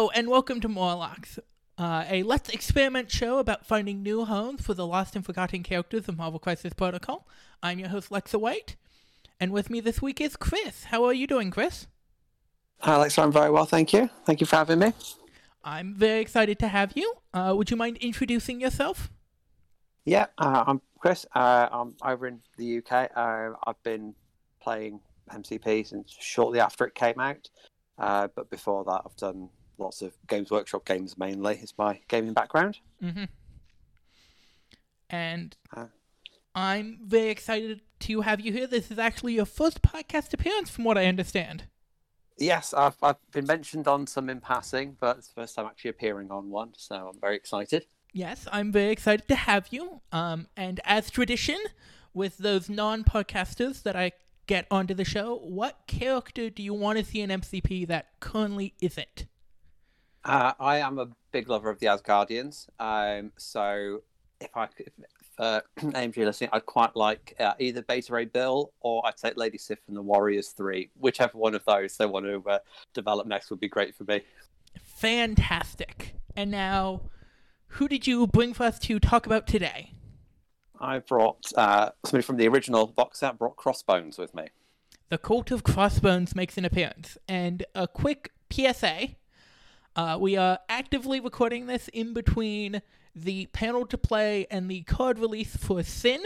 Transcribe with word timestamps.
Hello, 0.00 0.10
and 0.14 0.30
welcome 0.30 0.62
to 0.62 0.68
Morlocks, 0.68 1.38
uh, 1.76 2.06
a 2.08 2.22
Let's 2.22 2.48
Experiment 2.48 3.10
show 3.10 3.36
about 3.36 3.66
finding 3.66 4.02
new 4.02 4.24
homes 4.24 4.62
for 4.62 4.72
the 4.72 4.86
lost 4.86 5.14
and 5.14 5.22
forgotten 5.22 5.62
characters 5.62 6.08
of 6.08 6.16
Marvel 6.16 6.38
Crisis 6.38 6.72
Protocol. 6.72 7.28
I'm 7.62 7.78
your 7.78 7.90
host, 7.90 8.08
Lexa 8.08 8.40
White, 8.40 8.76
and 9.38 9.52
with 9.52 9.68
me 9.68 9.78
this 9.78 10.00
week 10.00 10.18
is 10.18 10.36
Chris. 10.36 10.84
How 10.84 11.04
are 11.04 11.12
you 11.12 11.26
doing, 11.26 11.50
Chris? 11.50 11.86
Hi, 12.78 12.94
Alexa. 12.94 13.20
I'm 13.20 13.30
very 13.30 13.50
well, 13.50 13.66
thank 13.66 13.92
you. 13.92 14.08
Thank 14.24 14.40
you 14.40 14.46
for 14.46 14.56
having 14.56 14.78
me. 14.78 14.94
I'm 15.62 15.94
very 15.94 16.22
excited 16.22 16.58
to 16.60 16.68
have 16.68 16.92
you. 16.96 17.12
Uh, 17.34 17.52
would 17.54 17.70
you 17.70 17.76
mind 17.76 17.98
introducing 17.98 18.58
yourself? 18.58 19.10
Yeah, 20.06 20.28
uh, 20.38 20.64
I'm 20.66 20.80
Chris. 20.98 21.26
Uh, 21.34 21.68
I'm 21.70 21.94
over 22.02 22.26
in 22.26 22.40
the 22.56 22.78
UK. 22.78 23.10
Uh, 23.14 23.50
I've 23.66 23.82
been 23.82 24.14
playing 24.62 25.00
MCP 25.30 25.86
since 25.86 26.16
shortly 26.18 26.58
after 26.58 26.86
it 26.86 26.94
came 26.94 27.20
out. 27.20 27.50
Uh, 27.98 28.28
but 28.34 28.48
before 28.48 28.82
that, 28.84 29.02
I've 29.04 29.16
done 29.16 29.50
lots 29.80 30.02
of 30.02 30.12
Games 30.28 30.50
Workshop 30.50 30.84
games 30.84 31.18
mainly. 31.18 31.56
Is 31.56 31.74
my 31.78 32.00
gaming 32.08 32.32
background. 32.34 32.78
Mm-hmm. 33.02 33.24
And 35.08 35.56
Uh. 35.74 35.86
I'm 36.54 36.98
very 37.04 37.30
excited 37.30 37.80
to 38.00 38.20
have 38.22 38.40
you 38.40 38.52
here. 38.52 38.66
This 38.66 38.90
is 38.90 38.98
actually 38.98 39.34
your 39.34 39.44
first 39.46 39.82
podcast 39.82 40.32
appearance, 40.34 40.68
from 40.70 40.84
what 40.84 40.98
I 40.98 41.06
understand. 41.06 41.64
Yes, 42.38 42.72
I've, 42.74 42.96
I've 43.02 43.16
been 43.32 43.46
mentioned 43.46 43.86
on 43.86 44.06
some 44.06 44.28
in 44.30 44.40
passing, 44.40 44.96
but 44.98 45.18
it's 45.18 45.28
the 45.28 45.34
first 45.34 45.54
time 45.54 45.66
actually 45.66 45.90
appearing 45.90 46.30
on 46.30 46.50
one, 46.50 46.72
so 46.76 47.10
I'm 47.12 47.20
very 47.20 47.36
excited. 47.36 47.86
Yes, 48.12 48.48
I'm 48.50 48.72
very 48.72 48.90
excited 48.90 49.28
to 49.28 49.36
have 49.36 49.68
you. 49.70 50.00
Um, 50.10 50.48
and 50.56 50.80
as 50.84 51.10
tradition, 51.10 51.58
with 52.14 52.38
those 52.38 52.68
non-podcasters 52.68 53.82
that 53.84 53.94
I 53.94 54.12
get 54.46 54.66
onto 54.70 54.94
the 54.94 55.04
show, 55.04 55.36
what 55.36 55.80
character 55.86 56.50
do 56.50 56.62
you 56.62 56.74
want 56.74 56.98
to 56.98 57.04
see 57.04 57.20
in 57.20 57.30
MCP 57.30 57.86
that 57.88 58.06
currently 58.18 58.74
isn't? 58.80 59.26
Uh, 60.24 60.52
I 60.60 60.78
am 60.78 60.98
a 60.98 61.08
big 61.32 61.48
lover 61.48 61.70
of 61.70 61.78
the 61.78 61.86
Asgardians, 61.86 62.68
um, 62.78 63.32
so 63.38 64.02
if 64.40 64.54
I 64.54 64.66
could, 64.66 64.90
if, 64.98 65.26
uh, 65.38 65.60
AMG 65.78 66.16
listening, 66.18 66.50
I'd 66.52 66.66
quite 66.66 66.94
like 66.94 67.34
uh, 67.40 67.54
either 67.58 67.82
Beta 67.82 68.12
Ray 68.12 68.26
Bill 68.26 68.72
or 68.80 69.06
I'd 69.06 69.16
take 69.16 69.36
Lady 69.36 69.56
Sif 69.56 69.78
and 69.88 69.96
the 69.96 70.02
Warriors 70.02 70.48
Three, 70.48 70.90
whichever 70.98 71.38
one 71.38 71.54
of 71.54 71.64
those 71.64 71.96
they 71.96 72.06
want 72.06 72.26
to 72.26 72.42
uh, 72.48 72.58
develop 72.92 73.26
next 73.26 73.50
would 73.50 73.60
be 73.60 73.68
great 73.68 73.94
for 73.94 74.04
me. 74.04 74.20
Fantastic. 74.84 76.16
And 76.36 76.50
now, 76.50 77.02
who 77.68 77.88
did 77.88 78.06
you 78.06 78.26
bring 78.26 78.52
for 78.52 78.64
us 78.64 78.78
to 78.80 78.98
talk 79.00 79.26
about 79.26 79.46
today? 79.46 79.94
I 80.80 80.98
brought 80.98 81.52
uh, 81.56 81.90
somebody 82.04 82.22
from 82.22 82.36
the 82.36 82.48
original 82.48 82.86
box 82.86 83.20
set, 83.20 83.38
brought 83.38 83.56
Crossbones 83.56 84.18
with 84.18 84.34
me. 84.34 84.48
The 85.08 85.18
Cult 85.18 85.50
of 85.50 85.62
Crossbones 85.64 86.34
makes 86.34 86.56
an 86.56 86.64
appearance. 86.64 87.18
And 87.28 87.64
a 87.74 87.86
quick 87.88 88.32
PSA 88.50 89.16
uh, 90.00 90.16
we 90.16 90.34
are 90.34 90.58
actively 90.70 91.20
recording 91.20 91.66
this 91.66 91.88
in 91.88 92.14
between 92.14 92.80
the 93.14 93.44
panel 93.52 93.84
to 93.84 93.98
play 93.98 94.46
and 94.50 94.70
the 94.70 94.80
card 94.84 95.18
release 95.18 95.54
for 95.54 95.82
Sin, 95.82 96.22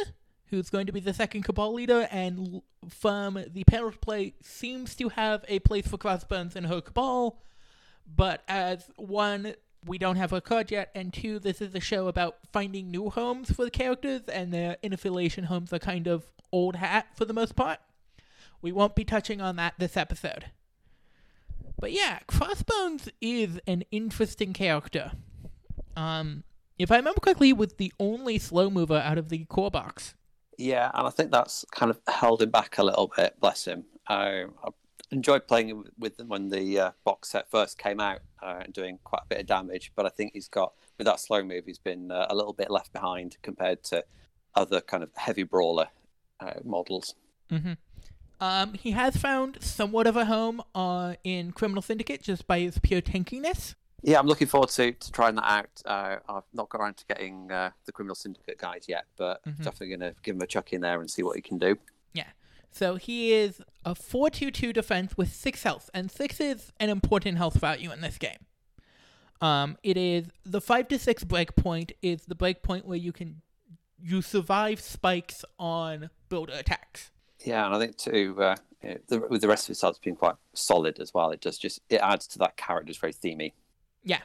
who's 0.47 0.71
going 0.71 0.87
to 0.87 0.93
be 0.93 1.01
the 1.01 1.13
second 1.13 1.43
Cabal 1.43 1.75
leader, 1.75 2.07
and 2.13 2.63
from 2.89 3.45
the 3.53 3.65
panel 3.65 3.91
to 3.91 3.99
play 3.99 4.35
seems 4.41 4.95
to 4.95 5.09
have 5.09 5.45
a 5.49 5.59
place 5.59 5.89
for 5.89 5.99
Crossbones 5.99 6.55
in 6.55 6.63
her 6.65 6.81
Cabal. 6.81 7.41
But 8.07 8.45
as 8.47 8.93
one, 8.95 9.55
we 9.85 9.99
don't 9.99 10.17
have 10.17 10.33
a 10.33 10.41
card 10.41 10.71
yet, 10.71 10.91
and 10.95 11.13
two, 11.13 11.41
this 11.41 11.61
is 11.61 11.75
a 11.75 11.81
show 11.81 12.07
about 12.07 12.37
finding 12.53 12.93
new 12.93 13.11
homes 13.11 13.51
for 13.51 13.65
the 13.65 13.73
characters, 13.73 14.23
and 14.29 14.55
their 14.55 14.77
inaffiliation 14.85 15.47
homes 15.47 15.73
are 15.73 15.81
kind 15.81 16.07
of 16.07 16.27
old 16.53 16.77
hat 16.77 17.09
for 17.17 17.25
the 17.25 17.35
most 17.35 17.57
part. 17.57 17.81
We 18.63 18.71
won't 18.71 18.95
be 18.95 19.05
touching 19.05 19.41
on 19.41 19.57
that 19.57 19.75
this 19.79 19.97
episode. 19.97 20.53
But 21.85 21.93
yeah, 21.93 22.21
Crossbones 22.27 23.11
is 23.21 23.61
an 23.67 23.85
interesting 23.91 24.55
character. 24.55 25.13
Um, 25.95 26.45
if 26.79 26.91
I 26.91 26.97
remember 26.97 27.21
correctly, 27.21 27.53
was 27.53 27.75
the 27.75 27.93
only 28.01 28.39
slow 28.39 28.71
mover 28.71 28.97
out 28.97 29.19
of 29.19 29.29
the 29.29 29.45
core 29.45 29.71
box. 29.71 30.15
Yeah, 30.57 30.91
and 30.95 31.07
I 31.07 31.11
think 31.11 31.31
that's 31.31 31.67
kind 31.73 31.91
of 31.91 32.01
held 32.09 32.41
him 32.41 32.49
back 32.49 32.79
a 32.79 32.83
little 32.83 33.13
bit. 33.15 33.39
Bless 33.39 33.67
him. 33.67 33.85
Uh, 34.09 34.45
I 34.65 34.71
enjoyed 35.11 35.47
playing 35.47 35.85
with 35.99 36.19
him 36.19 36.29
when 36.31 36.49
the 36.49 36.81
uh, 36.81 36.91
box 37.05 37.33
set 37.33 37.51
first 37.51 37.77
came 37.77 38.01
out 38.01 38.21
uh, 38.43 38.63
and 38.65 38.73
doing 38.73 38.99
quite 39.05 39.25
a 39.25 39.29
bit 39.29 39.41
of 39.41 39.47
damage. 39.47 39.93
But 39.95 40.07
I 40.07 40.09
think 40.09 40.33
he's 40.33 40.49
got 40.49 40.73
with 40.97 41.07
that 41.07 41.21
slow 41.21 41.43
move, 41.43 41.65
he's 41.67 41.77
been 41.77 42.11
uh, 42.11 42.29
a 42.31 42.35
little 42.35 42.55
bit 42.55 42.71
left 42.71 42.95
behind 42.95 43.37
compared 43.43 43.85
to 43.85 44.07
other 44.55 44.81
kind 44.81 45.03
of 45.03 45.11
heavy 45.17 45.43
brawler 45.43 45.89
uh, 46.41 46.61
models. 46.65 47.15
Mm-hmm. 47.53 47.75
Um, 48.41 48.75
he 48.75 48.91
has 48.93 49.17
found 49.17 49.59
somewhat 49.63 50.07
of 50.07 50.17
a 50.17 50.25
home 50.27 50.63
uh, 50.75 51.15
in 51.25 51.53
Criminal 51.53 51.83
Syndicate 51.83 52.23
just 52.23 52.47
by 52.47 52.61
his 52.61 52.79
pure 52.79 53.01
tankiness. 53.01 53.75
Yeah, 54.03 54.19
I'm 54.19 54.27
looking 54.27 54.49
forward 54.49 54.69
to, 54.71 54.93
to 54.93 55.13
trying 55.13 55.37
that 55.37 55.45
out. 55.51 55.83
Uh, 55.87 56.17
I've 56.29 56.43
not 56.53 56.69
got 56.69 56.81
around 56.81 56.99
to 56.99 57.07
getting 57.07 57.51
uh, 57.51 57.71
the 57.87 57.93
Criminal 57.93 58.15
Syndicate 58.15 58.59
guide 58.59 58.85
yet, 58.87 59.07
but 59.17 59.43
Mhm. 59.45 59.59
definitely 59.59 59.89
going 59.97 60.01
to 60.01 60.15
give 60.23 60.37
him 60.37 60.43
a 60.43 60.47
chuck 60.47 60.73
in 60.75 60.83
there 60.83 61.01
and 61.01 61.11
see 61.11 61.23
what 61.23 61.37
he 61.37 61.43
can 61.43 61.59
do. 61.59 61.79
Yeah. 62.13 62.27
So 62.71 62.97
he 62.97 63.33
is 63.33 63.63
a 63.85 63.95
4-2-2 63.95 64.73
defense 64.75 65.17
with 65.17 65.33
6 65.33 65.63
health, 65.63 65.89
and 65.95 66.11
6 66.11 66.39
is 66.41 66.73
an 66.79 66.91
important 66.91 67.39
health 67.39 67.55
value 67.55 67.93
in 67.93 68.01
this 68.03 68.19
game. 68.19 68.45
Um, 69.41 69.79
it 69.83 69.97
is 69.97 70.27
the 70.45 70.61
5 70.61 70.89
to 70.89 70.99
6 70.99 71.25
breakpoint 71.25 71.93
is 72.03 72.25
the 72.27 72.35
breakpoint 72.35 72.85
where 72.85 72.99
you 72.99 73.13
can 73.13 73.43
you 74.07 74.21
survive 74.21 74.81
spikes 74.81 75.45
on 75.59 76.11
builder 76.29 76.53
attacks. 76.53 77.11
Yeah, 77.45 77.67
and 77.67 77.75
I 77.75 77.79
think 77.79 77.97
too, 77.97 78.35
uh, 78.41 78.57
the, 79.09 79.21
with 79.21 79.43
the 79.43 79.49
rest 79.49 79.65
of 79.65 79.69
his 79.69 79.81
stats 79.81 80.01
being 80.01 80.17
quite 80.17 80.37
solid 80.55 80.99
as 80.99 81.13
well, 81.13 81.31
it 81.31 81.41
just 81.41 81.61
just 81.61 81.81
it 81.89 82.01
adds 82.01 82.27
to 82.29 82.39
that 82.39 82.57
character. 82.57 82.91
It's 82.91 82.99
very 82.99 83.13
themey. 83.13 83.53
Yeah. 84.03 84.21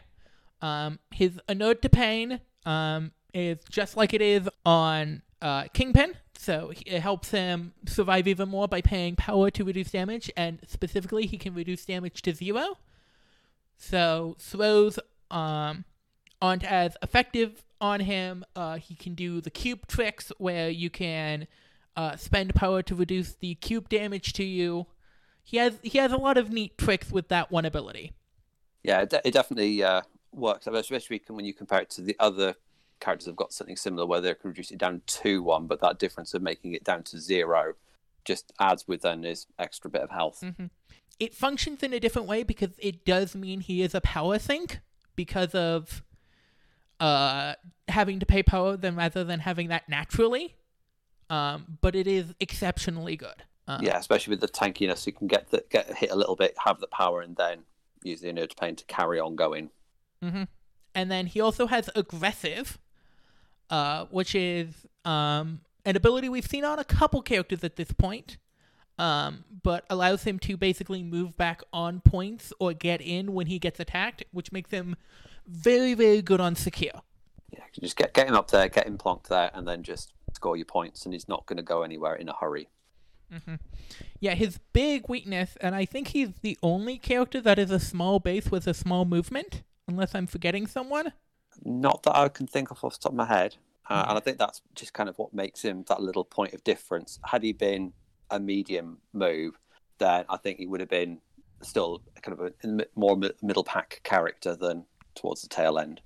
Um, 0.61 0.99
his 1.11 1.39
Inured 1.47 1.81
to 1.83 1.89
Pain 1.89 2.41
um, 2.65 3.11
is 3.33 3.59
just 3.69 3.95
like 3.95 4.13
it 4.13 4.21
is 4.21 4.49
on 4.65 5.21
uh, 5.41 5.65
Kingpin, 5.73 6.15
so 6.37 6.71
it 6.85 6.99
helps 6.99 7.31
him 7.31 7.73
survive 7.85 8.27
even 8.27 8.49
more 8.49 8.67
by 8.67 8.81
paying 8.81 9.15
power 9.15 9.49
to 9.51 9.63
reduce 9.63 9.91
damage, 9.91 10.31
and 10.35 10.59
specifically, 10.67 11.25
he 11.25 11.37
can 11.37 11.53
reduce 11.53 11.85
damage 11.85 12.21
to 12.23 12.33
zero. 12.33 12.77
So 13.77 14.35
throws 14.39 14.99
um, 15.31 15.85
aren't 16.41 16.63
as 16.63 16.97
effective 17.01 17.63
on 17.81 18.01
him. 18.01 18.43
Uh, 18.55 18.77
he 18.77 18.95
can 18.95 19.15
do 19.15 19.41
the 19.41 19.49
cube 19.49 19.87
tricks 19.87 20.31
where 20.37 20.69
you 20.69 20.89
can 20.89 21.47
uh, 21.99 22.15
spend 22.15 22.55
power 22.55 22.81
to 22.81 22.95
reduce 22.95 23.35
the 23.35 23.55
cube 23.55 23.89
damage 23.89 24.31
to 24.31 24.43
you. 24.45 24.87
He 25.43 25.57
has 25.57 25.79
he 25.83 25.97
has 25.97 26.13
a 26.13 26.17
lot 26.17 26.37
of 26.37 26.49
neat 26.49 26.77
tricks 26.77 27.11
with 27.11 27.27
that 27.27 27.51
one 27.51 27.65
ability. 27.65 28.13
Yeah, 28.83 29.01
it, 29.01 29.09
de- 29.09 29.27
it 29.27 29.31
definitely 29.33 29.83
uh, 29.83 30.03
works, 30.31 30.65
especially 30.65 31.21
when 31.27 31.43
you 31.43 31.53
compare 31.53 31.81
it 31.81 31.89
to 31.91 32.01
the 32.01 32.15
other 32.17 32.55
characters 33.01 33.25
have 33.25 33.35
got 33.35 33.51
something 33.51 33.75
similar 33.75 34.05
where 34.05 34.21
they 34.21 34.33
can 34.33 34.51
reduce 34.51 34.71
it 34.71 34.77
down 34.77 35.01
to 35.07 35.43
one, 35.43 35.67
but 35.67 35.81
that 35.81 35.99
difference 35.99 36.33
of 36.33 36.41
making 36.41 36.73
it 36.73 36.85
down 36.85 37.03
to 37.03 37.19
zero 37.19 37.73
just 38.23 38.53
adds 38.59 38.87
with 38.87 39.01
then 39.01 39.23
his 39.23 39.47
extra 39.57 39.89
bit 39.89 40.01
of 40.01 40.09
health. 40.09 40.41
hmm 40.41 40.67
It 41.19 41.35
functions 41.35 41.83
in 41.83 41.91
a 41.91 41.99
different 41.99 42.29
way 42.29 42.43
because 42.43 42.71
it 42.77 43.03
does 43.03 43.35
mean 43.35 43.59
he 43.59 43.81
is 43.81 43.93
a 43.93 43.99
power 43.99 44.39
sink 44.39 44.79
because 45.17 45.53
of 45.53 46.01
uh 47.01 47.55
having 47.89 48.19
to 48.19 48.25
pay 48.25 48.43
power 48.43 48.77
than 48.77 48.95
rather 48.95 49.25
than 49.25 49.41
having 49.41 49.67
that 49.67 49.89
naturally. 49.89 50.55
Um, 51.29 51.77
but 51.81 51.95
it 51.95 52.07
is 52.07 52.33
exceptionally 52.39 53.15
good. 53.15 53.43
Um, 53.67 53.83
Yeah, 53.83 53.97
especially 53.97 54.31
with 54.31 54.41
the 54.41 54.47
tankiness, 54.47 55.05
you 55.05 55.13
can 55.13 55.27
get 55.27 55.51
the, 55.51 55.63
get 55.69 55.95
hit 55.95 56.09
a 56.09 56.15
little 56.15 56.35
bit, 56.35 56.55
have 56.65 56.79
the 56.79 56.87
power, 56.87 57.21
and 57.21 57.35
then 57.35 57.59
use 58.03 58.21
the 58.21 58.29
inured 58.29 58.55
pain 58.59 58.75
to 58.75 58.85
carry 58.85 59.19
on 59.19 59.35
going. 59.35 59.69
hmm 60.23 60.43
And 60.95 61.11
then 61.11 61.27
he 61.27 61.39
also 61.39 61.67
has 61.67 61.89
aggressive, 61.95 62.79
uh, 63.69 64.05
which 64.05 64.33
is 64.33 64.87
um, 65.05 65.61
an 65.85 65.95
ability 65.95 66.29
we've 66.29 66.47
seen 66.47 66.65
on 66.65 66.79
a 66.79 66.83
couple 66.83 67.21
characters 67.21 67.63
at 67.63 67.75
this 67.75 67.91
point, 67.91 68.37
um, 68.97 69.45
but 69.63 69.85
allows 69.89 70.23
him 70.23 70.39
to 70.39 70.57
basically 70.57 71.03
move 71.03 71.37
back 71.37 71.61
on 71.71 72.01
points 72.01 72.51
or 72.59 72.73
get 72.73 73.01
in 73.01 73.33
when 73.33 73.47
he 73.47 73.59
gets 73.59 73.79
attacked, 73.79 74.23
which 74.31 74.51
makes 74.51 74.71
him 74.71 74.95
very, 75.47 75.93
very 75.93 76.21
good 76.21 76.41
on 76.41 76.55
secure. 76.55 77.01
Yeah, 77.51 77.63
just 77.79 77.95
get 77.95 78.13
get 78.13 78.27
him 78.27 78.35
up 78.35 78.49
there, 78.51 78.67
get 78.67 78.87
him 78.87 78.97
plonked 78.97 79.27
there, 79.27 79.49
and 79.53 79.67
then 79.67 79.83
just 79.83 80.13
score 80.35 80.55
your 80.55 80.65
points, 80.65 81.05
and 81.05 81.13
he's 81.13 81.27
not 81.27 81.45
going 81.45 81.57
to 81.57 81.63
go 81.63 81.83
anywhere 81.83 82.15
in 82.15 82.29
a 82.29 82.33
hurry. 82.33 82.69
Mm-hmm. 83.33 83.55
Yeah, 84.19 84.33
his 84.33 84.59
big 84.73 85.07
weakness, 85.07 85.57
and 85.61 85.75
I 85.75 85.85
think 85.85 86.09
he's 86.09 86.29
the 86.41 86.57
only 86.63 86.97
character 86.97 87.41
that 87.41 87.59
is 87.59 87.71
a 87.71 87.79
small 87.79 88.19
base 88.19 88.49
with 88.49 88.67
a 88.67 88.73
small 88.73 89.05
movement, 89.05 89.63
unless 89.87 90.15
I'm 90.15 90.27
forgetting 90.27 90.67
someone. 90.67 91.13
Not 91.63 92.03
that 92.03 92.15
I 92.15 92.29
can 92.29 92.47
think 92.47 92.71
of 92.71 92.83
off 92.83 92.93
the 92.93 92.99
top 93.03 93.11
of 93.11 93.17
my 93.17 93.25
head. 93.25 93.55
Uh, 93.89 94.05
and 94.07 94.17
I 94.17 94.21
think 94.21 94.37
that's 94.37 94.61
just 94.75 94.93
kind 94.93 95.09
of 95.09 95.17
what 95.17 95.33
makes 95.33 95.63
him 95.63 95.83
that 95.87 95.99
little 95.99 96.23
point 96.23 96.53
of 96.53 96.63
difference. 96.63 97.19
Had 97.25 97.41
he 97.41 97.53
been 97.53 97.93
a 98.29 98.39
medium 98.39 98.99
move, 99.13 99.59
then 99.97 100.25
I 100.29 100.37
think 100.37 100.59
he 100.59 100.67
would 100.67 100.79
have 100.79 100.89
been 100.89 101.19
still 101.61 102.03
kind 102.21 102.39
of 102.39 102.45
a 102.45 102.53
in 102.63 102.69
the 102.69 102.73
mi- 102.75 102.85
more 102.95 103.17
middle 103.41 103.63
pack 103.63 104.01
character 104.03 104.55
than 104.55 104.85
towards 105.15 105.41
the 105.41 105.49
tail 105.49 105.79
end. 105.79 106.01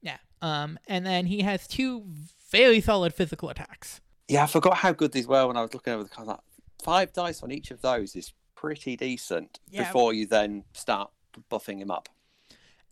Yeah. 0.00 0.18
Um, 0.40 0.78
and 0.86 1.04
then 1.04 1.26
he 1.26 1.42
has 1.42 1.66
two 1.66 2.04
very 2.50 2.80
solid 2.80 3.14
physical 3.14 3.48
attacks. 3.50 4.00
Yeah, 4.28 4.44
I 4.44 4.46
forgot 4.46 4.76
how 4.78 4.92
good 4.92 5.12
these 5.12 5.26
were 5.26 5.46
when 5.46 5.56
I 5.56 5.62
was 5.62 5.72
looking 5.74 5.92
over 5.92 6.02
the 6.02 6.08
cards. 6.08 6.28
Like, 6.28 6.40
five 6.82 7.12
dice 7.12 7.42
on 7.42 7.50
each 7.50 7.70
of 7.70 7.80
those 7.80 8.14
is 8.16 8.32
pretty 8.54 8.96
decent 8.96 9.58
Yeah. 9.70 9.84
before 9.84 10.12
you 10.12 10.26
then 10.26 10.64
start 10.72 11.10
buffing 11.50 11.78
him 11.78 11.90
up. 11.90 12.08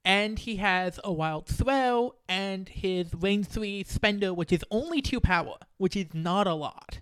and 0.08 0.38
he 0.38 0.54
has 0.54 1.00
a 1.02 1.12
wild 1.12 1.46
throw 1.48 2.14
and 2.28 2.68
his 2.68 3.12
range 3.12 3.48
three 3.48 3.82
spender, 3.82 4.32
which 4.32 4.52
is 4.52 4.64
only 4.70 5.02
two 5.02 5.18
power, 5.20 5.56
which 5.78 5.96
is 5.96 6.06
not 6.14 6.46
a 6.46 6.54
lot. 6.54 7.00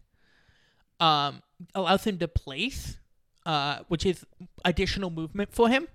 Um, 0.99 1.43
allows 1.75 2.05
him 2.05 2.17
to 2.21 2.29
place, 2.29 2.97
uh, 3.45 3.81
which 3.89 4.07
is 4.07 4.25
additional 4.65 5.11
movement 5.11 5.53
for 5.53 5.69
him. 5.69 5.87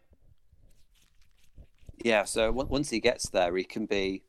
Yeah, 2.03 2.25
so 2.25 2.49
on- 2.59 2.69
once 2.69 2.91
he 2.91 2.99
gets 2.99 3.27
there, 3.29 3.55
he 3.57 3.63
can 3.63 3.87
be, 3.87 4.21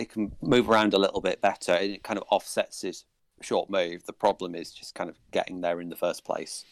he 0.00 0.06
can 0.06 0.32
move 0.42 0.68
around 0.68 0.94
a 0.94 0.98
little 0.98 1.20
bit 1.20 1.40
better, 1.40 1.72
and 1.72 1.92
it 1.92 2.02
kind 2.02 2.18
of 2.18 2.24
offsets 2.30 2.82
his 2.82 3.04
short 3.40 3.70
move. 3.70 4.04
The 4.06 4.12
problem 4.12 4.54
is 4.54 4.72
just 4.72 4.94
kind 4.94 5.08
of 5.08 5.16
getting 5.30 5.60
there 5.60 5.80
in 5.80 5.88
the 5.88 5.96
first 5.96 6.24
place. 6.24 6.64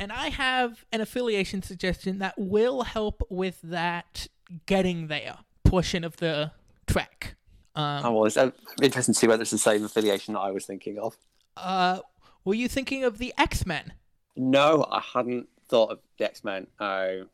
And 0.00 0.12
I 0.12 0.28
have 0.28 0.84
an 0.92 1.00
affiliation 1.00 1.62
suggestion 1.62 2.18
that 2.20 2.34
will 2.38 2.82
help 2.84 3.22
with 3.28 3.58
that 3.64 4.28
getting 4.66 5.08
there 5.08 5.38
portion 5.64 6.04
of 6.04 6.18
the 6.18 6.52
trek. 6.86 7.34
Um, 7.74 8.04
Oh, 8.04 8.12
well, 8.12 8.24
it's 8.26 8.36
uh, 8.36 8.52
interesting 8.80 9.14
to 9.14 9.18
see 9.18 9.26
whether 9.26 9.42
it's 9.42 9.50
the 9.50 9.58
same 9.58 9.84
affiliation 9.84 10.34
that 10.34 10.40
I 10.40 10.50
was 10.52 10.66
thinking 10.66 10.98
of. 10.98 11.16
uh, 11.56 12.00
were 12.44 12.54
you 12.54 12.68
thinking 12.68 13.02
of 13.04 13.18
the 13.18 13.34
X 13.36 13.66
Men? 13.66 13.92
No, 14.36 14.86
I 14.90 15.00
hadn't 15.00 15.48
thought 15.68 15.90
of 15.90 15.98
the 16.16 16.24
X 16.26 16.44
Men. 16.44 16.68
Uh, 16.78 17.24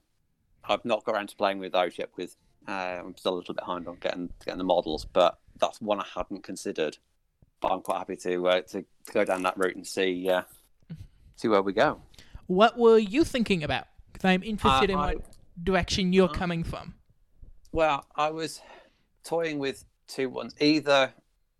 I've 0.66 0.84
not 0.86 1.04
got 1.04 1.14
around 1.14 1.28
to 1.28 1.36
playing 1.36 1.58
with 1.58 1.72
those 1.72 1.98
yet. 1.98 2.08
With 2.16 2.34
uh, 2.68 2.70
I'm 2.70 3.16
still 3.16 3.34
a 3.34 3.36
little 3.36 3.54
bit 3.54 3.60
behind 3.60 3.88
on 3.88 3.96
getting 4.00 4.30
getting 4.44 4.58
the 4.58 4.64
models, 4.64 5.06
but 5.12 5.38
that's 5.58 5.80
one 5.80 6.00
I 6.00 6.06
hadn't 6.14 6.42
considered. 6.42 6.98
But 7.60 7.72
I'm 7.72 7.80
quite 7.80 7.98
happy 7.98 8.16
to 8.16 8.48
uh, 8.48 8.60
to, 8.62 8.84
go 9.12 9.24
down 9.24 9.42
that 9.42 9.56
route 9.56 9.76
and 9.76 9.86
see 9.86 10.28
uh, 10.28 10.42
see 11.36 11.48
where 11.48 11.62
we 11.62 11.72
go. 11.72 12.00
What 12.46 12.78
were 12.78 12.98
you 12.98 13.24
thinking 13.24 13.62
about? 13.62 13.86
Because 14.12 14.24
I'm 14.26 14.42
interested 14.42 14.90
in 14.90 14.98
Uh, 14.98 15.12
what 15.14 15.24
direction 15.62 16.12
you're 16.12 16.28
coming 16.28 16.64
from. 16.64 16.94
Well, 17.72 18.06
I 18.16 18.30
was 18.30 18.60
toying 19.24 19.58
with 19.58 19.84
two 20.06 20.28
ones. 20.28 20.54
Either, 20.60 21.12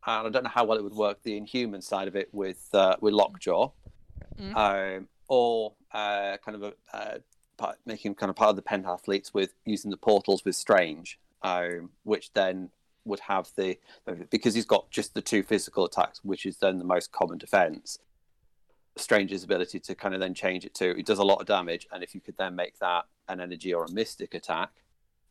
and 0.07 0.27
I 0.27 0.31
don't 0.31 0.45
know 0.45 0.51
how 0.51 0.65
well 0.65 0.79
it 0.79 0.85
would 0.85 0.95
work, 0.95 1.23
the 1.23 1.37
Inhuman 1.37 1.83
side 1.83 2.09
of 2.09 2.17
it 2.17 2.29
with 2.33 2.69
uh, 2.73 2.97
with 3.01 3.15
Lockjaw, 3.15 3.71
Mm. 4.41 4.57
um, 4.57 5.09
or 5.29 5.75
uh, 5.93 6.37
kind 6.45 6.57
of 6.57 6.63
a 6.65 6.67
uh, 6.67 6.73
part, 6.93 7.23
making 7.87 8.15
kind 8.15 8.31
of 8.31 8.37
part 8.37 8.51
of 8.51 8.57
the 8.57 8.63
Pentathletes 8.63 9.33
with 9.33 9.55
using 9.65 9.91
the 9.91 9.97
portals 9.97 10.45
with 10.45 10.57
Strange, 10.57 11.19
um, 11.43 11.91
which 12.03 12.33
then 12.33 12.71
would 13.05 13.21
have 13.21 13.51
the 13.57 13.79
because 14.31 14.55
he's 14.55 14.65
got 14.65 14.91
just 14.91 15.15
the 15.15 15.21
two 15.21 15.43
physical 15.43 15.85
attacks, 15.85 16.21
which 16.25 16.47
is 16.47 16.57
then 16.57 16.79
the 16.79 16.85
most 16.85 17.13
common 17.13 17.39
defense. 17.39 17.99
Strange's 18.97 19.43
ability 19.43 19.81
to 19.81 19.95
kind 19.95 20.15
of 20.15 20.21
then 20.21 20.35
change 20.35 20.65
it 20.65 20.73
to 20.75 20.97
it 20.97 21.05
does 21.05 21.19
a 21.19 21.25
lot 21.25 21.41
of 21.41 21.47
damage, 21.47 21.87
and 21.93 22.03
if 22.03 22.15
you 22.15 22.21
could 22.21 22.37
then 22.37 22.55
make 22.55 22.79
that 22.79 23.05
an 23.29 23.41
energy 23.41 23.75
or 23.75 23.85
a 23.85 23.91
mystic 23.91 24.35
attack, 24.35 24.71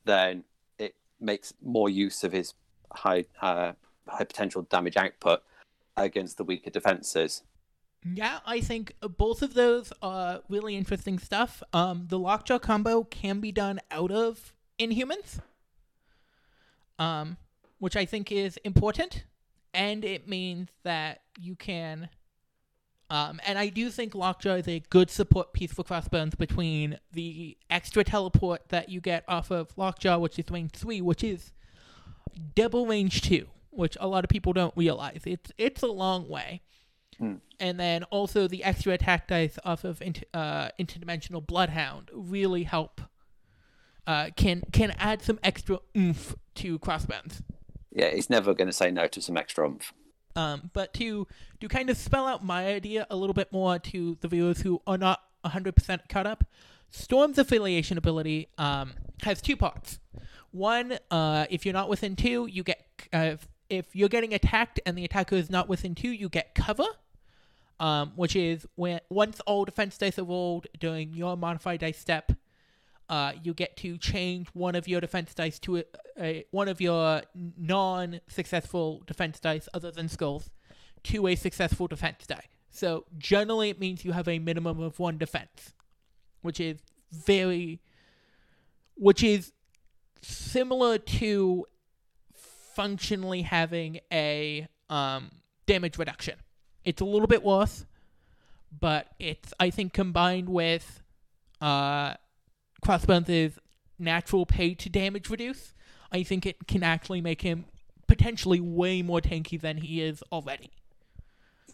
then 0.06 0.44
it 0.78 0.96
makes 1.20 1.54
more 1.62 1.90
use 1.90 2.24
of 2.24 2.32
his 2.32 2.54
high 2.92 3.26
uh, 3.42 3.74
high 4.08 4.24
potential 4.24 4.64
damage 4.64 4.98
output 4.98 5.42
against 5.96 6.38
the 6.38 6.44
weaker 6.44 6.70
defenses. 6.70 7.44
Yeah, 8.06 8.40
I 8.46 8.60
think 8.60 8.94
both 9.18 9.42
of 9.42 9.54
those 9.54 9.94
are 10.02 10.42
really 10.50 10.76
interesting 10.76 11.20
stuff. 11.20 11.64
Um, 11.72 12.08
the 12.10 12.20
Lockjaw 12.20 12.60
combo 12.60 13.04
can 13.04 13.40
be 13.40 13.52
done 13.52 13.80
out 13.92 14.12
of 14.12 14.54
Inhumans, 14.80 15.40
um, 17.00 17.38
which 17.80 17.96
I 17.96 18.06
think 18.06 18.32
is 18.32 18.58
important, 18.58 19.24
and 19.74 20.04
it 20.04 20.28
means 20.28 20.70
that 20.84 21.22
you 21.40 21.56
can. 21.56 22.10
Um, 23.10 23.40
and 23.46 23.60
I 23.60 23.68
do 23.70 23.90
think 23.90 24.16
Lockjaw 24.16 24.56
is 24.56 24.68
a 24.68 24.82
good 24.90 25.10
support 25.10 25.54
piece 25.54 25.72
for 25.72 25.84
Crossbones 25.84 26.36
between 26.36 27.00
the 27.12 27.58
extra 27.70 28.04
teleport 28.04 28.70
that 28.70 28.90
you 28.90 29.02
get 29.02 29.24
off 29.28 29.52
of 29.52 29.72
Lockjaw, 29.78 30.18
which 30.18 30.40
is 30.40 30.46
range 30.50 30.72
three, 30.72 31.00
which 31.00 31.24
is 31.24 31.52
double 32.56 32.86
range 32.88 33.22
two, 33.22 33.48
which 33.70 33.96
a 34.00 34.08
lot 34.08 34.24
of 34.24 34.30
people 34.30 34.52
don't 34.52 34.74
realize. 34.76 35.22
It's 35.26 35.52
it's 35.58 35.84
a 35.84 35.88
long 35.88 36.28
way 36.28 36.62
and 37.60 37.80
then 37.80 38.04
also 38.06 38.48
the 38.48 38.64
extra 38.64 38.94
attack 38.94 39.28
dice 39.28 39.58
off 39.64 39.84
of 39.84 40.02
inter, 40.02 40.24
uh, 40.34 40.70
interdimensional 40.80 41.46
bloodhound 41.46 42.10
really 42.14 42.64
help 42.64 43.02
uh, 44.08 44.30
can 44.36 44.62
can 44.72 44.92
add 44.98 45.22
some 45.22 45.40
extra 45.44 45.80
oomph 45.96 46.36
to 46.56 46.78
crossbones 46.80 47.42
Yeah, 47.92 48.10
he's 48.10 48.30
never 48.30 48.54
going 48.54 48.68
to 48.68 48.74
say 48.74 48.92
no 48.92 49.08
to 49.08 49.22
some 49.22 49.38
extra 49.38 49.66
oomph. 49.68 49.94
um, 50.36 50.72
but 50.74 50.94
to 50.96 51.28
to 51.62 51.68
kind 51.68 51.90
of 51.90 51.98
spell 51.98 52.26
out 52.28 52.44
my 52.44 52.68
idea 52.68 53.08
a 53.10 53.16
little 53.16 53.34
bit 53.34 53.52
more 53.52 53.80
to 53.80 54.18
the 54.22 54.28
viewers 54.28 54.62
who 54.62 54.82
are 54.86 54.98
not 54.98 55.20
100% 55.46 56.00
caught 56.10 56.28
up 56.28 56.44
storm's 56.90 57.38
affiliation 57.38 57.98
ability 57.98 58.48
um, 58.58 58.94
has 59.24 59.42
two 59.42 59.58
parts. 59.58 60.00
One 60.52 60.98
uh, 61.10 61.46
if 61.50 61.66
you're 61.66 61.74
not 61.74 61.90
within 61.90 62.16
two 62.16 62.48
you 62.48 62.64
get 62.64 62.86
uh, 63.12 63.36
if 63.70 63.86
you're 63.96 64.10
getting 64.10 64.34
attacked 64.34 64.80
and 64.86 64.98
the 64.98 65.04
attacker 65.06 65.36
is 65.36 65.50
not 65.50 65.68
within 65.68 65.96
two 65.96 66.12
you 66.12 66.30
get 66.30 66.54
cover 66.54 66.86
um, 67.80 68.14
which 68.16 68.36
is 68.36 68.66
when 68.76 69.00
once 69.10 69.40
all 69.42 69.66
defense 69.66 69.98
dice 69.98 70.20
are 70.20 70.24
rolled 70.24 70.68
during 70.80 71.14
your 71.14 71.36
modified 71.36 71.80
dice 71.80 71.98
step, 71.98 72.32
uh, 73.10 73.34
you 73.44 73.54
get 73.54 73.76
to 73.78 73.98
change 73.98 74.48
one 74.54 74.76
of 74.76 74.88
your 74.88 75.02
defense 75.02 75.34
dice 75.34 75.60
to 75.60 75.78
a, 75.78 75.84
a 76.20 76.46
one 76.52 76.68
of 76.68 76.80
your 76.80 77.22
non-successful 77.58 79.04
defense 79.06 79.40
dice, 79.40 79.68
other 79.74 79.92
than 79.92 80.08
skulls, 80.08 80.50
to 81.04 81.28
a 81.28 81.36
successful 81.36 81.88
defense 81.88 82.26
die. 82.26 82.46
So 82.70 83.06
generally, 83.18 83.70
it 83.70 83.80
means 83.80 84.04
you 84.04 84.14
have 84.14 84.28
a 84.28 84.40
minimum 84.40 84.80
of 84.80 84.98
one 85.00 85.18
defense, 85.18 85.74
which 86.42 86.60
is 86.60 86.80
very, 87.12 87.82
which 88.96 89.24
is 89.24 89.52
similar 90.22 90.98
to 90.98 91.66
functionally 92.34 93.44
having 93.44 94.00
a 94.12 94.68
um, 94.90 95.30
damage 95.68 95.98
reduction. 95.98 96.36
It's 96.86 97.02
a 97.02 97.06
little 97.06 97.28
bit 97.28 97.44
worse, 97.44 97.86
but 98.80 99.08
it's 99.20 99.54
I 99.60 99.70
think 99.70 99.94
combined 99.94 100.50
with 100.50 101.02
uh, 101.62 102.16
Crossbones' 102.84 103.60
natural 103.98 104.46
pay 104.46 104.74
to 104.76 104.90
damage 104.90 105.30
reduce, 105.30 105.74
I 106.12 106.24
think 106.24 106.46
it 106.46 106.68
can 106.68 106.84
actually 106.84 107.22
make 107.22 107.42
him 107.42 107.66
potentially 108.08 108.60
way 108.60 109.02
more 109.02 109.22
tanky 109.22 109.60
than 109.60 109.78
he 109.78 110.02
is 110.02 110.24
already. 110.32 110.72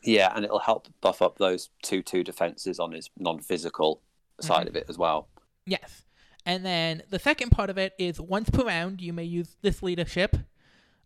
Yeah, 0.03 0.31
and 0.33 0.45
it'll 0.45 0.59
help 0.59 0.87
buff 1.01 1.21
up 1.21 1.37
those 1.37 1.69
two 1.81 2.01
two 2.01 2.23
defenses 2.23 2.79
on 2.79 2.93
his 2.93 3.09
non-physical 3.17 4.01
side 4.39 4.67
of 4.67 4.75
it 4.75 4.85
as 4.87 4.97
well. 4.97 5.27
Yes. 5.65 6.05
And 6.45 6.65
then 6.65 7.03
the 7.09 7.19
second 7.19 7.49
part 7.49 7.69
of 7.69 7.77
it 7.77 7.93
is 7.99 8.19
once 8.19 8.49
per 8.49 8.63
round, 8.63 9.01
you 9.01 9.11
may 9.11 9.25
use 9.25 9.57
this 9.61 9.83
leadership, 9.83 10.37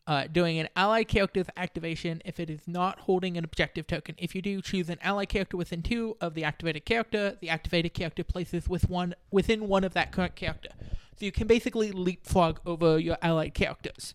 uh, 0.06 0.28
doing 0.28 0.60
an 0.60 0.68
ally 0.76 1.04
character's 1.04 1.48
activation 1.56 2.22
if 2.26 2.40
it 2.40 2.50
is 2.50 2.68
not 2.68 3.00
holding 3.00 3.38
an 3.38 3.44
objective 3.44 3.88
token. 3.88 4.16
If 4.18 4.36
you 4.36 4.42
do, 4.42 4.62
choose 4.62 4.90
an 4.90 4.98
ally 5.02 5.26
character 5.26 5.56
within 5.56 5.82
two 5.82 6.18
of 6.20 6.34
the 6.34 6.44
activated 6.44 6.86
character. 6.86 7.38
The 7.40 7.50
activated 7.50 7.94
character 7.94 8.24
places 8.24 8.68
with 8.68 8.90
one 8.90 9.16
within 9.32 9.68
one 9.68 9.84
of 9.84 9.94
that 9.94 10.12
current 10.12 10.36
character. 10.36 10.70
So 11.18 11.26
you 11.26 11.32
can 11.32 11.48
basically 11.48 11.92
leapfrog 11.92 12.60
over 12.66 13.00
your 13.00 13.18
allied 13.22 13.54
characters, 13.54 14.14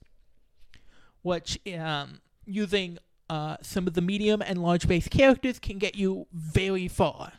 which 1.22 1.58
um, 1.78 2.20
using 2.44 2.98
uh, 3.30 3.56
some 3.62 3.86
of 3.86 3.94
the 3.94 4.02
medium 4.02 4.42
and 4.42 4.62
large 4.62 4.88
base 4.88 5.08
characters 5.08 5.58
can 5.58 5.78
get 5.78 5.94
you 5.94 6.26
very 6.32 6.88
far. 6.88 7.32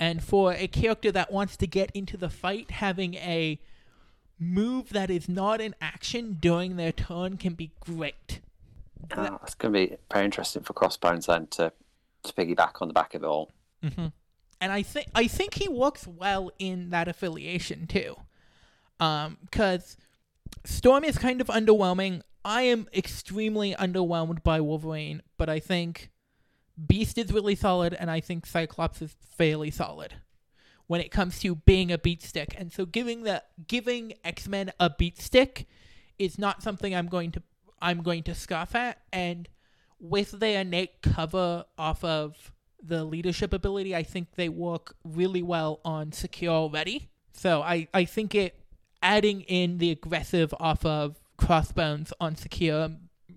And 0.00 0.22
for 0.22 0.52
a 0.52 0.66
character 0.66 1.12
that 1.12 1.32
wants 1.32 1.56
to 1.58 1.66
get 1.66 1.90
into 1.92 2.16
the 2.16 2.28
fight, 2.28 2.72
having 2.72 3.14
a 3.14 3.60
move 4.38 4.90
that 4.90 5.10
is 5.10 5.28
not 5.28 5.60
an 5.60 5.74
action 5.80 6.38
during 6.40 6.76
their 6.76 6.92
turn 6.92 7.36
can 7.36 7.54
be 7.54 7.72
great. 7.80 8.40
Oh, 9.16 9.38
it's 9.42 9.54
going 9.54 9.72
to 9.72 9.78
be 9.86 9.96
very 10.12 10.24
interesting 10.24 10.62
for 10.62 10.72
Crossbones 10.72 11.26
then 11.26 11.46
to 11.48 11.72
to 12.24 12.32
piggyback 12.32 12.80
on 12.80 12.88
the 12.88 12.94
back 12.94 13.14
of 13.14 13.22
it 13.22 13.26
all. 13.26 13.52
And 14.60 14.72
I 14.72 14.82
think 14.82 15.08
I 15.14 15.26
think 15.26 15.54
he 15.54 15.68
works 15.68 16.06
well 16.06 16.50
in 16.58 16.90
that 16.90 17.06
affiliation 17.06 17.86
too. 17.86 18.16
Um, 18.98 19.36
cuz 19.50 19.98
Storm 20.64 21.04
is 21.04 21.18
kind 21.18 21.40
of 21.40 21.48
underwhelming. 21.48 22.22
I 22.44 22.62
am 22.62 22.88
extremely 22.94 23.74
underwhelmed 23.74 24.42
by 24.42 24.60
Wolverine, 24.60 25.22
but 25.36 25.50
I 25.50 25.60
think 25.60 26.10
Beast 26.86 27.18
is 27.18 27.32
really 27.32 27.54
solid 27.54 27.92
and 27.92 28.10
I 28.10 28.20
think 28.20 28.46
Cyclops 28.46 29.02
is 29.02 29.14
fairly 29.36 29.70
solid 29.70 30.14
when 30.86 31.00
it 31.00 31.10
comes 31.10 31.38
to 31.40 31.54
being 31.54 31.90
a 31.90 31.98
beat 31.98 32.22
stick. 32.22 32.54
And 32.58 32.72
so 32.72 32.84
giving 32.84 33.22
the 33.22 33.42
giving 33.66 34.14
X-Men 34.24 34.72
a 34.78 34.90
beat 34.90 35.20
stick 35.20 35.66
is 36.18 36.38
not 36.38 36.62
something 36.62 36.94
I'm 36.94 37.08
going 37.08 37.32
to 37.32 37.42
I'm 37.80 38.02
going 38.02 38.22
to 38.24 38.34
scoff 38.34 38.74
at 38.74 39.02
and 39.12 39.48
with 40.00 40.32
their 40.32 40.60
innate 40.60 41.02
cover 41.02 41.64
off 41.78 42.04
of 42.04 42.52
the 42.82 43.04
leadership 43.04 43.52
ability, 43.52 43.96
I 43.96 44.02
think 44.02 44.34
they 44.34 44.48
work 44.48 44.94
really 45.04 45.42
well 45.42 45.80
on 45.84 46.12
secure 46.12 46.52
already. 46.52 47.08
So 47.32 47.62
I, 47.62 47.88
I 47.94 48.04
think 48.04 48.34
it 48.34 48.60
adding 49.02 49.42
in 49.42 49.78
the 49.78 49.90
aggressive 49.90 50.54
off 50.60 50.84
of 50.84 51.20
crossbones 51.36 52.12
on 52.20 52.36
secure 52.36 52.90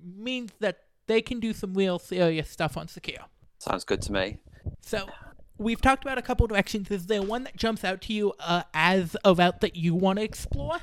means 0.04 0.52
that 0.60 0.80
they 1.08 1.22
can 1.22 1.40
do 1.40 1.54
some 1.54 1.74
real 1.74 2.00
serious 2.00 2.50
stuff 2.50 2.78
on 2.78 2.88
secure. 2.88 3.26
Sounds 3.60 3.84
good 3.86 4.02
to 4.04 4.12
me. 4.12 4.38
So 4.82 5.08
we've 5.58 5.82
talked 5.82 6.04
about 6.04 6.18
a 6.18 6.22
couple 6.22 6.46
of 6.46 6.50
directions. 6.50 6.92
Is 6.92 7.08
there 7.08 7.22
one 7.22 7.44
that 7.44 7.56
jumps 7.56 7.84
out 7.84 8.02
to 8.02 8.14
you 8.14 8.34
uh, 8.40 8.64
as 8.74 9.16
a 9.24 9.34
route 9.34 9.62
that 9.62 9.76
you 9.76 9.96
want 9.96 10.20
to 10.20 10.26
explore? 10.26 10.78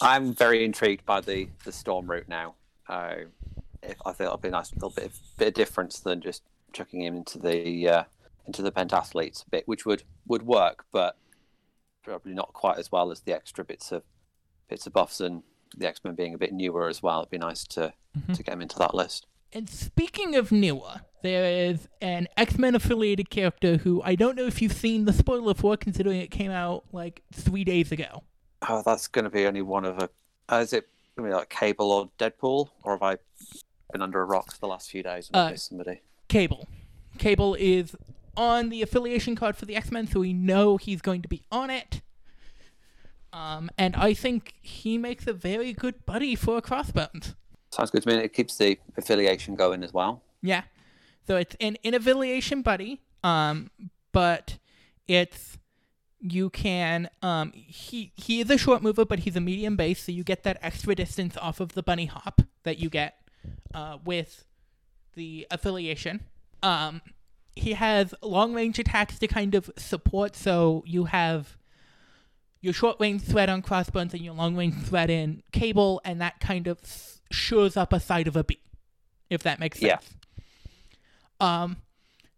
I'm 0.00 0.34
very 0.34 0.64
intrigued 0.64 1.06
by 1.06 1.20
the 1.20 1.48
the 1.64 1.72
storm 1.72 2.10
route 2.10 2.28
now. 2.28 2.54
Uh, 2.88 3.14
if 3.82 3.96
I 4.04 4.12
think 4.12 4.26
it'll 4.26 4.38
be 4.38 4.48
a 4.48 4.52
nice 4.52 4.72
little 4.74 4.90
bit 4.90 5.06
of, 5.06 5.18
bit 5.36 5.48
of 5.48 5.54
difference 5.54 6.00
than 6.00 6.20
just 6.20 6.42
chucking 6.72 7.02
him 7.02 7.16
into 7.16 7.38
the 7.38 7.88
uh, 7.88 8.04
into 8.46 8.62
the 8.62 8.72
pentathletes 8.72 9.44
bit, 9.48 9.66
which 9.66 9.86
would 9.86 10.02
would 10.26 10.42
work, 10.42 10.84
but 10.92 11.16
probably 12.02 12.34
not 12.34 12.52
quite 12.52 12.78
as 12.78 12.90
well 12.92 13.10
as 13.10 13.20
the 13.20 13.32
extra 13.32 13.64
bits 13.64 13.92
of 13.92 14.02
bits 14.68 14.86
of 14.86 14.92
buffs 14.92 15.20
and 15.20 15.42
the 15.76 15.86
X 15.86 16.00
Men 16.04 16.14
being 16.14 16.34
a 16.34 16.38
bit 16.38 16.52
newer 16.52 16.88
as 16.88 17.02
well. 17.02 17.20
It'd 17.20 17.30
be 17.30 17.38
nice 17.38 17.64
to 17.68 17.92
to 18.34 18.42
get 18.42 18.54
him 18.54 18.62
into 18.62 18.78
that 18.78 18.94
list. 18.94 19.26
And 19.54 19.70
speaking 19.70 20.34
of 20.34 20.50
newer, 20.50 21.02
there 21.22 21.70
is 21.70 21.88
an 22.00 22.26
X 22.36 22.58
Men 22.58 22.74
affiliated 22.74 23.30
character 23.30 23.76
who 23.76 24.02
I 24.02 24.16
don't 24.16 24.36
know 24.36 24.46
if 24.46 24.60
you've 24.60 24.72
seen 24.72 25.04
the 25.04 25.12
spoiler 25.12 25.54
for, 25.54 25.76
considering 25.76 26.20
it 26.20 26.32
came 26.32 26.50
out 26.50 26.84
like 26.92 27.22
three 27.32 27.62
days 27.62 27.92
ago. 27.92 28.24
Oh, 28.68 28.82
that's 28.84 29.06
going 29.06 29.24
to 29.24 29.30
be 29.30 29.46
only 29.46 29.62
one 29.62 29.84
of 29.84 29.98
a. 29.98 30.10
Uh, 30.50 30.56
is 30.56 30.72
it 30.72 30.88
going 31.16 31.28
to 31.28 31.32
be 31.32 31.38
like 31.38 31.48
Cable 31.50 31.92
or 31.92 32.10
Deadpool, 32.18 32.68
or 32.82 32.92
have 32.92 33.02
I 33.02 33.16
been 33.92 34.02
under 34.02 34.20
a 34.20 34.24
rock 34.24 34.52
for 34.52 34.58
the 34.58 34.66
last 34.66 34.90
few 34.90 35.04
days? 35.04 35.30
and 35.32 35.54
Uh, 35.54 35.56
somebody. 35.56 36.00
Cable. 36.28 36.68
Cable 37.18 37.54
is 37.54 37.94
on 38.36 38.68
the 38.70 38.82
affiliation 38.82 39.36
card 39.36 39.56
for 39.56 39.66
the 39.66 39.76
X 39.76 39.92
Men, 39.92 40.08
so 40.08 40.18
we 40.20 40.32
know 40.32 40.78
he's 40.78 41.00
going 41.00 41.22
to 41.22 41.28
be 41.28 41.44
on 41.52 41.70
it. 41.70 42.02
Um, 43.32 43.70
and 43.78 43.94
I 43.94 44.14
think 44.14 44.54
he 44.60 44.98
makes 44.98 45.26
a 45.28 45.32
very 45.32 45.72
good 45.72 46.04
buddy 46.06 46.34
for 46.34 46.60
Crossbones. 46.60 47.34
Sounds 47.74 47.90
good 47.90 48.02
to 48.02 48.08
me. 48.08 48.14
It 48.16 48.32
keeps 48.32 48.56
the 48.56 48.78
affiliation 48.96 49.54
going 49.56 49.82
as 49.82 49.92
well. 49.92 50.22
Yeah. 50.42 50.62
So 51.26 51.36
it's 51.36 51.56
an 51.60 51.76
in 51.82 51.94
affiliation 51.94 52.62
buddy. 52.62 53.00
Um, 53.22 53.70
but 54.12 54.58
it's 55.08 55.58
you 56.20 56.48
can 56.48 57.10
um 57.22 57.52
he 57.54 58.12
he 58.16 58.40
is 58.40 58.48
a 58.50 58.56
short 58.56 58.82
mover, 58.82 59.04
but 59.04 59.20
he's 59.20 59.36
a 59.36 59.40
medium 59.40 59.76
base, 59.76 60.04
so 60.04 60.12
you 60.12 60.24
get 60.24 60.42
that 60.44 60.58
extra 60.62 60.94
distance 60.94 61.36
off 61.36 61.60
of 61.60 61.72
the 61.72 61.82
bunny 61.82 62.06
hop 62.06 62.40
that 62.62 62.78
you 62.78 62.88
get 62.88 63.18
uh 63.74 63.98
with 64.04 64.44
the 65.14 65.46
affiliation. 65.50 66.20
Um 66.62 67.02
he 67.56 67.74
has 67.74 68.14
long 68.22 68.54
range 68.54 68.78
attacks 68.78 69.18
to 69.18 69.26
kind 69.26 69.54
of 69.54 69.70
support, 69.76 70.34
so 70.34 70.82
you 70.86 71.04
have 71.04 71.56
your 72.60 72.72
short 72.72 72.96
range 72.98 73.22
threat 73.22 73.50
on 73.50 73.60
crossbones 73.60 74.14
and 74.14 74.22
your 74.22 74.34
long 74.34 74.56
range 74.56 74.82
threat 74.84 75.10
in 75.10 75.42
cable, 75.52 76.00
and 76.04 76.20
that 76.20 76.40
kind 76.40 76.66
of 76.66 76.78
s- 77.30 77.36
shores 77.36 77.76
up 77.76 77.92
a 77.92 78.00
side 78.00 78.26
of 78.28 78.36
a 78.36 78.44
beat, 78.44 78.62
if 79.30 79.42
that 79.42 79.58
makes 79.60 79.80
sense. 79.80 80.16
Yeah. 81.40 81.62
Um, 81.62 81.78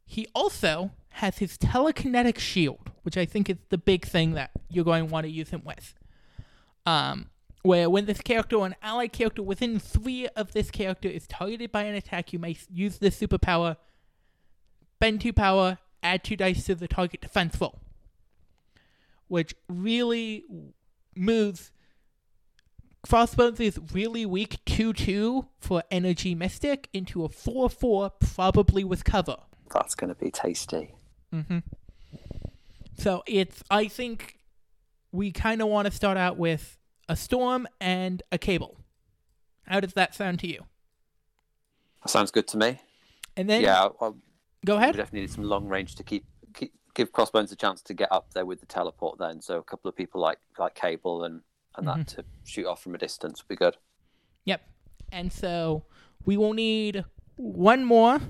he 0.04 0.26
also 0.34 0.92
has 1.10 1.38
his 1.38 1.56
telekinetic 1.58 2.38
shield, 2.38 2.90
which 3.02 3.16
I 3.16 3.24
think 3.24 3.48
is 3.50 3.56
the 3.70 3.78
big 3.78 4.04
thing 4.04 4.32
that 4.32 4.50
you're 4.68 4.84
going 4.84 5.06
to 5.06 5.12
want 5.12 5.24
to 5.24 5.30
use 5.30 5.50
him 5.50 5.62
with. 5.64 5.94
Um, 6.84 7.30
where 7.62 7.90
when 7.90 8.06
this 8.06 8.20
character 8.20 8.56
or 8.56 8.66
an 8.66 8.76
allied 8.80 9.12
character 9.12 9.42
within 9.42 9.80
three 9.80 10.28
of 10.28 10.52
this 10.52 10.70
character 10.70 11.08
is 11.08 11.26
targeted 11.26 11.72
by 11.72 11.82
an 11.84 11.96
attack, 11.96 12.32
you 12.32 12.38
may 12.38 12.56
use 12.72 12.98
this 12.98 13.18
superpower, 13.18 13.76
bend 15.00 15.20
two 15.20 15.32
power, 15.32 15.78
add 16.02 16.22
two 16.22 16.36
dice 16.36 16.64
to 16.66 16.76
the 16.76 16.86
target 16.86 17.20
defense 17.20 17.60
roll, 17.60 17.80
which 19.26 19.54
really 19.68 20.44
moves. 21.16 21.72
Crossbones 23.08 23.60
is 23.60 23.78
really 23.92 24.26
weak 24.26 24.58
2 24.66 24.92
2 24.92 25.46
for 25.58 25.82
Energy 25.90 26.34
Mystic 26.34 26.88
into 26.92 27.24
a 27.24 27.28
4 27.28 27.70
4, 27.70 28.10
probably 28.34 28.84
with 28.84 29.04
cover. 29.04 29.36
That's 29.72 29.94
going 29.94 30.08
to 30.08 30.20
be 30.20 30.30
tasty. 30.30 30.94
Mm-hmm. 31.32 31.58
So 32.98 33.22
it's, 33.26 33.62
I 33.70 33.88
think 33.88 34.38
we 35.12 35.30
kind 35.30 35.62
of 35.62 35.68
want 35.68 35.86
to 35.86 35.92
start 35.92 36.18
out 36.18 36.36
with 36.36 36.78
a 37.08 37.16
storm 37.16 37.68
and 37.80 38.22
a 38.32 38.38
cable. 38.38 38.76
How 39.66 39.80
does 39.80 39.92
that 39.92 40.14
sound 40.14 40.40
to 40.40 40.48
you? 40.48 40.64
That 42.02 42.08
sounds 42.10 42.30
good 42.30 42.48
to 42.48 42.56
me. 42.56 42.80
And 43.36 43.48
then, 43.48 43.62
yeah, 43.62 43.88
I, 44.00 44.06
I, 44.06 44.10
go 44.64 44.76
we 44.76 44.82
ahead. 44.82 44.96
definitely 44.96 45.20
need 45.20 45.30
some 45.30 45.44
long 45.44 45.68
range 45.68 45.94
to 45.96 46.02
keep, 46.02 46.24
keep 46.54 46.72
give 46.94 47.12
Crossbones 47.12 47.52
a 47.52 47.56
chance 47.56 47.82
to 47.82 47.94
get 47.94 48.10
up 48.10 48.32
there 48.32 48.46
with 48.46 48.60
the 48.60 48.66
teleport. 48.66 49.18
Then, 49.18 49.40
so 49.40 49.58
a 49.58 49.62
couple 49.62 49.88
of 49.88 49.96
people 49.96 50.20
like 50.20 50.38
like 50.58 50.74
Cable 50.74 51.24
and 51.24 51.42
and 51.76 51.86
that 51.86 51.96
mm-hmm. 51.98 52.20
to 52.20 52.24
shoot 52.44 52.66
off 52.66 52.82
from 52.82 52.94
a 52.94 52.98
distance 52.98 53.42
would 53.42 53.48
be 53.48 53.56
good. 53.56 53.76
Yep. 54.44 54.62
And 55.12 55.32
so 55.32 55.84
we 56.24 56.36
will 56.36 56.52
need 56.52 57.04
one 57.36 57.84
more 57.84 58.20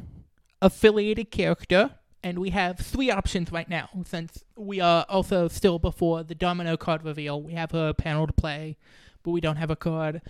affiliated 0.60 1.30
character, 1.30 1.90
and 2.22 2.38
we 2.38 2.50
have 2.50 2.78
three 2.78 3.10
options 3.10 3.52
right 3.52 3.68
now. 3.68 3.88
Since 4.04 4.44
we 4.56 4.80
are 4.80 5.06
also 5.08 5.48
still 5.48 5.78
before 5.78 6.22
the 6.22 6.34
domino 6.34 6.76
card 6.76 7.04
reveal, 7.04 7.40
we 7.40 7.52
have 7.52 7.72
a 7.74 7.94
panel 7.94 8.26
to 8.26 8.32
play, 8.32 8.76
but 9.22 9.30
we 9.30 9.40
don't 9.40 9.56
have 9.56 9.70
a 9.70 9.76
card. 9.76 10.22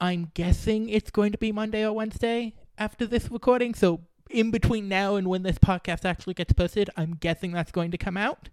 I'm 0.00 0.30
guessing 0.34 0.88
it's 0.88 1.10
going 1.10 1.32
to 1.32 1.38
be 1.38 1.52
Monday 1.52 1.84
or 1.84 1.92
Wednesday 1.92 2.54
after 2.78 3.06
this 3.06 3.30
recording, 3.30 3.74
so 3.74 4.00
in 4.30 4.50
between 4.50 4.88
now 4.88 5.16
and 5.16 5.28
when 5.28 5.42
this 5.42 5.58
podcast 5.58 6.04
actually 6.04 6.34
gets 6.34 6.52
posted, 6.52 6.88
I'm 6.96 7.16
guessing 7.16 7.52
that's 7.52 7.72
going 7.72 7.90
to 7.90 7.98
come 7.98 8.16
out. 8.16 8.48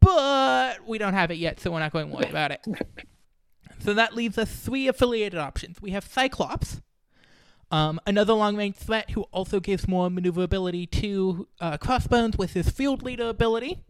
But 0.00 0.86
we 0.86 0.98
don't 0.98 1.14
have 1.14 1.30
it 1.30 1.38
yet, 1.38 1.60
so 1.60 1.70
we're 1.70 1.80
not 1.80 1.92
going 1.92 2.08
to 2.08 2.14
worry 2.14 2.30
about 2.30 2.50
it. 2.50 2.64
So 3.80 3.94
that 3.94 4.14
leaves 4.14 4.38
us 4.38 4.50
three 4.50 4.88
affiliated 4.88 5.38
options. 5.38 5.80
We 5.80 5.92
have 5.92 6.04
Cyclops, 6.04 6.80
um, 7.70 8.00
another 8.06 8.32
long 8.32 8.56
range 8.56 8.76
threat 8.76 9.10
who 9.10 9.22
also 9.24 9.60
gives 9.60 9.86
more 9.86 10.10
maneuverability 10.10 10.86
to 10.86 11.46
uh, 11.60 11.76
Crossbones 11.76 12.36
with 12.36 12.54
his 12.54 12.70
field 12.70 13.02
leader 13.02 13.28
ability. 13.28 13.84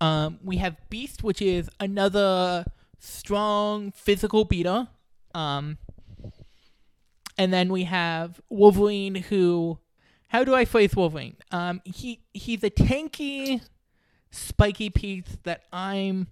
Um, 0.00 0.38
we 0.42 0.56
have 0.56 0.76
Beast, 0.90 1.22
which 1.22 1.40
is 1.40 1.70
another 1.78 2.64
strong 2.98 3.92
physical 3.92 4.44
beater. 4.44 4.88
Um, 5.34 5.78
and 7.36 7.52
then 7.52 7.70
we 7.70 7.84
have 7.84 8.40
Wolverine, 8.48 9.14
who, 9.14 9.78
how 10.28 10.44
do 10.44 10.54
I 10.54 10.64
phrase 10.64 10.96
Wolverine? 10.96 11.36
Um, 11.50 11.80
he 11.84 12.20
he's 12.32 12.62
a 12.64 12.70
tanky, 12.70 13.60
spiky 14.34 14.90
piece 14.90 15.38
that 15.44 15.64
I'm 15.72 16.28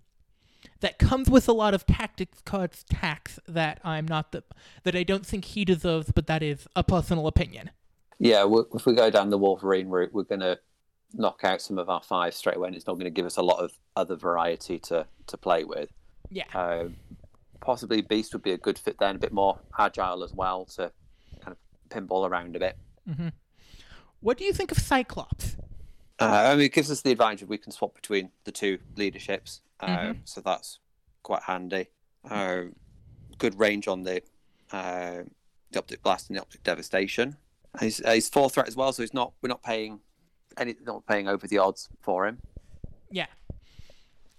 that 0.81 0.99
comes 0.99 1.31
with 1.31 1.49
a 1.49 1.53
lot 1.53 1.75
of 1.75 1.87
tactics 1.87 2.41
cards 2.45 2.85
tax 2.91 3.39
that 3.47 3.81
I'm 3.85 4.07
not 4.07 4.33
the 4.33 4.43
that 4.85 4.95
I 4.95 5.03
don't 5.03 5.25
think 5.25 5.45
he 5.47 5.65
deserves, 5.65 6.13
but 6.13 6.27
that 6.27 6.43
is 6.43 6.67
a 6.77 6.85
personal 6.85 7.27
opinion. 7.27 7.71
Yeah, 8.19 8.47
if 8.75 8.87
we 8.87 8.95
go 8.95 9.11
down 9.11 9.31
the 9.31 9.39
Wolverine 9.39 9.89
route, 9.89 10.13
we're 10.13 10.23
going 10.23 10.41
to 10.41 10.59
knock 11.15 11.41
out 11.43 11.61
some 11.61 11.79
of 11.79 11.91
our 11.91 12.03
five 12.03 12.35
straight 12.35 12.57
away, 12.57 12.69
and 12.69 12.77
it's 12.77 12.87
not 12.87 12.95
going 12.95 13.05
to 13.05 13.11
give 13.11 13.27
us 13.27 13.37
a 13.37 13.43
lot 13.43 13.59
of 13.63 13.73
other 13.97 14.17
variety 14.17 14.79
to 14.81 15.07
to 15.27 15.37
play 15.37 15.65
with. 15.65 15.91
Yeah. 16.31 16.45
Um, 16.55 16.97
possibly 17.61 18.01
Beast 18.01 18.33
would 18.33 18.43
be 18.43 18.53
a 18.53 18.59
good 18.59 18.79
fit 18.79 18.97
then, 18.99 19.17
a 19.17 19.19
bit 19.19 19.33
more 19.33 19.59
agile 19.79 20.25
as 20.25 20.33
well 20.33 20.65
to 20.67 20.91
kind 21.41 21.57
of 21.57 21.89
pinball 21.89 22.29
around 22.29 22.57
a 22.57 22.59
bit. 22.59 22.77
What 24.21 24.39
do 24.39 24.45
you 24.45 24.53
think 24.53 24.71
of 24.71 24.79
Cyclops? 24.79 25.57
Uh, 26.23 26.50
I 26.50 26.55
mean, 26.55 26.67
it 26.67 26.73
gives 26.73 26.91
us 26.91 27.02
the 27.02 27.11
advantage 27.12 27.43
of 27.43 27.49
we 27.49 27.59
can 27.59 27.73
swap 27.73 27.95
between 27.95 28.31
the 28.45 28.52
two 28.52 28.79
leaderships, 28.97 29.61
uh, 29.81 29.87
Mhm. 29.87 30.19
so 30.25 30.41
that's 30.41 30.79
quite 31.23 31.43
handy. 31.45 31.88
Uh, 32.29 32.64
good 33.38 33.59
range 33.59 33.88
on 33.88 34.02
the 34.05 34.23
uh, 34.73 35.23
the 35.71 35.79
optic 35.79 36.02
blast 36.02 36.29
and 36.29 36.37
the 36.37 36.41
optic 36.41 36.62
devastation. 36.62 37.37
He's 37.81 38.02
uh, 38.05 38.12
he's 38.12 38.29
four 38.29 38.49
threat 38.50 38.69
as 38.69 38.76
well, 38.76 38.93
so 38.93 39.02
he's 39.02 39.14
not 39.14 39.33
we're 39.43 39.49
not 39.49 39.62
paying 39.62 40.00
any 40.57 40.75
not 40.85 41.07
paying 41.07 41.29
over 41.29 41.47
the 41.47 41.59
odds 41.59 41.88
for 42.00 42.26
him. 42.26 42.41
Yeah. 43.11 43.26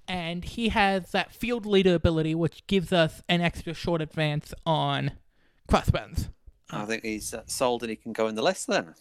And 0.07 0.43
he 0.43 0.69
has 0.69 1.11
that 1.11 1.33
field 1.33 1.65
leader 1.65 1.93
ability, 1.95 2.35
which 2.35 2.65
gives 2.67 2.91
us 2.91 3.21
an 3.29 3.41
extra 3.41 3.73
short 3.73 4.01
advance 4.01 4.53
on 4.65 5.11
crossbones. 5.67 6.29
I 6.69 6.85
think 6.85 7.03
he's 7.03 7.33
uh, 7.33 7.43
sold 7.45 7.83
and 7.83 7.89
he 7.89 7.95
can 7.95 8.11
go 8.13 8.27
in 8.27 8.35
the 8.35 8.41
list 8.41 8.67
then. 8.67 8.95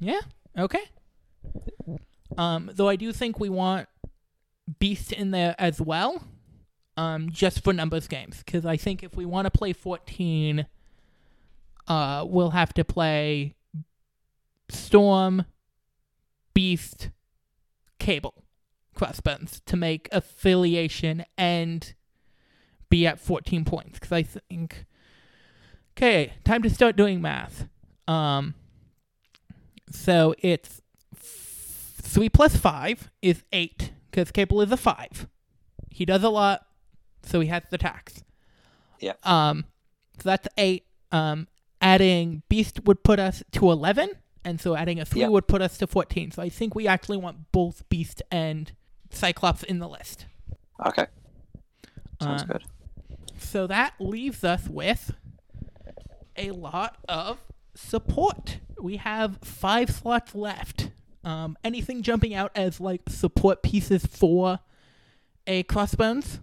Yeah. 0.00 0.20
Okay. 0.56 0.84
Um, 2.36 2.70
though 2.74 2.88
I 2.88 2.96
do 2.96 3.12
think 3.12 3.40
we 3.40 3.48
want 3.48 3.88
Beast 4.78 5.12
in 5.12 5.30
there 5.30 5.54
as 5.58 5.80
well, 5.80 6.22
um, 6.96 7.30
just 7.30 7.64
for 7.64 7.72
numbers 7.72 8.06
games, 8.06 8.42
because 8.44 8.66
I 8.66 8.76
think 8.76 9.02
if 9.02 9.16
we 9.16 9.24
want 9.24 9.46
to 9.46 9.50
play 9.50 9.72
14, 9.72 10.66
uh, 11.86 12.24
we'll 12.28 12.50
have 12.50 12.74
to 12.74 12.84
play 12.84 13.54
Storm, 14.68 15.46
Beast, 16.54 17.10
Cable, 17.98 18.34
Crossbones 18.94 19.60
to 19.66 19.76
make 19.76 20.08
affiliation 20.12 21.24
and 21.36 21.94
be 22.90 23.06
at 23.06 23.18
14 23.18 23.64
points. 23.64 23.98
Because 23.98 24.12
I 24.12 24.22
think, 24.22 24.84
okay, 25.96 26.34
time 26.44 26.62
to 26.62 26.70
start 26.70 26.96
doing 26.96 27.22
math. 27.22 27.68
Um, 28.06 28.54
so 29.90 30.34
it's 30.40 30.82
f- 32.08 32.12
three 32.14 32.28
plus 32.28 32.56
five 32.56 33.10
is 33.22 33.42
eight 33.52 33.92
because 34.10 34.30
Cable 34.30 34.60
is 34.60 34.72
a 34.72 34.76
five. 34.76 35.28
He 35.90 36.04
does 36.04 36.22
a 36.22 36.28
lot, 36.30 36.66
so 37.22 37.40
he 37.40 37.48
has 37.48 37.62
the 37.70 37.78
tax. 37.78 38.22
Yeah. 39.00 39.14
Um, 39.24 39.64
so 40.20 40.28
that's 40.28 40.48
eight. 40.56 40.84
Um, 41.12 41.48
adding 41.80 42.42
Beast 42.48 42.84
would 42.84 43.02
put 43.02 43.18
us 43.18 43.42
to 43.52 43.70
eleven. 43.70 44.10
and 44.44 44.60
so 44.60 44.74
adding 44.76 44.98
a 44.98 45.04
three 45.04 45.22
Yeah. 45.22 45.28
would 45.28 45.46
put 45.46 45.60
us 45.60 45.76
to 45.78 45.86
14. 45.86 46.30
So 46.30 46.40
I 46.40 46.48
think 46.48 46.74
we 46.74 46.86
actually 46.88 47.18
want 47.18 47.52
both 47.52 47.86
Beast 47.90 48.22
and 48.30 48.72
Cyclops 49.10 49.62
in 49.62 49.78
the 49.78 49.88
list. 49.88 50.24
Okay. 50.86 51.06
Sounds 52.22 52.42
Uh, 52.42 52.46
good. 52.46 52.64
So 53.38 53.66
that 53.66 53.94
leaves 53.98 54.44
us 54.44 54.66
with 54.68 55.12
a 56.36 56.52
lot 56.52 56.96
of 57.08 57.38
support. 57.74 58.58
We 58.80 58.96
have 58.98 59.38
five 59.42 59.90
slots 59.90 60.34
left. 60.34 60.90
Um, 61.28 61.58
anything 61.62 62.00
jumping 62.00 62.34
out 62.34 62.52
as 62.54 62.80
like 62.80 63.02
support 63.08 63.62
pieces 63.62 64.06
for 64.06 64.60
a 65.46 65.62
Crossbones? 65.64 66.40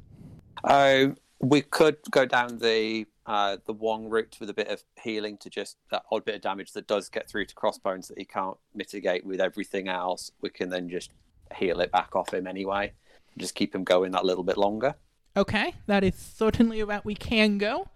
Uh, 0.63 1.07
we 1.39 1.61
could 1.61 1.97
go 2.11 2.25
down 2.27 2.59
the 2.59 3.07
uh, 3.25 3.57
the 3.65 3.73
Wong 3.73 4.09
route 4.09 4.37
with 4.39 4.51
a 4.51 4.53
bit 4.53 4.67
of 4.67 4.83
healing 5.01 5.37
to 5.37 5.49
just 5.49 5.77
that 5.89 6.03
odd 6.11 6.23
bit 6.23 6.35
of 6.35 6.41
damage 6.41 6.73
that 6.73 6.85
does 6.85 7.09
get 7.09 7.27
through 7.27 7.45
to 7.45 7.55
Crossbones 7.55 8.09
that 8.09 8.19
he 8.19 8.25
can't 8.25 8.57
mitigate 8.75 9.25
with 9.25 9.41
everything 9.41 9.87
else. 9.87 10.31
We 10.41 10.51
can 10.51 10.69
then 10.69 10.87
just 10.87 11.09
heal 11.55 11.79
it 11.79 11.91
back 11.91 12.15
off 12.15 12.31
him 12.31 12.45
anyway. 12.45 12.93
Just 13.39 13.55
keep 13.55 13.73
him 13.73 13.83
going 13.83 14.11
that 14.11 14.23
little 14.23 14.43
bit 14.43 14.55
longer. 14.55 14.93
Okay, 15.35 15.73
that 15.87 16.03
is 16.03 16.15
certainly 16.15 16.79
a 16.79 16.85
route 16.85 17.03
we 17.05 17.15
can 17.15 17.57
go. 17.57 17.89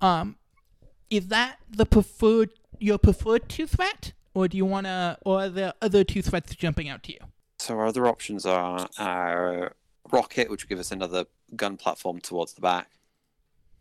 Um, 0.00 0.34
is 1.08 1.28
that 1.28 1.58
the 1.70 1.86
preferred 1.86 2.50
your 2.80 2.98
preferred 2.98 3.48
two 3.48 3.68
threat, 3.68 4.12
or 4.34 4.48
do 4.48 4.56
you 4.56 4.64
want 4.64 4.86
to, 4.86 5.18
or 5.24 5.42
are 5.42 5.48
there 5.48 5.72
other 5.82 6.04
two 6.04 6.22
threats 6.22 6.54
jumping 6.54 6.88
out 6.88 7.02
to 7.04 7.12
you? 7.12 7.18
So 7.58 7.78
our 7.78 7.86
other 7.86 8.06
options 8.06 8.44
are 8.46 8.88
uh, 8.98 9.68
Rocket, 10.10 10.50
which 10.50 10.64
will 10.64 10.68
give 10.68 10.78
us 10.80 10.90
another 10.90 11.26
gun 11.54 11.76
platform 11.76 12.20
towards 12.20 12.54
the 12.54 12.60
back. 12.60 12.90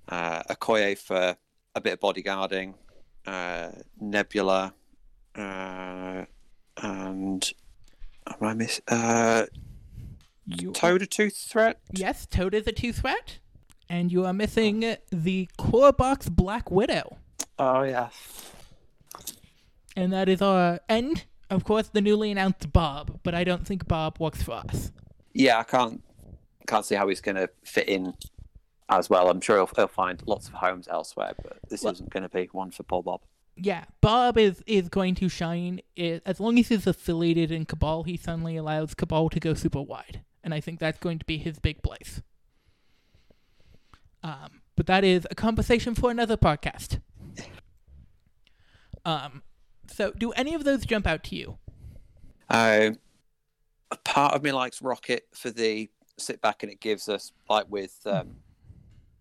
Uh, 0.07 0.43
Okoye 0.49 0.97
for 0.97 1.35
a 1.75 1.81
bit 1.81 1.93
of 1.93 1.99
bodyguarding. 1.99 2.73
Uh, 3.25 3.69
Nebula. 3.99 4.73
Uh, 5.35 6.25
and 6.77 7.53
am 8.27 8.35
I 8.41 8.53
miss? 8.53 8.81
Uh, 8.87 9.45
You, 10.45 10.71
Toad 10.73 11.01
a 11.01 11.05
tooth 11.05 11.37
threat. 11.37 11.79
yes, 11.91 12.25
Toad 12.25 12.53
is 12.53 12.67
a 12.67 12.71
two 12.71 12.91
threat, 12.93 13.37
and 13.89 14.11
you 14.11 14.25
are 14.25 14.33
missing 14.33 14.97
the 15.11 15.47
core 15.57 15.93
box 15.93 16.29
Black 16.29 16.69
Widow, 16.69 17.17
Oh 17.57 17.83
yeah. 17.83 18.09
And 19.95 20.11
that 20.13 20.29
is 20.29 20.41
our 20.41 20.79
end. 20.89 21.25
of 21.49 21.63
course 21.63 21.87
the 21.89 22.01
newly 22.01 22.31
announced 22.31 22.71
Bob, 22.71 23.19
but 23.23 23.33
I 23.33 23.43
don't 23.43 23.65
think 23.67 23.87
Bob 23.87 24.19
works 24.19 24.41
for 24.43 24.53
us. 24.53 24.91
Yeah, 25.33 25.59
I 25.59 25.63
can't 25.63 26.03
can't 26.67 26.85
see 26.85 26.95
how 26.95 27.07
he's 27.07 27.21
going 27.21 27.35
to 27.35 27.49
fit 27.65 27.89
in 27.89 28.13
as 28.89 29.09
well. 29.09 29.29
I'm 29.29 29.41
sure 29.41 29.57
he'll, 29.57 29.69
he'll 29.75 29.87
find 29.87 30.21
lots 30.25 30.47
of 30.47 30.53
homes 30.53 30.87
elsewhere, 30.89 31.33
but 31.41 31.57
this 31.69 31.83
Well- 31.83 31.93
isn't 31.93 32.09
going 32.09 32.23
to 32.23 32.29
be 32.29 32.47
one 32.51 32.71
for 32.71 32.83
Paul 32.83 33.01
Bob. 33.01 33.21
Yeah, 33.57 33.83
Bob 33.99 34.37
is 34.37 34.63
is 34.65 34.87
going 34.89 35.15
to 35.15 35.27
shine 35.29 35.81
as 35.97 36.39
long 36.39 36.57
as 36.57 36.69
he's 36.69 36.87
affiliated 36.87 37.51
in 37.51 37.65
Cabal. 37.65 38.03
He 38.03 38.15
suddenly 38.17 38.55
allows 38.55 38.93
Cabal 38.93 39.29
to 39.29 39.39
go 39.41 39.53
super 39.53 39.81
wide, 39.81 40.21
and 40.43 40.53
I 40.53 40.61
think 40.61 40.79
that's 40.79 40.99
going 40.99 41.19
to 41.19 41.25
be 41.25 41.37
his 41.37 41.59
big 41.59 41.83
place. 41.83 42.21
Um, 44.23 44.61
but 44.77 44.85
that 44.87 45.03
is 45.03 45.27
a 45.29 45.35
conversation 45.35 45.95
for 45.95 46.09
another 46.11 46.37
podcast. 46.37 47.01
Um, 49.03 49.41
so 49.87 50.11
do 50.11 50.31
any 50.33 50.53
of 50.53 50.63
those 50.63 50.85
jump 50.85 51.05
out 51.07 51.23
to 51.25 51.35
you? 51.35 51.57
Um, 52.49 52.97
a 53.91 53.97
part 54.03 54.33
of 54.33 54.43
me 54.43 54.51
likes 54.51 54.81
Rocket 54.81 55.27
for 55.33 55.49
the 55.51 55.89
sit 56.17 56.41
back, 56.41 56.63
and 56.63 56.71
it 56.71 56.79
gives 56.79 57.09
us 57.09 57.31
like 57.49 57.65
with 57.69 57.97
um, 58.05 58.35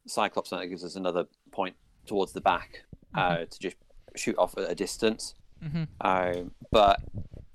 Cyclops, 0.06 0.52
and 0.52 0.62
it 0.62 0.68
gives 0.68 0.84
us 0.84 0.96
another 0.96 1.26
point 1.50 1.76
towards 2.06 2.32
the 2.32 2.40
back 2.40 2.84
uh, 3.14 3.44
to 3.44 3.58
just 3.58 3.76
shoot 4.16 4.36
off 4.38 4.56
at 4.58 4.70
a 4.70 4.74
distance. 4.74 5.34
Mhm. 5.64 5.88
Um, 6.00 6.50
but 6.70 7.00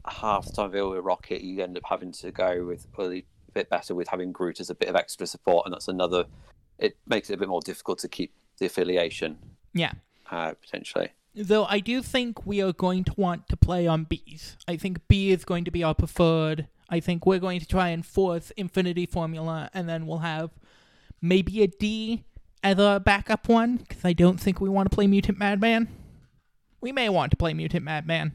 half 0.08 0.46
the 0.46 0.52
time 0.54 0.72
with 0.72 1.04
Rocket, 1.04 1.42
you 1.42 1.62
end 1.64 1.78
up 1.78 1.84
having 1.86 2.12
to 2.14 2.32
go 2.32 2.66
with 2.66 2.88
really 2.98 3.26
a 3.50 3.52
bit 3.52 3.70
better 3.70 3.96
with 3.96 4.08
having 4.08 4.32
Groot 4.32 4.60
as 4.60 4.70
a 4.70 4.76
bit 4.76 4.90
of 4.90 4.96
extra 4.96 5.26
support, 5.28 5.66
and 5.66 5.74
that's 5.74 5.88
another. 5.88 6.26
It 6.78 6.98
makes 7.08 7.30
it 7.30 7.34
a 7.34 7.38
bit 7.38 7.48
more 7.50 7.62
difficult 7.62 8.00
to 8.00 8.08
keep 8.10 8.34
the 8.60 8.66
affiliation 8.66 9.38
Yeah. 9.74 9.94
uh, 10.30 10.54
potentially. 10.54 11.10
Though 11.36 11.66
I 11.66 11.80
do 11.80 12.02
think 12.02 12.46
we 12.46 12.62
are 12.62 12.72
going 12.72 13.04
to 13.06 13.14
want 13.18 13.50
to 13.50 13.58
play 13.58 13.86
on 13.88 14.06
Bs. 14.06 14.56
I 14.68 14.78
think 14.78 15.06
B 15.08 15.32
is 15.32 15.44
going 15.44 15.66
to 15.66 15.72
be 15.72 15.84
our 15.84 15.94
preferred. 15.94 16.68
I 16.90 17.00
think 17.00 17.26
we're 17.26 17.40
going 17.40 17.60
to 17.60 17.68
try 17.68 17.90
and 17.90 18.06
force 18.06 18.52
Infinity 18.52 19.06
Formula, 19.06 19.70
and 19.74 19.90
then 19.90 20.08
we'll 20.08 20.20
have 20.20 20.52
maybe 21.22 21.62
a 21.64 21.68
D 21.68 22.24
as 22.64 22.80
a 22.80 23.02
backup 23.04 23.50
one, 23.50 23.78
because 23.78 24.06
I 24.06 24.14
don't 24.14 24.40
think 24.40 24.62
we 24.62 24.70
want 24.70 24.90
to 24.90 24.96
play 24.96 25.08
Mutant 25.08 25.38
Madman. 25.38 25.88
We 26.80 26.92
may 26.92 27.10
want 27.10 27.32
to 27.32 27.38
play 27.38 27.54
Mutant 27.54 27.84
Madman. 27.84 28.32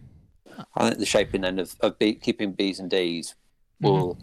I 0.75 0.89
think 0.89 0.99
the 0.99 1.07
shaping 1.07 1.41
then 1.41 1.59
of, 1.59 1.75
of 1.81 1.99
B, 1.99 2.15
keeping 2.15 2.53
B's 2.53 2.81
and 2.81 2.91
D's 2.91 3.35
will 3.81 4.19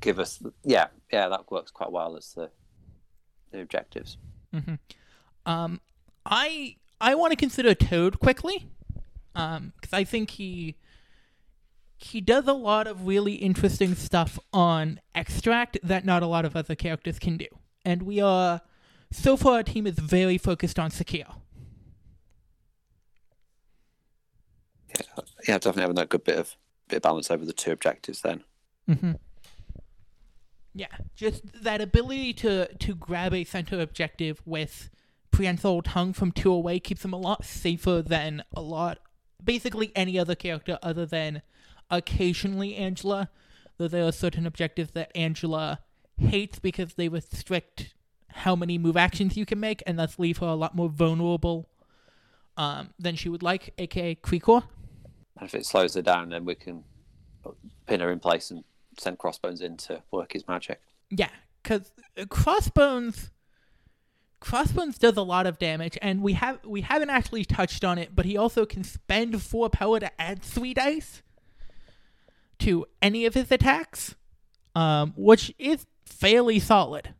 give 0.00 0.20
us, 0.20 0.40
yeah, 0.62 0.86
yeah, 1.12 1.28
that 1.28 1.50
works 1.50 1.70
quite 1.70 1.90
well 1.90 2.16
as 2.16 2.32
the 2.34 2.50
the 3.50 3.60
objectives. 3.60 4.16
Um, 5.46 5.80
I 6.24 6.76
I 7.00 7.14
want 7.14 7.32
to 7.32 7.36
consider 7.36 7.74
Toad 7.74 8.20
quickly, 8.20 8.68
um, 9.34 9.72
because 9.80 9.92
I 9.92 10.04
think 10.04 10.30
he 10.30 10.76
he 11.96 12.20
does 12.20 12.46
a 12.46 12.52
lot 12.52 12.86
of 12.86 13.06
really 13.06 13.34
interesting 13.34 13.94
stuff 13.94 14.38
on 14.52 15.00
Extract 15.14 15.78
that 15.82 16.04
not 16.04 16.22
a 16.22 16.26
lot 16.26 16.44
of 16.44 16.56
other 16.56 16.74
characters 16.74 17.18
can 17.18 17.36
do, 17.36 17.46
and 17.84 18.02
we 18.02 18.20
are 18.20 18.60
so 19.10 19.36
far 19.36 19.54
our 19.54 19.62
team 19.62 19.86
is 19.86 19.98
very 19.98 20.38
focused 20.38 20.78
on 20.78 20.90
secure. 20.90 21.26
Yeah, 25.48 25.54
definitely 25.54 25.82
having 25.82 25.96
that 25.96 26.08
good 26.08 26.24
bit 26.24 26.38
of 26.38 26.56
bit 26.88 26.96
of 26.96 27.02
balance 27.02 27.30
over 27.30 27.44
the 27.44 27.52
two 27.52 27.72
objectives 27.72 28.20
then. 28.20 28.44
Mm-hmm. 28.88 29.12
Yeah, 30.74 30.86
just 31.16 31.42
that 31.62 31.80
ability 31.80 32.34
to 32.34 32.74
to 32.74 32.94
grab 32.94 33.34
a 33.34 33.44
center 33.44 33.80
objective 33.80 34.42
with 34.44 34.90
prehensile 35.30 35.82
tongue 35.82 36.12
from 36.12 36.32
two 36.32 36.52
away 36.52 36.80
keeps 36.80 37.02
them 37.02 37.12
a 37.12 37.18
lot 37.18 37.44
safer 37.44 38.02
than 38.02 38.42
a 38.54 38.60
lot, 38.60 38.98
basically 39.42 39.92
any 39.94 40.18
other 40.18 40.34
character 40.34 40.78
other 40.82 41.06
than 41.06 41.42
occasionally 41.90 42.76
Angela. 42.76 43.30
Though 43.78 43.88
there 43.88 44.06
are 44.06 44.12
certain 44.12 44.46
objectives 44.46 44.90
that 44.92 45.10
Angela 45.14 45.80
hates 46.18 46.58
because 46.58 46.94
they 46.94 47.08
restrict 47.08 47.94
how 48.28 48.54
many 48.54 48.78
move 48.78 48.96
actions 48.96 49.36
you 49.36 49.46
can 49.46 49.58
make, 49.58 49.82
and 49.86 49.98
thus 49.98 50.18
leave 50.18 50.38
her 50.38 50.46
a 50.46 50.54
lot 50.54 50.74
more 50.74 50.88
vulnerable 50.88 51.68
um, 52.56 52.90
than 52.98 53.16
she 53.16 53.28
would 53.28 53.42
like, 53.42 53.72
aka 53.78 54.14
Krikor. 54.14 54.64
And 55.38 55.48
if 55.48 55.54
it 55.54 55.64
slows 55.64 55.94
her 55.94 56.02
down, 56.02 56.28
then 56.28 56.44
we 56.44 56.54
can 56.54 56.84
pin 57.86 58.00
her 58.00 58.12
in 58.12 58.20
place 58.20 58.50
and 58.50 58.64
send 58.98 59.18
Crossbones 59.18 59.62
in 59.62 59.76
to 59.78 60.02
work 60.10 60.34
his 60.34 60.46
magic. 60.46 60.80
Yeah, 61.08 61.30
because 61.62 61.92
Crossbones, 62.28 63.30
Crossbones 64.40 64.96
does 64.98 65.16
a 65.16 65.22
lot 65.22 65.46
of 65.46 65.58
damage, 65.58 65.98
and 66.00 66.22
we 66.22 66.32
have 66.34 66.58
we 66.64 66.80
haven't 66.80 67.10
actually 67.10 67.44
touched 67.44 67.84
on 67.84 67.98
it, 67.98 68.10
but 68.14 68.24
he 68.24 68.36
also 68.36 68.64
can 68.64 68.82
spend 68.84 69.40
four 69.42 69.68
power 69.68 70.00
to 70.00 70.20
add 70.20 70.42
three 70.42 70.72
dice 70.74 71.22
to 72.60 72.86
any 73.02 73.26
of 73.26 73.34
his 73.34 73.50
attacks, 73.50 74.14
um, 74.74 75.12
which 75.16 75.54
is 75.58 75.86
fairly 76.06 76.58
solid. 76.58 77.14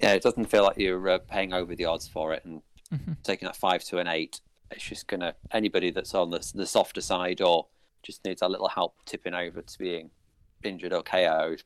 Yeah, 0.00 0.12
it 0.14 0.22
doesn't 0.22 0.46
feel 0.46 0.62
like 0.64 0.78
you're 0.78 1.08
uh, 1.08 1.18
paying 1.18 1.52
over 1.52 1.74
the 1.76 1.84
odds 1.84 2.08
for 2.08 2.32
it 2.32 2.44
and 2.44 2.62
Mhm. 2.92 3.22
taking 3.22 3.46
that 3.46 3.56
five 3.56 3.84
to 3.84 3.98
an 3.98 4.08
eight. 4.08 4.40
It's 4.70 4.82
just 4.84 5.06
gonna 5.06 5.34
anybody 5.50 5.90
that's 5.90 6.14
on 6.14 6.30
the 6.30 6.38
the 6.54 6.66
softer 6.66 7.00
side 7.02 7.40
or 7.40 7.66
just 8.02 8.24
needs 8.24 8.40
a 8.40 8.48
little 8.48 8.68
help 8.68 8.96
tipping 9.04 9.34
over 9.34 9.60
to 9.62 9.78
being 9.78 10.10
injured 10.64 10.92
or 10.94 11.02
KO'd. 11.02 11.62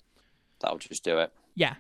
That'll 0.61 0.79
just 0.79 1.05
do 1.05 1.19
it. 1.19 1.33
Yeah. 1.55 1.77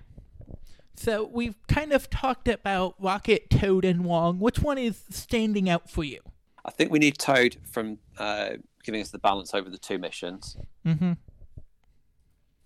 So 0.96 1.24
we've 1.24 1.56
kind 1.66 1.92
of 1.92 2.08
talked 2.08 2.48
about 2.48 2.94
Rocket, 2.98 3.50
Toad, 3.50 3.84
and 3.84 4.04
Wong. 4.04 4.38
Which 4.38 4.60
one 4.60 4.78
is 4.78 5.02
standing 5.10 5.68
out 5.68 5.90
for 5.90 6.04
you? 6.04 6.20
I 6.64 6.70
think 6.70 6.90
we 6.90 6.98
need 6.98 7.18
Toad 7.18 7.56
from 7.70 7.98
uh, 8.18 8.50
giving 8.82 9.00
us 9.00 9.10
the 9.10 9.18
balance 9.18 9.54
over 9.54 9.68
the 9.68 9.78
two 9.78 9.98
missions. 9.98 10.56
Mm-hmm. 10.86 11.12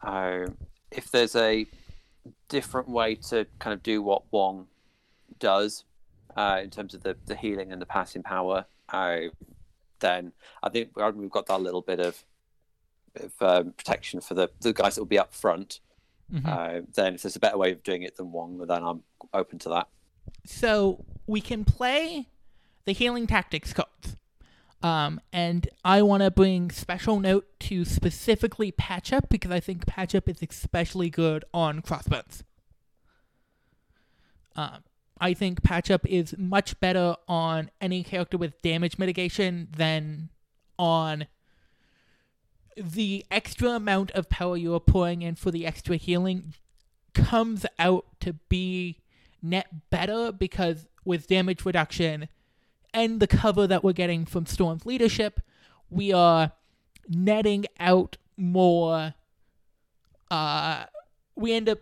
Uh, 0.02 0.46
if 0.90 1.10
there's 1.10 1.34
a 1.34 1.66
different 2.48 2.88
way 2.88 3.14
to 3.14 3.46
kind 3.58 3.74
of 3.74 3.82
do 3.82 4.02
what 4.02 4.22
Wong 4.30 4.66
does 5.38 5.84
uh, 6.36 6.60
in 6.62 6.70
terms 6.70 6.94
of 6.94 7.02
the, 7.02 7.16
the 7.26 7.34
healing 7.34 7.72
and 7.72 7.80
the 7.80 7.86
passing 7.86 8.22
power, 8.22 8.66
uh, 8.90 9.20
then 10.00 10.32
I 10.62 10.68
think 10.68 10.90
we've 11.14 11.30
got 11.30 11.46
that 11.46 11.60
little 11.60 11.82
bit 11.82 11.98
of, 11.98 12.24
of 13.16 13.32
um, 13.40 13.72
protection 13.72 14.20
for 14.20 14.34
the, 14.34 14.50
the 14.60 14.72
guys 14.72 14.94
that 14.94 15.00
will 15.00 15.06
be 15.06 15.18
up 15.18 15.34
front. 15.34 15.80
Mhm. 16.32 16.46
Uh, 16.46 16.86
then 16.94 17.14
if 17.14 17.22
there's 17.22 17.36
a 17.36 17.40
better 17.40 17.58
way 17.58 17.72
of 17.72 17.82
doing 17.82 18.02
it 18.02 18.16
than 18.16 18.32
Wong, 18.32 18.58
then 18.58 18.82
I'm 18.82 19.02
open 19.32 19.58
to 19.60 19.68
that. 19.70 19.88
So 20.44 21.04
we 21.26 21.40
can 21.40 21.64
play 21.64 22.28
the 22.84 22.92
healing 22.92 23.26
tactics 23.26 23.72
cards. 23.72 24.16
Um, 24.82 25.20
and 25.32 25.68
I 25.84 26.02
want 26.02 26.22
to 26.22 26.30
bring 26.30 26.70
special 26.70 27.18
note 27.18 27.46
to 27.60 27.84
specifically 27.84 28.70
Patch 28.70 29.12
Up 29.12 29.28
because 29.28 29.50
I 29.50 29.58
think 29.58 29.86
Patch 29.86 30.14
Up 30.14 30.28
is 30.28 30.38
especially 30.42 31.10
good 31.10 31.44
on 31.52 31.82
Crossbones. 31.82 32.44
Um, 34.54 34.84
I 35.20 35.34
think 35.34 35.62
Patch 35.62 35.90
Up 35.90 36.06
is 36.06 36.36
much 36.38 36.78
better 36.78 37.16
on 37.26 37.70
any 37.80 38.04
character 38.04 38.38
with 38.38 38.60
damage 38.62 38.98
mitigation 38.98 39.68
than 39.76 40.28
on 40.78 41.26
the 42.80 43.24
extra 43.30 43.70
amount 43.70 44.10
of 44.12 44.28
power 44.28 44.56
you 44.56 44.74
are 44.74 44.80
pouring 44.80 45.22
in 45.22 45.34
for 45.34 45.50
the 45.50 45.66
extra 45.66 45.96
healing 45.96 46.54
comes 47.14 47.66
out 47.78 48.06
to 48.20 48.34
be 48.48 49.00
net 49.42 49.90
better 49.90 50.32
because 50.32 50.86
with 51.04 51.26
damage 51.26 51.64
reduction 51.64 52.28
and 52.94 53.20
the 53.20 53.26
cover 53.26 53.66
that 53.66 53.84
we're 53.84 53.92
getting 53.92 54.24
from 54.24 54.46
Storm's 54.46 54.86
leadership, 54.86 55.40
we 55.90 56.12
are 56.12 56.52
netting 57.08 57.66
out 57.78 58.16
more. 58.36 59.14
Uh, 60.30 60.84
we 61.34 61.52
end 61.52 61.68
up 61.68 61.78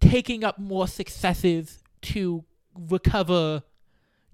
taking 0.00 0.44
up 0.44 0.58
more 0.58 0.88
successes 0.88 1.82
to 2.02 2.44
recover, 2.74 3.62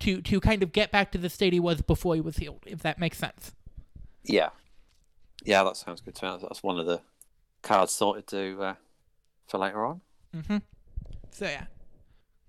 to 0.01 0.21
to 0.23 0.41
kind 0.41 0.63
of 0.63 0.73
get 0.73 0.91
back 0.91 1.13
to 1.13 1.19
the 1.19 1.31
state 1.31 1.53
he 1.53 1.61
was 1.61 1.81
before 1.83 2.15
he 2.15 2.21
was 2.21 2.37
healed. 2.37 2.63
If 2.67 2.83
that 2.83 2.99
makes 2.99 3.19
sense. 3.19 3.53
Yeah, 4.25 4.51
yeah, 5.47 5.63
that 5.63 5.77
sounds 5.77 6.01
good 6.01 6.15
to 6.17 6.27
me. 6.27 6.39
That's 6.43 6.63
one 6.63 6.79
of 6.79 6.87
the 6.87 7.01
cards 7.63 7.93
sorted 7.93 8.27
to 8.29 8.61
uh, 8.61 8.75
for 9.47 9.59
later 9.59 9.87
on. 9.87 10.01
Mm-hmm. 10.35 10.59
So 11.31 11.47
yeah. 11.47 11.65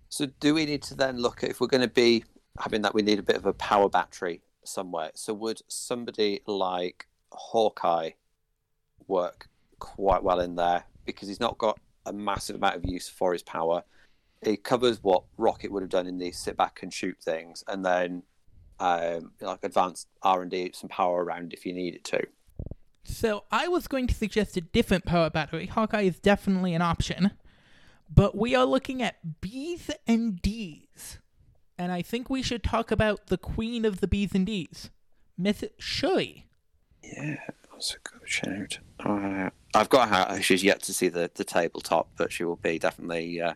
So 0.10 0.25
do 0.39 0.53
we 0.53 0.65
need 0.65 0.81
to 0.83 0.95
then 0.95 1.17
look 1.17 1.43
at 1.43 1.49
if 1.49 1.62
we're 1.62 1.67
going 1.67 1.81
to 1.81 1.88
be 1.88 2.23
having 2.60 2.81
that? 2.81 2.93
We 2.93 3.01
need 3.01 3.19
a 3.19 3.23
bit 3.23 3.36
of 3.36 3.45
a 3.45 3.53
power 3.53 3.88
battery 3.88 4.41
somewhere. 4.63 5.12
So 5.15 5.33
would 5.33 5.62
somebody 5.67 6.41
like 6.47 7.07
Hawkeye 7.31 8.12
work 9.07 9.47
quite 9.79 10.23
well 10.23 10.39
in 10.39 10.55
there 10.55 10.83
because 11.05 11.27
he's 11.27 11.39
not 11.39 11.57
got 11.57 11.79
a 12.05 12.13
massive 12.13 12.55
amount 12.55 12.75
of 12.75 12.86
use 12.86 13.07
for 13.07 13.33
his 13.33 13.43
power. 13.43 13.83
It 14.41 14.63
covers 14.63 15.03
what 15.03 15.23
Rocket 15.38 15.71
would 15.71 15.83
have 15.83 15.89
done 15.89 16.07
in 16.07 16.17
the 16.17 16.31
sit 16.31 16.57
back 16.57 16.79
and 16.83 16.93
shoot 16.93 17.17
things, 17.21 17.63
and 17.67 17.83
then 17.83 18.23
um, 18.79 19.31
like 19.41 19.60
advanced 19.63 20.07
R 20.21 20.41
and 20.41 20.51
D, 20.51 20.71
some 20.73 20.89
power 20.89 21.23
around 21.23 21.53
if 21.53 21.65
you 21.65 21.73
need 21.73 21.95
it 21.95 22.03
to. 22.05 22.21
So 23.10 23.46
I 23.50 23.70
was 23.70 23.88
going 23.88 24.06
to 24.08 24.13
suggest 24.13 24.58
a 24.58 24.62
different 24.62 25.06
power 25.06 25.30
battery. 25.30 25.65
Hawkeye 25.65 26.02
is 26.02 26.20
definitely 26.20 26.74
an 26.74 26.82
option, 26.82 27.32
but 28.13 28.38
we 28.38 28.54
are 28.54 28.65
looking 28.65 29.02
at 29.02 29.41
B's 29.41 29.89
and 30.06 30.41
D's, 30.41 31.17
and 31.78 31.91
I 31.91 32.02
think 32.02 32.30
we 32.30 32.43
should 32.43 32.63
talk 32.63 32.91
about 32.91 33.28
the 33.28 33.38
queen 33.38 33.86
of 33.86 34.02
the 34.02 34.08
B's 34.08 34.36
and 34.36 34.46
D's, 34.46 34.89
Miss 35.38 35.63
Shuri. 35.80 36.48
Yeah, 37.02 37.38
that's 37.72 37.96
a 37.96 38.10
good 38.10 38.28
shout. 38.30 38.80
Uh, 39.00 39.52
I've 39.74 39.89
got 39.89 40.10
her. 40.10 40.41
She's 40.41 40.63
yet 40.63 40.82
to 40.84 40.93
see 40.93 41.08
the, 41.08 41.32
the 41.34 41.46
tabletop, 41.46 42.10
but 42.17 42.32
she 42.32 42.43
will 42.43 42.58
be 42.58 42.78
definitely 42.78 43.41
uh, 43.41 43.54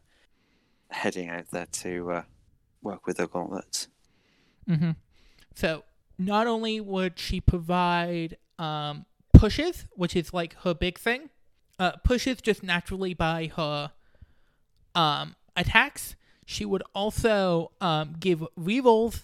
heading 0.89 1.29
out 1.29 1.51
there 1.51 1.67
to 1.73 2.11
uh, 2.11 2.23
work 2.81 3.05
with 3.05 3.17
the 3.17 3.27
gauntlets. 3.27 3.89
Mm-hmm. 4.69 4.91
So 5.55 5.83
not 6.17 6.47
only 6.47 6.79
would 6.79 7.19
she 7.19 7.41
provide 7.41 8.37
um, 8.57 9.05
pushes, 9.41 9.87
which 9.93 10.15
is 10.15 10.35
like 10.35 10.53
her 10.61 10.73
big 10.75 10.99
thing, 10.99 11.31
uh, 11.79 11.93
pushes 12.03 12.41
just 12.41 12.61
naturally 12.61 13.15
by 13.15 13.51
her 13.55 13.91
um, 14.93 15.35
attacks. 15.55 16.15
She 16.45 16.63
would 16.63 16.83
also 16.93 17.71
um, 17.81 18.15
give 18.19 18.45
rerolls, 18.57 19.23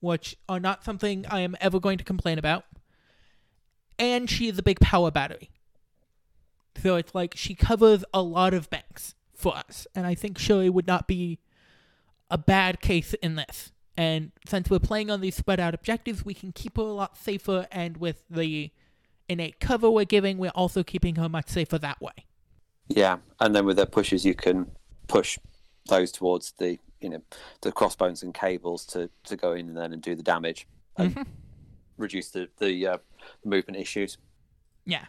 which 0.00 0.36
are 0.48 0.58
not 0.58 0.84
something 0.84 1.24
I 1.30 1.40
am 1.40 1.56
ever 1.60 1.78
going 1.78 1.98
to 1.98 2.04
complain 2.04 2.38
about. 2.38 2.64
And 4.00 4.28
she 4.28 4.48
is 4.48 4.58
a 4.58 4.64
big 4.64 4.80
power 4.80 5.12
battery. 5.12 5.50
So 6.82 6.96
it's 6.96 7.14
like 7.14 7.34
she 7.36 7.54
covers 7.54 8.04
a 8.12 8.20
lot 8.20 8.54
of 8.54 8.68
banks 8.68 9.14
for 9.32 9.56
us. 9.56 9.86
And 9.94 10.08
I 10.08 10.16
think 10.16 10.38
Shuri 10.38 10.70
would 10.70 10.88
not 10.88 11.06
be 11.06 11.38
a 12.28 12.38
bad 12.38 12.80
case 12.80 13.14
in 13.22 13.36
this. 13.36 13.70
And 13.96 14.32
since 14.44 14.68
we're 14.68 14.80
playing 14.80 15.08
on 15.08 15.20
these 15.20 15.36
spread 15.36 15.60
out 15.60 15.72
objectives, 15.72 16.24
we 16.24 16.34
can 16.34 16.50
keep 16.50 16.78
her 16.78 16.82
a 16.82 16.86
lot 16.86 17.16
safer. 17.16 17.68
And 17.70 17.98
with 17.98 18.24
the 18.28 18.72
innate 19.32 19.58
cover 19.60 19.90
we're 19.90 20.04
giving, 20.04 20.38
we're 20.38 20.50
also 20.54 20.82
keeping 20.82 21.16
her 21.16 21.28
much 21.28 21.48
safer 21.48 21.78
that 21.78 22.00
way. 22.00 22.12
Yeah, 22.88 23.18
and 23.40 23.54
then 23.54 23.64
with 23.66 23.76
the 23.78 23.86
pushes, 23.86 24.24
you 24.24 24.34
can 24.34 24.70
push 25.08 25.38
those 25.88 26.12
towards 26.12 26.52
the 26.58 26.78
you 27.00 27.08
know 27.08 27.22
the 27.62 27.72
crossbones 27.72 28.22
and 28.22 28.32
cables 28.32 28.84
to 28.86 29.10
to 29.24 29.36
go 29.36 29.52
in 29.52 29.68
and 29.68 29.76
then 29.76 29.92
and 29.92 30.00
do 30.02 30.14
the 30.14 30.22
damage 30.22 30.66
and 30.96 31.14
Mhm. 31.16 31.26
reduce 31.96 32.30
the 32.30 32.48
the 32.58 32.86
uh, 32.86 32.98
movement 33.44 33.78
issues. 33.80 34.18
Yeah. 34.84 35.06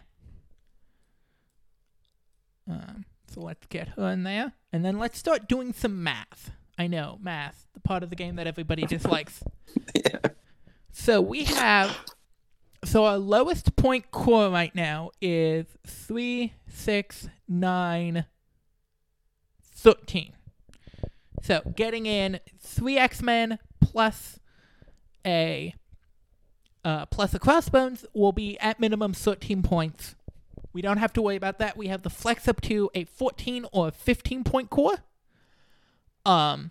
Um, 2.68 3.04
so 3.28 3.40
let's 3.40 3.66
get 3.66 3.88
her 3.90 4.08
in 4.10 4.22
there. 4.22 4.52
And 4.72 4.84
then 4.84 4.98
let's 4.98 5.18
start 5.18 5.48
doing 5.48 5.72
some 5.72 6.02
math. 6.02 6.50
I 6.78 6.86
know, 6.86 7.18
math, 7.22 7.66
the 7.74 7.80
part 7.80 8.02
of 8.02 8.10
the 8.10 8.16
game 8.16 8.36
that 8.36 8.46
everybody 8.46 8.84
dislikes. 8.86 9.42
yeah. 9.94 10.18
So 10.92 11.20
we 11.20 11.44
have. 11.44 11.96
So 12.94 13.06
our 13.06 13.18
lowest 13.18 13.74
point 13.74 14.12
core 14.12 14.48
right 14.50 14.72
now 14.72 15.10
is 15.20 15.66
3, 15.84 16.52
6, 16.68 17.28
9, 17.48 18.24
13. 19.74 20.32
So 21.42 21.72
getting 21.74 22.06
in 22.06 22.38
3 22.60 22.96
X 22.96 23.20
Men 23.20 23.58
plus 23.80 24.38
a. 25.26 25.74
Uh, 26.84 27.06
plus 27.06 27.34
a 27.34 27.40
crossbones 27.40 28.06
will 28.14 28.30
be 28.30 28.56
at 28.60 28.78
minimum 28.78 29.12
13 29.12 29.64
points. 29.64 30.14
We 30.72 30.80
don't 30.80 30.98
have 30.98 31.12
to 31.14 31.22
worry 31.22 31.34
about 31.34 31.58
that. 31.58 31.76
We 31.76 31.88
have 31.88 32.02
the 32.02 32.10
flex 32.10 32.46
up 32.46 32.60
to 32.60 32.92
a 32.94 33.06
14 33.06 33.66
or 33.72 33.90
15 33.90 34.44
point 34.44 34.70
core. 34.70 34.98
Um, 36.24 36.70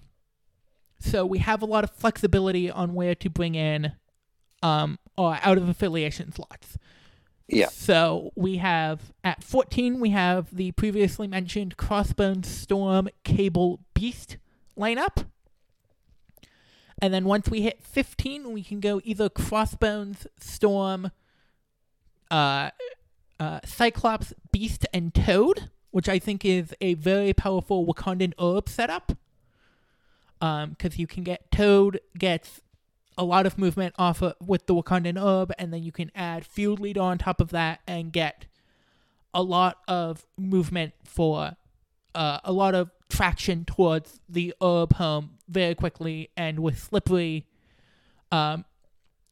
so 1.02 1.26
we 1.26 1.40
have 1.40 1.62
a 1.62 1.66
lot 1.66 1.84
of 1.84 1.90
flexibility 1.90 2.72
on 2.72 2.94
where 2.94 3.14
to 3.14 3.30
bring 3.30 3.56
in 3.56 3.92
um, 4.62 5.00
or 5.17 5.38
out 5.41 5.58
of 5.58 5.69
affiliation 5.69 6.32
slots. 6.32 6.78
Yeah. 7.47 7.67
So 7.67 8.32
we 8.36 8.58
have 8.58 9.13
at 9.23 9.43
14, 9.43 9.99
we 9.99 10.10
have 10.10 10.56
the 10.56 10.71
previously 10.71 11.28
mentioned 11.28 11.78
Crossbones, 11.78 12.47
Storm, 12.47 13.10
Cable, 13.23 13.80
Beast 13.93 14.38
lineup. 14.78 15.26
And 17.02 17.13
then 17.13 17.26
once 17.26 17.49
we 17.49 17.62
hit 17.62 17.84
15, 17.84 18.52
we 18.54 18.63
can 18.63 18.80
go 18.80 19.02
either 19.04 19.28
Crossbones, 19.30 20.26
Storm, 20.39 21.12
uh, 22.32 22.69
uh, 23.39 23.60
Cyclops, 23.65 24.34
Beast, 24.52 24.86
and 24.93 25.13
Toad, 25.13 25.69
which 25.91 26.08
I 26.08 26.17
think 26.17 26.45
is 26.45 26.73
a 26.80 26.93
very 26.93 27.34
powerful 27.34 27.86
Wakandan 27.86 28.34
herb 28.39 28.69
setup. 28.69 29.17
Because 30.39 30.97
you 30.97 31.08
can 31.08 31.23
get 31.23 31.52
Toad 31.52 31.99
gets 32.17 32.62
a 33.17 33.23
lot 33.23 33.45
of 33.45 33.58
movement 33.58 33.93
off 33.97 34.21
of, 34.21 34.36
with 34.45 34.65
the 34.65 34.73
Wakandan 34.73 35.21
herb, 35.21 35.52
and 35.58 35.73
then 35.73 35.84
you 35.84 35.91
can 35.91 36.12
add 36.15 36.45
Field 36.45 36.80
Leader 36.80 37.02
on 37.02 37.17
top 37.17 37.39
of 37.39 37.49
that 37.49 37.80
and 37.88 38.12
get 38.12 38.45
a 39.34 39.41
lot 39.41 39.78
of 39.88 40.26
movement 40.38 40.93
for 41.04 41.56
uh, 42.15 42.39
a 42.43 42.52
lot 42.52 42.76
of 42.76 42.91
traction 43.10 43.65
towards 43.65 44.19
the 44.30 44.54
herb 44.62 44.93
home 44.93 45.32
very 45.47 45.76
quickly. 45.76 46.30
And 46.38 46.60
with 46.60 46.80
Slippery, 46.80 47.47
um, 48.32 48.65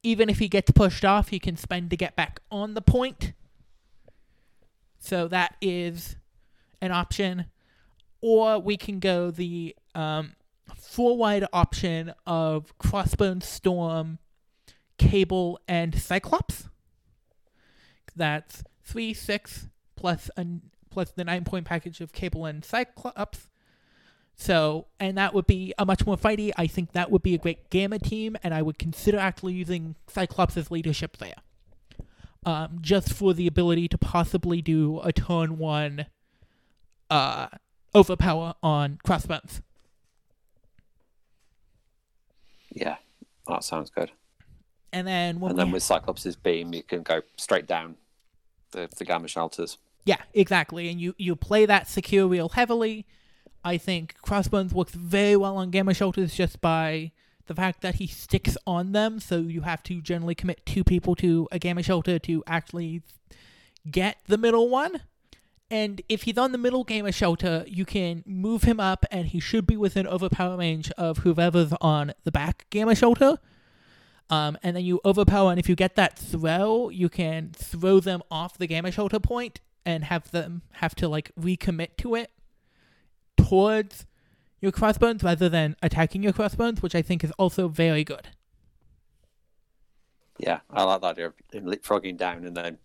even 0.03 0.29
if 0.29 0.39
he 0.39 0.47
gets 0.47 0.71
pushed 0.71 1.05
off, 1.05 1.29
he 1.29 1.39
can 1.39 1.55
spend 1.57 1.89
to 1.91 1.97
get 1.97 2.15
back 2.15 2.39
on 2.51 2.73
the 2.73 2.81
point. 2.81 3.33
So 4.99 5.27
that 5.27 5.55
is 5.61 6.15
an 6.81 6.91
option. 6.91 7.45
Or 8.21 8.59
we 8.59 8.77
can 8.77 8.99
go 8.99 9.31
the 9.31 9.75
um, 9.95 10.33
four 10.81 11.17
wide 11.17 11.45
option 11.53 12.13
of 12.25 12.77
Crossbone 12.77 13.43
Storm, 13.43 14.19
Cable, 14.97 15.59
and 15.67 15.99
Cyclops. 15.99 16.69
That's 18.15 18.63
three, 18.83 19.13
six 19.13 19.67
plus 19.95 20.29
plus 20.89 21.11
the 21.11 21.23
nine 21.23 21.45
point 21.45 21.65
package 21.65 22.01
of 22.01 22.11
Cable 22.11 22.45
and 22.45 22.65
Cyclops. 22.65 23.47
So, 24.35 24.87
and 24.99 25.17
that 25.17 25.33
would 25.33 25.45
be 25.45 25.73
a 25.77 25.85
much 25.85 26.05
more 26.05 26.17
fighty. 26.17 26.51
I 26.57 26.65
think 26.65 26.93
that 26.93 27.11
would 27.11 27.21
be 27.21 27.35
a 27.35 27.37
great 27.37 27.69
Gamma 27.69 27.99
team, 27.99 28.35
and 28.43 28.53
I 28.53 28.61
would 28.61 28.79
consider 28.79 29.19
actually 29.19 29.53
using 29.53 29.95
Cyclops 30.07 30.57
as 30.57 30.71
leadership 30.71 31.17
there. 31.17 31.35
Um, 32.43 32.79
just 32.81 33.13
for 33.13 33.35
the 33.35 33.45
ability 33.45 33.87
to 33.89 33.99
possibly 33.99 34.63
do 34.63 34.99
a 35.03 35.13
turn 35.13 35.59
one 35.59 36.07
uh, 37.11 37.47
overpower 37.93 38.55
on 38.63 38.97
Crossbones. 39.05 39.61
Yeah, 42.71 42.97
that 43.47 43.63
sounds 43.63 43.89
good. 43.89 44.11
And 44.93 45.07
then 45.07 45.41
and 45.41 45.57
then 45.57 45.71
with 45.71 45.83
Cyclops' 45.83 46.35
beam, 46.35 46.73
you 46.73 46.83
can 46.83 47.03
go 47.03 47.21
straight 47.37 47.65
down 47.65 47.95
the, 48.71 48.89
the 48.97 49.05
gamma 49.05 49.27
shelters. 49.27 49.77
Yeah, 50.05 50.21
exactly. 50.33 50.89
And 50.89 50.99
you, 50.99 51.13
you 51.17 51.35
play 51.35 51.65
that 51.65 51.87
secure 51.87 52.27
real 52.27 52.49
heavily. 52.49 53.05
I 53.63 53.77
think 53.77 54.15
Crossbones 54.21 54.73
works 54.73 54.93
very 54.93 55.35
well 55.35 55.57
on 55.57 55.69
Gamma 55.69 55.93
Shelters 55.93 56.33
just 56.33 56.61
by 56.61 57.11
the 57.45 57.53
fact 57.53 57.81
that 57.81 57.95
he 57.95 58.07
sticks 58.07 58.57
on 58.65 58.91
them, 58.91 59.19
so 59.19 59.37
you 59.37 59.61
have 59.61 59.83
to 59.83 60.01
generally 60.01 60.35
commit 60.35 60.65
two 60.65 60.83
people 60.83 61.15
to 61.17 61.47
a 61.51 61.59
Gamma 61.59 61.83
Shelter 61.83 62.17
to 62.19 62.43
actually 62.47 63.03
get 63.89 64.17
the 64.27 64.37
middle 64.37 64.69
one. 64.69 65.01
And 65.71 66.01
if 66.09 66.23
he's 66.23 66.37
on 66.37 66.51
the 66.51 66.57
middle 66.57 66.83
Gamma 66.83 67.13
Shelter, 67.13 67.63
you 67.65 67.85
can 67.85 68.23
move 68.27 68.63
him 68.63 68.79
up, 68.79 69.05
and 69.09 69.27
he 69.27 69.39
should 69.39 69.65
be 69.65 69.77
within 69.77 70.05
overpower 70.05 70.57
range 70.57 70.91
of 70.91 71.19
whoever's 71.19 71.73
on 71.79 72.13
the 72.25 72.31
back 72.31 72.65
Gamma 72.69 72.93
Shelter. 72.93 73.37
Um, 74.31 74.57
and 74.63 74.75
then 74.75 74.85
you 74.85 75.01
overpower, 75.03 75.49
and 75.51 75.59
if 75.59 75.67
you 75.67 75.75
get 75.75 75.95
that 75.95 76.17
throw, 76.17 76.89
you 76.89 77.09
can 77.09 77.51
throw 77.53 77.99
them 77.99 78.21
off 78.31 78.57
the 78.57 78.65
gamma 78.65 78.89
shelter 78.89 79.19
point 79.19 79.59
and 79.85 80.05
have 80.05 80.31
them 80.31 80.61
have 80.75 80.95
to 80.95 81.09
like 81.09 81.33
recommit 81.37 81.97
to 81.97 82.15
it 82.15 82.31
towards 83.35 84.05
your 84.61 84.71
crossbones 84.71 85.21
rather 85.21 85.49
than 85.49 85.75
attacking 85.83 86.23
your 86.23 86.31
crossbones, 86.31 86.81
which 86.81 86.95
I 86.95 87.01
think 87.01 87.25
is 87.25 87.31
also 87.31 87.67
very 87.67 88.05
good. 88.05 88.29
Yeah, 90.37 90.61
I 90.69 90.83
like 90.83 91.01
that 91.01 91.07
idea 91.07 91.27
of 91.27 91.33
him 91.51 91.65
leapfrogging 91.65 92.17
down 92.17 92.45
and 92.45 92.55
then 92.55 92.77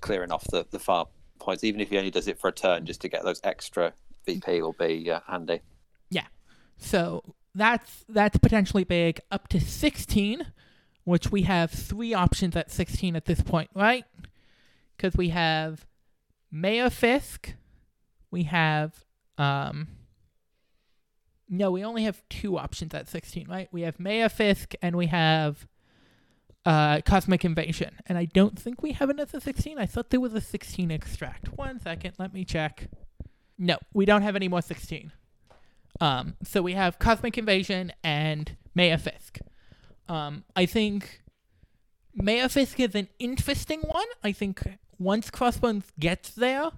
clearing 0.00 0.32
off 0.32 0.44
the, 0.44 0.66
the 0.70 0.78
far 0.78 1.06
points. 1.38 1.64
Even 1.64 1.80
if 1.80 1.90
he 1.90 1.98
only 1.98 2.10
does 2.10 2.28
it 2.28 2.38
for 2.38 2.48
a 2.48 2.52
turn, 2.52 2.86
just 2.86 3.00
to 3.02 3.08
get 3.08 3.24
those 3.24 3.40
extra 3.44 3.92
VP 4.26 4.62
will 4.62 4.72
be 4.72 5.10
uh, 5.10 5.20
handy. 5.26 5.60
Yeah. 6.10 6.26
So 6.76 7.34
that's 7.54 8.04
that's 8.08 8.38
potentially 8.38 8.84
big. 8.84 9.20
Up 9.30 9.48
to 9.48 9.60
16, 9.60 10.46
which 11.04 11.30
we 11.30 11.42
have 11.42 11.70
three 11.70 12.14
options 12.14 12.56
at 12.56 12.70
16 12.70 13.16
at 13.16 13.26
this 13.26 13.42
point, 13.42 13.70
right? 13.74 14.04
Because 14.96 15.16
we 15.16 15.30
have 15.30 15.86
Mayor 16.50 16.90
Fisk, 16.90 17.54
we 18.30 18.44
have 18.44 19.04
um. 19.38 19.88
No, 21.46 21.70
we 21.70 21.84
only 21.84 22.04
have 22.04 22.22
two 22.30 22.58
options 22.58 22.94
at 22.94 23.06
16, 23.06 23.46
right? 23.48 23.68
We 23.70 23.82
have 23.82 24.00
Mayor 24.00 24.30
Fisk 24.30 24.72
and 24.80 24.96
we 24.96 25.06
have 25.06 25.68
uh, 26.66 27.00
Cosmic 27.02 27.44
Invasion. 27.44 27.98
And 28.06 28.16
I 28.16 28.24
don't 28.26 28.58
think 28.58 28.82
we 28.82 28.92
have 28.92 29.10
another 29.10 29.40
16. 29.40 29.78
I 29.78 29.86
thought 29.86 30.10
there 30.10 30.20
was 30.20 30.34
a 30.34 30.40
16 30.40 30.90
extract. 30.90 31.56
One 31.56 31.80
second, 31.80 32.14
let 32.18 32.32
me 32.32 32.44
check. 32.44 32.88
No, 33.58 33.76
we 33.92 34.04
don't 34.04 34.22
have 34.22 34.36
any 34.36 34.48
more 34.48 34.62
16. 34.62 35.12
Um, 36.00 36.36
so 36.42 36.62
we 36.62 36.72
have 36.72 36.98
Cosmic 36.98 37.38
Invasion 37.38 37.92
and 38.02 38.56
Mayor 38.74 38.98
Fisk. 38.98 39.38
Um, 40.08 40.44
I 40.56 40.66
think 40.66 41.22
Mayor 42.14 42.48
Fisk 42.48 42.80
is 42.80 42.94
an 42.94 43.08
interesting 43.18 43.80
one. 43.80 44.06
I 44.22 44.32
think 44.32 44.62
once 44.98 45.30
Crossbones 45.30 45.92
gets 45.98 46.30
there, 46.30 46.70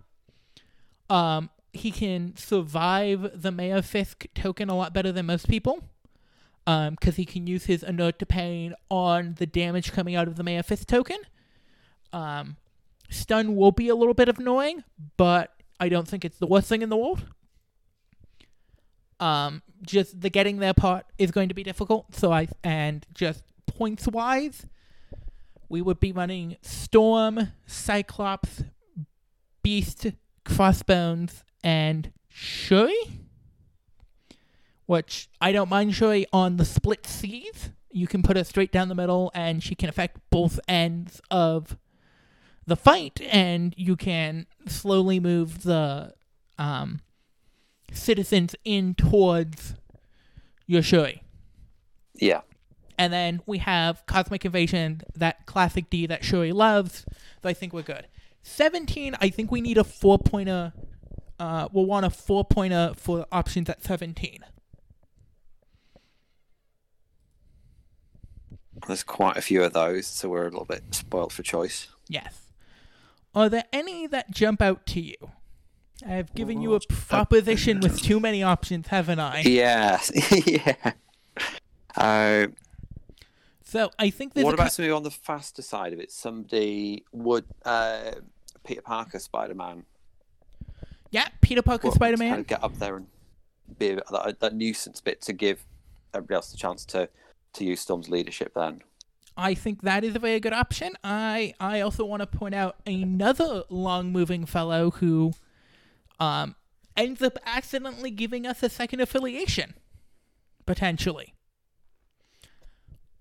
um, 1.09 1.51
he 1.73 1.91
can 1.91 2.37
survive 2.37 3.43
the 3.43 3.51
Mayor 3.51 3.83
Fisk 3.83 4.27
token 4.35 4.69
a 4.69 4.77
lot 4.77 4.93
better 4.93 5.13
than 5.13 5.27
most 5.27 5.49
people. 5.49 5.83
Um, 6.69 6.97
because 6.99 7.15
he 7.15 7.25
can 7.25 7.47
use 7.47 7.67
his 7.67 7.85
Inured 7.85 8.19
to 8.19 8.27
Pain 8.27 8.75
on 8.91 9.37
the 9.39 9.47
damage 9.47 9.93
coming 9.93 10.17
out 10.17 10.27
of 10.27 10.35
the 10.35 10.63
Fisk 10.65 10.89
token. 10.89 11.19
Um, 12.13 12.57
stun 13.09 13.55
will 13.55 13.71
be 13.71 13.89
a 13.89 13.95
little 13.95 14.15
bit 14.15 14.29
annoying, 14.29 14.83
but 15.17 15.53
I 15.79 15.89
don't 15.89 16.09
think 16.09 16.25
it's 16.25 16.39
the 16.39 16.47
worst 16.47 16.69
thing 16.69 16.83
in 16.83 16.89
the 16.89 16.97
world. 16.97 17.25
Um, 19.21 19.63
just 19.83 20.21
the 20.21 20.29
getting 20.29 20.59
there 20.59 20.75
part 20.75 21.07
is 21.19 21.31
going 21.31 21.49
to 21.49 21.55
be 21.55 21.63
difficult. 21.63 22.15
So 22.15 22.33
I 22.33 22.49
and 22.65 23.07
just 23.15 23.45
points 23.67 24.09
wise, 24.09 24.67
we 25.69 25.83
would 25.83 26.01
be 26.01 26.13
running 26.13 26.57
Storm, 26.63 27.53
Cyclops, 27.67 28.65
Beast, 29.63 30.07
Crossbones, 30.45 31.45
and 31.63 32.13
Shuri. 32.29 33.26
Which 34.87 35.29
I 35.41 35.53
don't 35.53 35.69
mind 35.69 35.95
Shuri 35.95 36.27
on 36.33 36.57
the 36.57 36.65
split 36.65 37.07
C's. 37.07 37.71
You 37.91 38.07
can 38.07 38.23
put 38.23 38.37
her 38.37 38.45
straight 38.45 38.73
down 38.73 38.89
the 38.89 38.95
middle, 38.95 39.31
and 39.35 39.63
she 39.63 39.75
can 39.75 39.89
affect 39.89 40.19
both 40.31 40.61
ends 40.69 41.21
of 41.31 41.77
the 42.67 42.77
fight, 42.77 43.21
and 43.31 43.75
you 43.77 43.97
can 43.97 44.47
slowly 44.67 45.19
move 45.19 45.63
the 45.63 46.15
um, 46.59 47.01
citizens 47.93 48.55
in 48.65 48.95
towards 48.95 49.75
your 50.67 50.83
Shuri. 50.83 51.23
Yeah. 52.15 52.43
And 52.99 53.13
then 53.13 53.43
we 53.47 53.59
have 53.59 54.05
Cosmic 54.07 54.45
Invasion, 54.45 55.03
that 55.15 55.47
classic 55.47 55.91
D 55.91 56.07
that 56.07 56.25
Shuri 56.25 56.53
loves. 56.53 57.05
So 57.43 57.49
I 57.49 57.53
think 57.53 57.73
we're 57.73 57.83
good. 57.83 58.07
17, 58.43 59.17
I 59.21 59.29
think 59.29 59.51
we 59.51 59.61
need 59.61 59.77
a 59.77 59.85
four 59.85 60.19
pointer. 60.19 60.73
Uh, 61.39 61.69
we'll 61.73 61.85
want 61.85 62.07
a 62.07 62.11
four 62.11 62.45
pointer 62.45 62.93
for 62.97 63.27
options 63.31 63.69
at 63.69 63.85
17. 63.85 64.45
There's 68.87 69.03
quite 69.03 69.37
a 69.37 69.43
few 69.43 69.63
of 69.65 69.73
those, 69.73 70.07
so 70.07 70.29
we're 70.29 70.43
a 70.47 70.51
little 70.51 70.65
bit 70.65 70.83
spoiled 70.95 71.33
for 71.33 71.43
choice. 71.43 71.89
Yes. 72.09 72.41
Are 73.35 73.49
there 73.49 73.65
any 73.73 74.07
that 74.07 74.31
jump 74.31 74.61
out 74.63 74.87
to 74.87 75.01
you? 75.01 75.17
I've 76.07 76.35
given 76.35 76.61
you 76.61 76.75
a 76.75 76.81
proposition 76.81 77.81
with 77.81 78.01
too 78.03 78.21
many 78.21 78.43
options, 78.43 78.89
haven't 78.89 79.19
I? 79.19 79.41
Yeah, 79.41 80.01
yeah. 80.47 80.93
Uh, 81.97 82.49
So 83.65 83.91
I 83.99 84.11
think 84.11 84.35
there's 84.35 84.45
what 84.45 84.55
about 84.55 84.73
somebody 84.73 84.93
on 84.93 85.03
the 85.03 85.11
faster 85.11 85.63
side 85.63 85.93
of 85.93 85.99
it? 86.01 86.13
Somebody 86.13 87.05
would 87.13 87.45
uh, 87.65 88.13
Peter 88.65 88.83
Parker, 88.83 89.19
Spider 89.19 89.55
Man. 89.55 89.85
yeah, 91.11 91.29
Peter 91.41 91.63
Parker, 91.63 91.91
Spider 91.91 92.17
Kind 92.19 92.31
Man. 92.31 92.39
of 92.41 92.47
get 92.47 92.63
up 92.63 92.79
there 92.79 92.97
and 92.97 93.07
be 93.79 93.91
a 93.91 93.97
that, 94.13 94.37
that 94.41 94.55
nuisance 94.55 95.01
bit 95.01 95.21
to 95.23 95.33
give 95.33 95.65
everybody 96.15 96.35
else 96.37 96.51
the 96.51 96.57
chance 96.59 96.85
to 96.87 97.09
to 97.57 97.65
use 97.65 97.81
Storm's 97.81 98.09
leadership. 98.09 98.53
Then 98.55 98.83
I 99.37 99.55
think 99.55 99.83
that 99.83 100.05
is 100.05 100.17
a 100.17 100.19
very 100.19 100.41
good 100.41 100.53
option. 100.53 100.95
I 101.05 101.55
I 101.61 101.81
also 101.81 102.05
want 102.05 102.21
to 102.21 102.27
point 102.27 102.55
out 102.55 102.77
another 102.87 103.65
long 103.69 104.13
moving 104.13 104.47
fellow 104.47 104.91
who 104.93 105.33
um 106.19 106.55
ends 106.97 107.21
up 107.23 107.39
accidentally 107.45 108.11
giving 108.11 108.47
us 108.47 108.63
a 108.63 108.69
second 108.69 109.01
affiliation 109.01 109.75
potentially. 110.65 111.35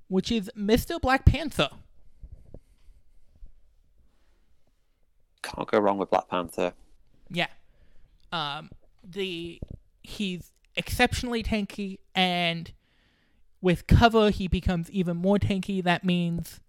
Which 0.08 0.32
is 0.32 0.50
Mr. 0.58 1.02
Black 1.02 1.26
Panther. 1.26 1.70
can't 5.42 5.68
go 5.68 5.80
wrong 5.80 5.98
with 6.00 6.10
Black 6.10 6.28
Panther. 6.28 6.74
Yeah. 7.30 7.48
Um 8.32 8.70
the 9.04 9.60
he's 10.02 10.52
exceptionally 10.76 11.44
tanky 11.44 12.00
and 12.14 12.72
with 13.66 13.88
cover 13.88 14.30
he 14.30 14.48
becomes 14.48 14.92
even 14.92 15.18
more 15.18 15.40
tanky. 15.40 15.84
That 15.84 16.04
means 16.04 16.60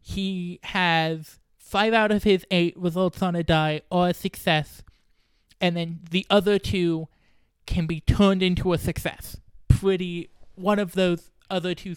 he 0.00 0.60
has 0.62 1.40
five 1.58 1.92
out 1.92 2.12
of 2.12 2.22
his 2.22 2.46
eight 2.52 2.78
results 2.78 3.20
on 3.22 3.34
a 3.34 3.42
die 3.42 3.80
or 3.90 4.10
a 4.10 4.14
success, 4.14 4.84
and 5.60 5.76
then 5.76 5.98
the 6.08 6.24
other 6.30 6.60
two 6.60 7.08
can 7.66 7.88
be 7.88 7.98
turned 7.98 8.40
into 8.40 8.72
a 8.72 8.78
success. 8.78 9.36
Pretty 9.66 10.30
one 10.54 10.78
of 10.78 10.92
those 10.92 11.32
other 11.50 11.74
two 11.74 11.96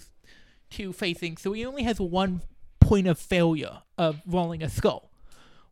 two 0.72 0.92
facing. 0.92 1.38
So 1.38 1.52
he 1.52 1.64
only 1.64 1.84
has 1.84 2.00
one 2.00 2.42
point 2.80 3.06
of 3.06 3.20
failure 3.20 3.84
of 3.96 4.24
rolling 4.26 4.64
a 4.64 4.70
skull, 4.70 5.12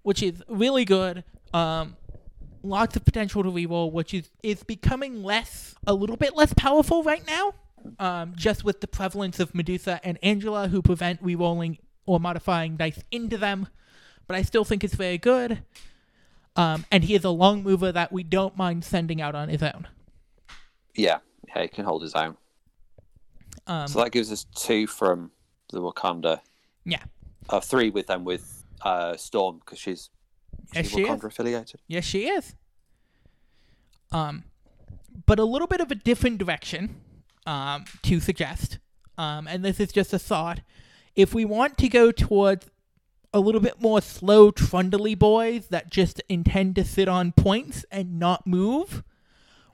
which 0.03 0.21
is 0.21 0.43
really 0.47 0.85
good. 0.85 1.23
Um, 1.55 1.97
lots 2.61 2.95
of 2.95 3.03
potential 3.03 3.41
to 3.41 3.49
reroll, 3.49 3.91
which 3.91 4.13
is 4.13 4.29
is 4.43 4.61
becoming 4.61 5.23
less 5.23 5.73
a 5.87 5.95
little 5.95 6.17
bit 6.17 6.35
less 6.35 6.53
powerful 6.53 7.01
right 7.01 7.25
now. 7.25 7.55
Um, 7.99 8.33
just 8.35 8.63
with 8.63 8.81
the 8.81 8.87
prevalence 8.87 9.39
of 9.39 9.53
Medusa 9.55 9.99
and 10.03 10.17
Angela, 10.23 10.67
who 10.67 10.81
prevent 10.81 11.21
rerolling 11.23 11.79
or 12.05 12.19
modifying 12.19 12.77
dice 12.77 13.01
into 13.11 13.37
them, 13.37 13.67
but 14.27 14.35
I 14.35 14.41
still 14.41 14.63
think 14.65 14.83
it's 14.83 14.95
very 14.95 15.17
good. 15.17 15.63
Um, 16.55 16.85
and 16.91 17.03
he 17.03 17.13
is 17.15 17.23
a 17.23 17.29
long 17.29 17.63
mover 17.63 17.91
that 17.91 18.11
we 18.11 18.23
don't 18.23 18.57
mind 18.57 18.83
sending 18.83 19.21
out 19.21 19.35
on 19.35 19.49
his 19.49 19.61
own. 19.61 19.87
Yeah, 20.95 21.19
yeah, 21.47 21.61
he 21.63 21.67
can 21.67 21.85
hold 21.85 22.01
his 22.01 22.15
own. 22.15 22.35
Um, 23.67 23.87
So 23.87 23.99
that 24.03 24.11
gives 24.11 24.31
us 24.31 24.45
two 24.55 24.87
from 24.87 25.31
the 25.71 25.81
Wakanda. 25.81 26.39
yeah, 26.85 27.03
Uh, 27.49 27.59
three 27.59 27.89
with 27.91 28.07
them 28.07 28.23
with 28.23 28.63
uh, 28.81 29.15
Storm 29.17 29.59
because 29.59 29.77
she's, 29.79 30.09
Yes, 30.73 30.85
she's 30.85 30.93
she 30.95 31.01
is. 31.01 31.07
Wakanda 31.09 31.23
affiliated. 31.25 31.79
Yes, 31.87 32.05
she 32.05 32.27
is. 32.27 32.55
Um, 34.11 34.45
but 35.25 35.39
a 35.39 35.43
little 35.45 35.67
bit 35.67 35.81
of 35.81 35.91
a 35.91 35.95
different 35.95 36.37
direction 36.37 37.01
um, 37.47 37.85
to 38.03 38.19
suggest, 38.19 38.77
um, 39.17 39.47
and 39.47 39.65
this 39.65 39.79
is 39.79 39.91
just 39.91 40.13
a 40.13 40.19
thought. 40.19 40.59
If 41.15 41.33
we 41.33 41.45
want 41.45 41.79
to 41.79 41.89
go 41.89 42.11
towards 42.11 42.67
a 43.33 43.39
little 43.39 43.61
bit 43.61 43.81
more 43.81 44.01
slow, 44.01 44.51
trundly 44.51 45.15
boys 45.15 45.67
that 45.67 45.89
just 45.89 46.21
intend 46.29 46.75
to 46.75 46.85
sit 46.85 47.07
on 47.07 47.31
points 47.31 47.85
and 47.91 48.19
not 48.19 48.45
move, 48.45 49.03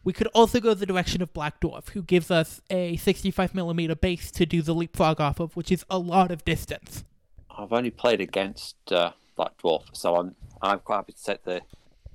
we 0.04 0.14
could 0.14 0.28
also 0.28 0.60
go 0.60 0.74
the 0.74 0.86
direction 0.86 1.22
of 1.22 1.34
Black 1.34 1.60
Dwarf, 1.60 1.90
who 1.90 2.02
gives 2.02 2.30
us 2.30 2.62
a 2.70 2.98
65 2.98 3.56
millimeter 3.56 3.96
base 3.96 4.32
to 4.32 4.46
do 4.46 4.62
the 4.62 4.74
leapfrog 4.74 5.20
off 5.20 5.40
of, 5.40 5.56
which 5.56 5.72
is 5.72 5.86
a 5.90 5.98
lot 5.98 6.32
of 6.32 6.46
distance. 6.46 7.04
I've 7.50 7.74
only 7.74 7.92
played 7.92 8.22
against 8.22 8.76
uh, 8.92 9.12
Black 9.36 9.58
Dwarf, 9.58 9.84
so 9.94 10.16
I'm 10.16 10.36
I'm 10.62 10.80
quite 10.80 10.98
happy 10.98 11.14
to 11.14 11.20
set 11.20 11.44
the, 11.44 11.62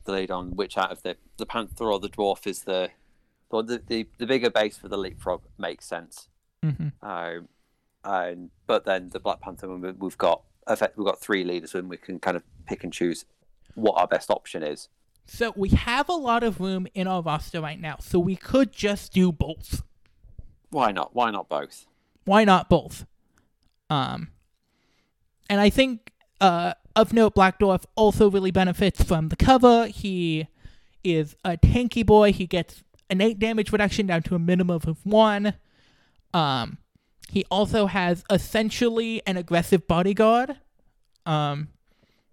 the 0.05 0.13
lead 0.13 0.31
on 0.31 0.57
which 0.57 0.79
out 0.79 0.91
of 0.91 1.03
the 1.03 1.17
the 1.37 1.47
Panther 1.47 1.91
or 1.93 1.99
the 1.99 2.09
Dwarf 2.09 2.47
is 2.47 2.63
the 2.63 2.91
well, 3.51 3.63
the, 3.63 3.83
the 3.87 4.07
the 4.19 4.27
bigger 4.27 4.51
base 4.51 4.77
for 4.77 4.89
the 4.89 4.99
leapfrog 4.99 5.43
makes 5.59 5.87
sense. 5.87 6.29
Mm-hmm. 6.65 6.89
Um, 7.03 7.49
and 8.05 8.51
but 8.67 8.85
then 8.85 9.11
the 9.11 9.21
Black 9.21 9.41
Panther, 9.41 9.69
we've 9.69 10.19
got 10.19 10.43
we've 10.69 11.07
got 11.07 11.21
three 11.21 11.45
leaders, 11.45 11.75
and 11.75 11.89
we 11.89 11.97
can 11.97 12.19
kind 12.19 12.37
of 12.37 12.43
pick 12.67 12.85
and 12.85 12.93
choose 12.93 13.25
what 13.75 13.99
our 13.99 14.07
best 14.07 14.31
option 14.31 14.63
is. 14.63 14.89
So 15.27 15.53
we 15.57 15.71
have 15.71 16.09
a 16.09 16.15
lot 16.15 16.43
of 16.43 16.61
room 16.61 16.87
in 16.95 17.07
our 17.07 17.23
roster 17.23 17.61
right 17.61 17.81
now, 17.81 17.97
so 18.01 18.19
we 18.19 18.37
could 18.37 18.73
just 18.73 19.13
do 19.13 19.31
both. 19.31 19.83
Why 20.71 20.93
not? 20.93 21.15
Why 21.15 21.31
not 21.31 21.49
both? 21.49 21.87
Why 22.25 22.45
not 22.45 22.69
both? 22.69 23.07
Um, 23.91 24.33
and 25.49 25.61
I 25.61 25.71
think 25.71 26.13
uh, 26.41 26.75
of 26.97 27.13
note, 27.13 27.35
Black 27.35 27.59
Dwarf 27.59 27.85
also 27.95 28.31
really 28.31 28.51
benefits 28.51 29.03
from 29.03 29.29
the 29.29 29.37
cover. 29.37 29.87
He 29.87 30.49
is 31.05 31.37
a 31.45 31.57
tanky 31.57 32.05
boy. 32.05 32.33
He 32.33 32.47
gets 32.47 32.83
innate 33.11 33.39
damage 33.39 33.73
reduction 33.73 34.07
down 34.07 34.23
to 34.23 34.35
a 34.35 34.39
minimum 34.39 34.81
of 34.87 35.05
one. 35.05 35.55
Um, 36.35 36.79
he 37.29 37.45
also 37.51 37.87
has 37.87 38.25
essentially 38.31 39.23
an 39.27 39.37
aggressive 39.37 39.87
bodyguard, 39.87 40.57
um, 41.27 41.69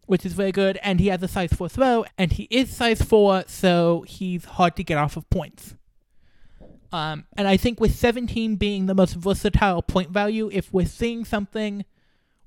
which 0.06 0.26
is 0.26 0.34
very 0.34 0.52
good. 0.52 0.80
And 0.82 1.00
he 1.00 1.08
has 1.08 1.22
a 1.22 1.28
size 1.28 1.52
4 1.54 1.70
throw, 1.70 2.06
and 2.18 2.32
he 2.32 2.48
is 2.50 2.76
size 2.76 3.02
4, 3.02 3.44
so 3.48 4.06
he's 4.08 4.46
hard 4.46 4.76
to 4.78 4.84
get 4.84 4.98
off 4.98 5.18
of 5.18 5.30
points. 5.30 5.76
Um, 6.92 7.26
and 7.36 7.46
I 7.46 7.58
think 7.58 7.82
with 7.82 7.94
17 7.94 8.56
being 8.56 8.86
the 8.86 8.96
most 8.96 9.16
versatile 9.16 9.82
point 9.82 10.12
value, 10.12 10.50
if 10.54 10.72
we're 10.74 10.86
seeing 10.86 11.26
something 11.26 11.84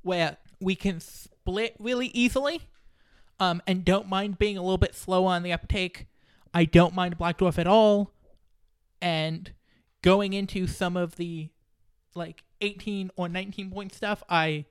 where 0.03 0.39
we 0.59 0.75
can 0.75 1.01
split 1.01 1.77
really 1.79 2.07
easily 2.15 2.63
um, 3.39 3.61
and 3.67 3.85
don't 3.85 4.09
mind 4.09 4.39
being 4.39 4.57
a 4.57 4.63
little 4.63 4.79
bit 4.79 4.95
slow 4.95 5.27
on 5.27 5.43
the 5.43 5.53
uptake, 5.53 6.07
I 6.55 6.65
don't 6.65 6.95
mind 6.95 7.19
Black 7.19 7.39
Dwarf 7.39 7.59
at 7.59 7.67
all. 7.67 8.15
And 9.01 9.53
going 10.03 10.33
into 10.33 10.67
some 10.67 10.97
of 10.97 11.17
the 11.17 11.51
like 12.15 12.43
18 12.61 13.11
or 13.17 13.29
19 13.29 13.71
point 13.71 13.95
stuff, 13.95 14.23
I 14.29 14.67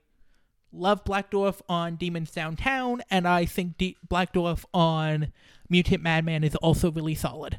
love 0.72 1.04
Black 1.04 1.30
Dwarf 1.30 1.60
on 1.68 1.96
Demons 1.96 2.30
Downtown, 2.30 3.02
and 3.10 3.26
I 3.26 3.46
think 3.46 3.82
Black 4.08 4.32
Dwarf 4.32 4.64
on 4.74 5.32
Mutant 5.68 6.02
Madman 6.02 6.44
is 6.44 6.54
also 6.56 6.90
really 6.90 7.14
solid. 7.14 7.58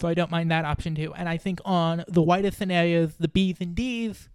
So 0.00 0.08
I 0.08 0.14
don't 0.14 0.30
mind 0.30 0.50
that 0.50 0.64
option 0.64 0.94
too. 0.94 1.14
And 1.14 1.28
I 1.28 1.36
think 1.36 1.60
on 1.64 2.04
the 2.08 2.22
wider 2.22 2.50
scenarios, 2.50 3.14
the 3.18 3.28
B's 3.28 3.56
and 3.60 3.74
D's, 3.74 4.28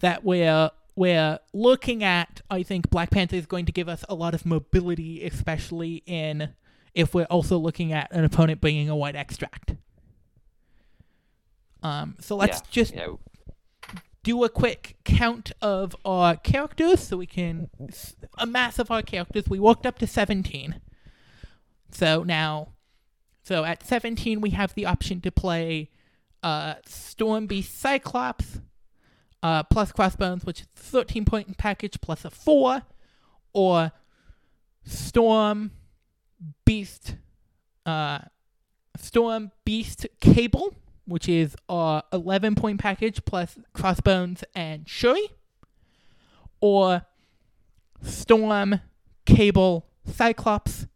that 0.00 0.22
we're 0.22 0.70
we're 0.94 1.38
looking 1.52 2.02
at, 2.02 2.40
I 2.50 2.62
think 2.62 2.90
Black 2.90 3.10
Panther 3.10 3.36
is 3.36 3.46
going 3.46 3.66
to 3.66 3.72
give 3.72 3.88
us 3.88 4.04
a 4.08 4.14
lot 4.14 4.34
of 4.34 4.46
mobility, 4.46 5.24
especially 5.24 6.02
in 6.06 6.54
if 6.96 7.14
we're 7.14 7.24
also 7.26 7.58
looking 7.58 7.92
at 7.92 8.10
an 8.10 8.24
opponent 8.24 8.60
bringing 8.60 8.88
a 8.88 8.96
white 8.96 9.14
extract. 9.14 9.74
Um, 11.82 12.16
so 12.20 12.34
let's 12.36 12.58
Yeah, 12.58 12.66
just 12.70 12.94
yeah. 12.94 13.06
do 14.24 14.42
a 14.42 14.48
quick 14.48 14.96
count 15.04 15.52
of 15.62 15.94
our 16.04 16.36
characters 16.36 17.00
so 17.00 17.16
we 17.18 17.26
can 17.26 17.70
s- 17.88 18.16
amass 18.38 18.78
of 18.78 18.90
our 18.90 19.02
characters. 19.02 19.44
We 19.48 19.60
walked 19.60 19.86
up 19.86 19.98
to 20.00 20.06
17. 20.06 20.80
So 21.92 22.22
now, 22.24 22.68
so 23.42 23.64
at 23.64 23.86
17, 23.86 24.40
we 24.40 24.50
have 24.50 24.74
the 24.74 24.86
option 24.86 25.20
to 25.20 25.30
play 25.30 25.90
uh, 26.42 26.74
Storm 26.86 27.46
Beast 27.46 27.78
Cyclops 27.78 28.58
uh, 29.42 29.62
plus 29.64 29.92
Crossbones, 29.92 30.44
which 30.44 30.62
is 30.62 30.66
13 30.74 31.24
point 31.24 31.56
package 31.58 32.00
plus 32.00 32.24
a 32.24 32.30
4, 32.30 32.82
or 33.52 33.92
Storm 34.84 35.70
Beast 36.64 37.16
uh, 37.84 38.18
Storm 38.96 39.52
Beast 39.64 40.06
Cable, 40.20 40.74
which 41.06 41.28
is 41.28 41.56
our 41.68 42.02
11 42.12 42.54
point 42.54 42.80
package 42.80 43.24
plus 43.24 43.58
Crossbones 43.72 44.42
and 44.54 44.88
Shuri, 44.88 45.28
or 46.60 47.02
Storm 48.02 48.80
Cable 49.24 49.86
Cyclops, 50.04 50.86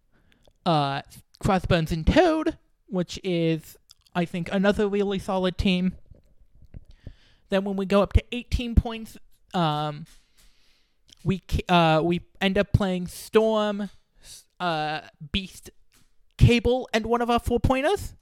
uh, 0.66 1.02
Crossbones 1.38 1.92
and 1.92 2.06
Toad, 2.06 2.58
which 2.86 3.18
is, 3.22 3.76
I 4.14 4.24
think, 4.24 4.48
another 4.52 4.88
really 4.88 5.18
solid 5.18 5.56
team. 5.56 5.94
Then 7.48 7.64
when 7.64 7.76
we 7.76 7.86
go 7.86 8.02
up 8.02 8.12
to 8.14 8.22
18 8.32 8.74
points, 8.74 9.16
um, 9.54 10.06
we 11.24 11.42
uh, 11.68 12.00
we 12.02 12.20
end 12.40 12.56
up 12.56 12.72
playing 12.72 13.08
Storm, 13.08 13.90
uh, 14.60 15.00
Beast, 15.32 15.70
Cable, 16.38 16.88
and 16.92 17.06
one 17.06 17.22
of 17.22 17.30
our 17.30 17.40
four 17.40 17.58
pointers, 17.58 18.14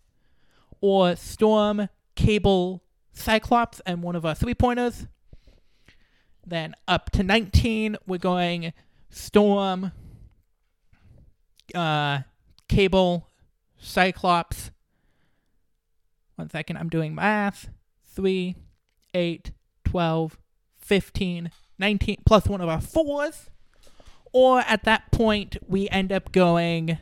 or 0.80 1.16
Storm, 1.16 1.88
Cable, 2.14 2.82
Cyclops, 3.12 3.80
and 3.84 4.02
one 4.02 4.16
of 4.16 4.24
our 4.24 4.34
three 4.34 4.54
pointers. 4.54 5.06
Then 6.46 6.74
up 6.86 7.10
to 7.10 7.22
19, 7.22 7.96
we're 8.06 8.18
going 8.18 8.72
Storm, 9.10 9.92
uh, 11.74 12.20
Cable, 12.68 13.28
Cyclops. 13.78 14.70
One 16.36 16.48
second, 16.48 16.76
I'm 16.76 16.88
doing 16.88 17.14
math. 17.14 17.68
3, 18.14 18.56
8, 19.14 19.52
12, 19.84 20.38
15, 20.78 21.50
19, 21.78 22.16
plus 22.24 22.46
one 22.46 22.60
of 22.60 22.68
our 22.68 22.80
fours. 22.80 23.50
Or 24.32 24.60
at 24.60 24.84
that 24.84 25.10
point, 25.10 25.56
we 25.66 25.88
end 25.88 26.12
up 26.12 26.32
going. 26.32 26.98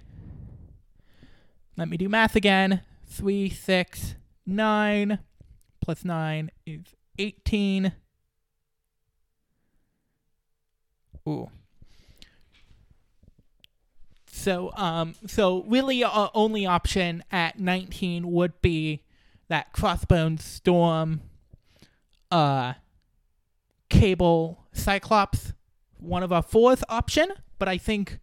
Let 1.77 1.89
me 1.89 1.97
do 1.97 2.09
math 2.09 2.37
again. 2.37 2.83
3, 3.07 3.51
6, 3.51 4.15
9, 4.47 5.19
plus 5.81 6.05
9 6.05 6.51
is 6.67 6.95
18. 7.19 7.93
Ooh. 11.29 11.51
So, 14.31 14.71
um, 14.77 15.15
so 15.27 15.65
really, 15.65 16.05
our 16.05 16.31
only 16.35 16.67
option 16.67 17.25
at 17.33 17.59
19 17.59 18.31
would 18.31 18.61
be 18.63 19.03
that 19.49 19.73
Crossbones 19.73 20.45
Storm, 20.45 21.21
uh, 22.31 22.75
Cable 23.89 24.65
Cyclops, 24.73 25.53
one 26.07 26.23
of 26.23 26.33
our 26.33 26.43
fourth 26.43 26.83
option. 26.89 27.29
But 27.59 27.69
I 27.69 27.79
think 27.79 28.19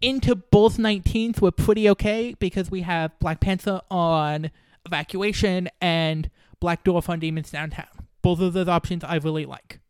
into 0.00 0.36
both 0.36 0.76
19th 0.76 1.40
we're 1.40 1.50
pretty 1.50 1.88
okay 1.90 2.34
because 2.38 2.70
we 2.70 2.82
have 2.82 3.18
Black 3.18 3.40
Panther 3.40 3.80
on 3.90 4.50
Evacuation 4.86 5.68
and 5.80 6.30
Black 6.60 6.84
Dwarf 6.84 7.08
on 7.08 7.18
Demons 7.18 7.50
Downtown. 7.50 7.86
Both 8.22 8.40
of 8.40 8.52
those 8.52 8.68
options 8.68 9.04
I 9.04 9.16
really 9.16 9.46
like. 9.46 9.80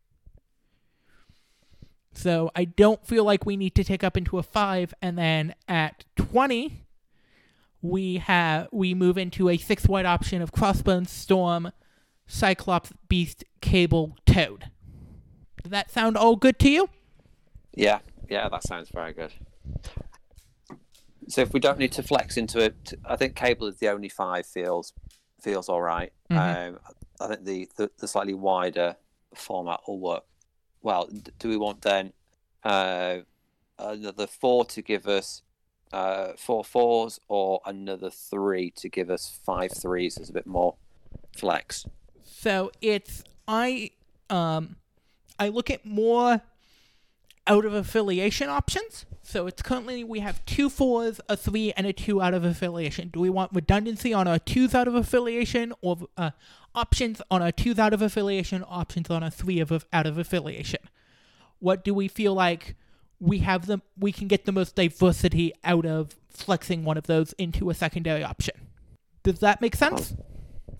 So 2.13 2.51
I 2.55 2.65
don't 2.65 3.05
feel 3.05 3.23
like 3.23 3.45
we 3.45 3.55
need 3.55 3.75
to 3.75 3.83
take 3.83 4.03
up 4.03 4.17
into 4.17 4.39
a 4.39 4.43
five, 4.43 4.93
and 5.01 5.17
then 5.17 5.55
at 5.67 6.03
20, 6.17 6.85
we 7.81 8.17
have 8.17 8.67
we 8.71 8.93
move 8.93 9.17
into 9.17 9.47
a 9.47 9.57
six 9.57 9.87
white 9.87 10.05
option 10.05 10.41
of 10.41 10.51
Crossbones, 10.51 11.09
Storm, 11.11 11.71
Cyclops, 12.27 12.91
Beast, 13.07 13.45
Cable, 13.61 14.17
Toad. 14.25 14.69
Does 15.69 15.73
that 15.73 15.91
sound 15.91 16.17
all 16.17 16.35
good 16.35 16.57
to 16.59 16.69
you? 16.71 16.89
Yeah, 17.75 17.99
yeah, 18.27 18.49
that 18.49 18.63
sounds 18.63 18.89
very 18.89 19.13
good. 19.13 19.31
So 21.27 21.41
if 21.41 21.53
we 21.53 21.59
don't 21.59 21.77
need 21.77 21.91
to 21.91 22.01
flex 22.01 22.37
into 22.37 22.57
it, 22.57 22.95
I 23.05 23.15
think 23.15 23.35
cable 23.35 23.67
is 23.67 23.77
the 23.77 23.89
only 23.89 24.09
five 24.09 24.47
feels 24.47 24.93
feels 25.39 25.69
all 25.69 25.79
right. 25.79 26.11
Mhm. 26.31 26.69
Um, 26.69 26.79
I 27.21 27.27
think 27.27 27.45
the, 27.45 27.69
the 27.75 27.91
the 27.99 28.07
slightly 28.07 28.33
wider 28.33 28.95
format 29.35 29.81
will 29.87 29.99
work. 29.99 30.23
Well, 30.81 31.07
do 31.37 31.49
we 31.49 31.55
want 31.57 31.83
then 31.83 32.13
uh, 32.63 33.19
another 33.77 34.25
four 34.25 34.65
to 34.65 34.81
give 34.81 35.05
us 35.05 35.43
uh, 35.93 36.29
four 36.35 36.63
fours, 36.63 37.19
or 37.27 37.61
another 37.67 38.09
three 38.09 38.71
to 38.77 38.89
give 38.89 39.11
us 39.11 39.39
five 39.45 39.71
threes? 39.71 40.15
There's 40.15 40.31
a 40.31 40.33
bit 40.33 40.47
more 40.47 40.77
flex. 41.37 41.85
So 42.23 42.71
it's 42.81 43.23
I 43.47 43.91
um 44.31 44.77
I 45.39 45.47
look 45.47 45.69
at 45.69 45.85
more 45.85 46.41
out 47.47 47.65
of 47.65 47.73
affiliation 47.73 48.49
options. 48.49 49.05
So 49.23 49.47
it's 49.47 49.61
currently 49.61 50.03
we 50.03 50.19
have 50.19 50.43
two 50.45 50.69
fours, 50.69 51.21
a 51.29 51.37
three, 51.37 51.71
and 51.77 51.87
a 51.87 51.93
two 51.93 52.21
out 52.21 52.33
of 52.33 52.43
affiliation. 52.43 53.09
Do 53.09 53.19
we 53.19 53.29
want 53.29 53.51
redundancy 53.53 54.13
on 54.13 54.27
our 54.27 54.39
twos 54.39 54.75
out 54.75 54.87
of 54.87 54.95
affiliation, 54.95 55.73
or 55.81 55.97
uh, 56.17 56.31
options 56.75 57.21
on 57.31 57.41
our 57.41 57.51
twos 57.51 57.79
out 57.79 57.93
of 57.93 58.01
affiliation, 58.01 58.63
options 58.67 59.09
on 59.09 59.23
our 59.23 59.29
three 59.29 59.59
of 59.59 59.85
out 59.93 60.05
of 60.05 60.17
affiliation? 60.17 60.81
What 61.59 61.83
do 61.83 61.93
we 61.93 62.07
feel 62.07 62.33
like 62.33 62.75
we 63.19 63.39
have 63.39 63.65
them? 63.67 63.81
We 63.97 64.11
can 64.11 64.27
get 64.27 64.45
the 64.45 64.51
most 64.51 64.75
diversity 64.75 65.53
out 65.63 65.85
of 65.85 66.15
flexing 66.29 66.85
one 66.85 66.97
of 66.97 67.07
those 67.07 67.33
into 67.33 67.69
a 67.69 67.73
secondary 67.73 68.23
option. 68.23 68.55
Does 69.23 69.39
that 69.39 69.61
make 69.61 69.75
sense? 69.75 70.15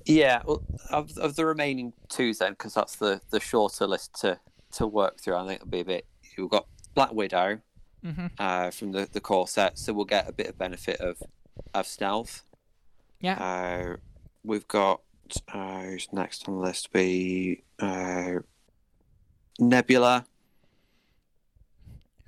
Yeah, 0.06 0.42
well, 0.46 0.64
of, 0.90 1.18
of 1.18 1.36
the 1.36 1.46
remaining 1.46 1.94
twos 2.08 2.40
then, 2.40 2.54
because 2.54 2.74
that's 2.74 2.96
the, 2.96 3.22
the 3.30 3.40
shorter 3.40 3.86
list 3.86 4.16
to, 4.22 4.40
to 4.74 4.88
work 4.88 5.20
through. 5.20 5.36
I 5.36 5.46
think 5.48 5.62
it'll 5.62 5.70
be 5.70 5.80
a 5.82 5.86
bit. 5.86 6.06
We've 6.38 6.50
got 6.50 6.68
Black 6.96 7.14
Widow 7.14 7.60
Mm-hmm. 8.06 8.28
uh, 8.40 8.72
from 8.72 8.94
the, 8.94 9.10
the 9.12 9.20
core 9.20 9.46
set, 9.46 9.78
so 9.78 9.92
we'll 9.92 10.06
get 10.06 10.30
a 10.30 10.32
bit 10.32 10.48
of 10.48 10.58
benefit 10.58 11.02
of 11.02 11.22
of 11.74 11.86
stealth. 11.86 12.44
Yeah. 13.20 13.34
Uh, 13.34 13.98
we've 14.42 14.66
got 14.70 15.02
uh, 15.54 15.82
who's 15.82 16.08
next 16.14 16.48
on 16.48 16.56
the 16.56 16.62
list? 16.62 16.94
Be 16.94 17.64
uh, 17.78 18.36
Nebula. 19.60 20.26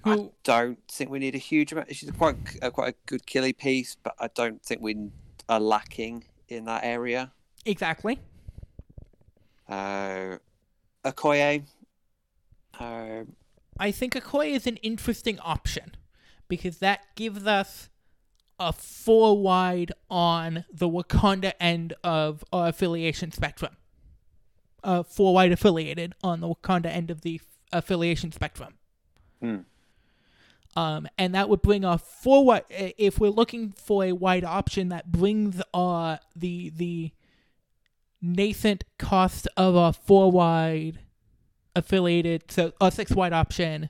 I 0.03 0.29
don't 0.43 0.79
think 0.89 1.09
we 1.09 1.19
need 1.19 1.35
a 1.35 1.37
huge 1.37 1.71
amount. 1.71 1.95
She's 1.95 2.11
quite 2.11 2.35
a, 2.61 2.69
quite 2.69 2.89
a 2.93 2.95
good 3.05 3.25
killy 3.25 3.53
piece, 3.53 3.95
but 4.03 4.13
I 4.19 4.27
don't 4.35 4.61
think 4.61 4.81
we 4.81 4.97
are 5.47 5.59
lacking 5.61 6.25
in 6.49 6.65
that 6.65 6.83
area. 6.83 7.31
Exactly. 7.65 8.19
Uh, 9.69 10.35
Okoye. 11.05 11.63
Um, 12.81 13.35
I 13.77 13.91
think 13.91 14.13
Okoye 14.15 14.51
is 14.55 14.65
an 14.65 14.77
interesting 14.77 15.39
option 15.39 15.95
because 16.47 16.79
that 16.79 17.01
gives 17.15 17.45
us 17.45 17.89
a 18.59 18.73
four 18.73 19.37
wide 19.37 19.91
on 20.09 20.65
the 20.71 20.89
Wakanda 20.89 21.53
end 21.59 21.93
of 22.03 22.43
our 22.51 22.69
affiliation 22.69 23.31
spectrum. 23.31 23.77
Uh, 24.83 25.03
four 25.03 25.33
wide 25.35 25.51
affiliated 25.51 26.15
on 26.23 26.41
the 26.41 26.47
Wakanda 26.47 26.87
end 26.87 27.11
of 27.11 27.21
the 27.21 27.35
f- 27.35 27.45
affiliation 27.71 28.31
spectrum. 28.31 28.73
hmm. 29.39 29.57
Um, 30.75 31.07
and 31.17 31.35
that 31.35 31.49
would 31.49 31.61
bring 31.61 31.83
our 31.83 31.97
four 31.97 32.45
wide. 32.45 32.63
If 32.69 33.19
we're 33.19 33.29
looking 33.29 33.71
for 33.71 34.05
a 34.05 34.13
wide 34.13 34.45
option, 34.45 34.87
that 34.89 35.11
brings 35.11 35.61
our 35.73 36.19
the 36.33 36.69
the 36.69 37.11
nascent 38.21 38.85
cost 38.97 39.49
of 39.57 39.75
a 39.75 39.91
four 39.91 40.31
wide 40.31 40.99
affiliated, 41.75 42.51
so 42.51 42.73
a 42.79 42.91
six 42.91 43.11
wide 43.11 43.33
option 43.33 43.89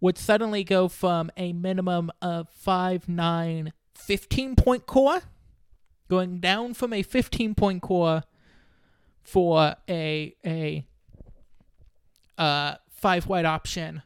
would 0.00 0.18
suddenly 0.18 0.64
go 0.64 0.88
from 0.88 1.30
a 1.36 1.52
minimum 1.52 2.10
of 2.20 2.48
5, 2.48 3.08
9, 3.08 3.72
15 3.94 4.56
point 4.56 4.86
core, 4.86 5.20
going 6.08 6.40
down 6.40 6.74
from 6.74 6.92
a 6.92 7.02
15 7.02 7.54
point 7.54 7.82
core 7.82 8.22
for 9.22 9.76
a 9.88 10.34
a 10.44 10.84
uh, 12.38 12.74
five 12.90 13.26
wide 13.28 13.44
option 13.44 14.02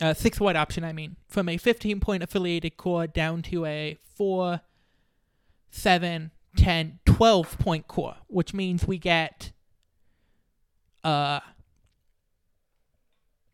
uh, 0.00 0.14
six 0.14 0.40
wide 0.40 0.56
option, 0.56 0.84
I 0.84 0.92
mean, 0.92 1.16
from 1.28 1.48
a 1.48 1.56
15 1.56 2.00
point 2.00 2.22
affiliated 2.22 2.76
core 2.76 3.06
down 3.06 3.42
to 3.42 3.64
a 3.66 3.98
4, 4.16 4.60
7, 5.70 6.30
10, 6.56 6.98
12 7.04 7.58
point 7.58 7.88
core, 7.88 8.16
which 8.26 8.54
means 8.54 8.86
we 8.86 8.98
get 8.98 9.52
uh, 11.04 11.40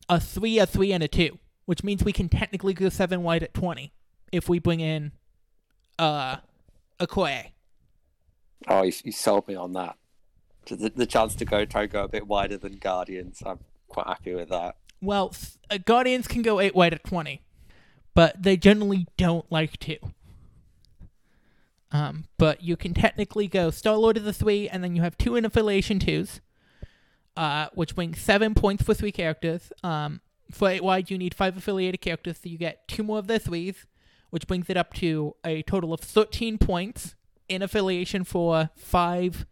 a 0.08 0.20
3, 0.20 0.58
a 0.58 0.66
3, 0.66 0.92
and 0.92 1.02
a 1.02 1.08
2, 1.08 1.38
which 1.66 1.84
means 1.84 2.04
we 2.04 2.12
can 2.12 2.28
technically 2.28 2.74
go 2.74 2.88
7 2.88 3.22
wide 3.22 3.42
at 3.42 3.54
20 3.54 3.92
if 4.32 4.48
we 4.48 4.58
bring 4.58 4.80
in 4.80 5.12
uh, 5.98 6.36
a 6.98 7.06
core. 7.06 7.44
Oh, 8.66 8.82
you, 8.82 8.92
you 9.04 9.12
sold 9.12 9.46
me 9.48 9.54
on 9.54 9.72
that. 9.74 9.96
The, 10.66 10.90
the 10.94 11.06
chance 11.06 11.34
to 11.36 11.44
go 11.44 11.64
try 11.64 11.82
and 11.82 11.90
go 11.90 12.04
a 12.04 12.08
bit 12.08 12.26
wider 12.26 12.58
than 12.58 12.76
Guardians. 12.76 13.42
I'm 13.44 13.60
quite 13.88 14.06
happy 14.06 14.34
with 14.34 14.50
that. 14.50 14.76
Well, 15.00 15.34
uh, 15.70 15.78
Guardians 15.78 16.26
can 16.26 16.42
go 16.42 16.60
8 16.60 16.74
wide 16.74 16.94
at 16.94 17.04
20, 17.04 17.42
but 18.14 18.42
they 18.42 18.56
generally 18.56 19.06
don't 19.16 19.50
like 19.50 19.78
to. 19.80 19.98
Um, 21.90 22.24
but 22.36 22.62
you 22.62 22.76
can 22.76 22.92
technically 22.92 23.48
go 23.48 23.70
Star 23.70 23.96
Lord 23.96 24.18
is 24.18 24.26
a 24.26 24.32
3, 24.32 24.68
and 24.68 24.84
then 24.84 24.94
you 24.94 25.02
have 25.02 25.16
two 25.16 25.36
in 25.36 25.44
affiliation 25.44 25.98
2s, 25.98 26.40
uh, 27.38 27.68
which 27.72 27.94
brings 27.94 28.20
7 28.20 28.52
points 28.54 28.82
for 28.82 28.92
3 28.92 29.12
characters. 29.12 29.72
Um, 29.84 30.20
for 30.50 30.68
8 30.68 30.82
wide, 30.82 31.08
you 31.08 31.16
need 31.16 31.34
5 31.34 31.56
affiliated 31.56 32.00
characters, 32.00 32.40
so 32.42 32.48
you 32.48 32.58
get 32.58 32.88
2 32.88 33.04
more 33.04 33.18
of 33.18 33.28
the 33.28 33.38
3s, 33.38 33.86
which 34.30 34.48
brings 34.48 34.68
it 34.68 34.76
up 34.76 34.92
to 34.94 35.36
a 35.44 35.62
total 35.62 35.94
of 35.94 36.00
13 36.00 36.58
points 36.58 37.14
in 37.48 37.62
affiliation 37.62 38.24
for 38.24 38.70
5 38.76 39.46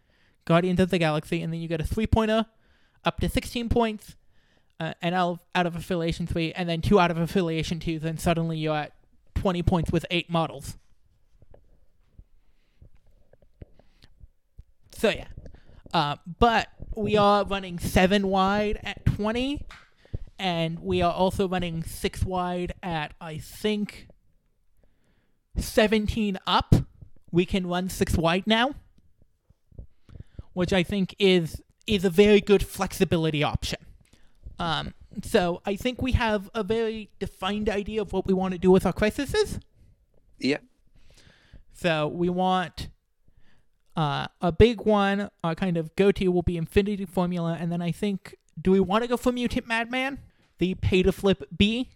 Guardians 0.44 0.80
of 0.80 0.90
the 0.90 0.98
Galaxy, 0.98 1.40
and 1.42 1.52
then 1.52 1.60
you 1.60 1.68
get 1.68 1.80
a 1.80 1.84
3 1.84 2.08
pointer 2.08 2.46
up 3.04 3.20
to 3.20 3.28
16 3.28 3.68
points 3.68 4.16
uh, 4.80 4.94
and 5.00 5.14
out 5.14 5.30
of, 5.30 5.40
out 5.54 5.66
of 5.66 5.76
affiliation 5.76 6.26
three, 6.26 6.52
and 6.52 6.68
then 6.68 6.82
two 6.82 6.98
out 6.98 7.12
of 7.12 7.18
affiliation 7.18 7.78
two, 7.78 8.00
then 8.00 8.18
suddenly 8.18 8.58
you're 8.58 8.76
at 8.76 8.94
20 9.36 9.62
points 9.62 9.92
with 9.92 10.04
eight 10.10 10.28
models. 10.28 10.76
So, 14.90 15.10
yeah. 15.10 15.28
Uh, 15.94 16.16
but 16.38 16.68
we 16.96 17.16
are 17.16 17.44
running 17.44 17.78
seven 17.78 18.28
wide 18.28 18.80
at 18.82 19.04
20, 19.04 19.64
and 20.38 20.80
we 20.80 21.02
are 21.02 21.12
also 21.12 21.46
running 21.46 21.82
six 21.84 22.24
wide 22.24 22.72
at, 22.82 23.12
I 23.20 23.38
think, 23.38 24.08
17 25.56 26.38
up. 26.46 26.74
We 27.30 27.44
can 27.44 27.66
run 27.66 27.90
six 27.90 28.16
wide 28.16 28.46
now, 28.46 28.74
which 30.54 30.72
I 30.72 30.82
think 30.82 31.14
is 31.18 31.62
is 31.86 32.04
a 32.04 32.10
very 32.10 32.40
good 32.40 32.66
flexibility 32.66 33.44
option. 33.44 33.78
Um, 34.58 34.94
so 35.22 35.62
I 35.64 35.76
think 35.76 36.02
we 36.02 36.12
have 36.12 36.50
a 36.54 36.64
very 36.64 37.10
defined 37.20 37.68
idea 37.68 38.02
of 38.02 38.12
what 38.12 38.26
we 38.26 38.34
want 38.34 38.52
to 38.52 38.58
do 38.58 38.70
with 38.70 38.84
our 38.84 38.92
crises. 38.92 39.60
Yeah. 40.38 40.58
So 41.74 42.08
we 42.08 42.28
want 42.28 42.85
uh, 43.96 44.26
a 44.40 44.52
big 44.52 44.82
one, 44.82 45.30
our 45.42 45.54
kind 45.54 45.76
of 45.76 45.94
go-to 45.96 46.28
will 46.28 46.42
be 46.42 46.56
Infinity 46.56 47.06
Formula, 47.06 47.56
and 47.58 47.72
then 47.72 47.80
I 47.80 47.92
think, 47.92 48.36
do 48.60 48.70
we 48.70 48.80
want 48.80 49.02
to 49.04 49.08
go 49.08 49.16
for 49.16 49.32
Mutant 49.32 49.66
Madman, 49.66 50.18
the 50.58 50.74
pay-to-flip 50.74 51.44
B? 51.56 51.88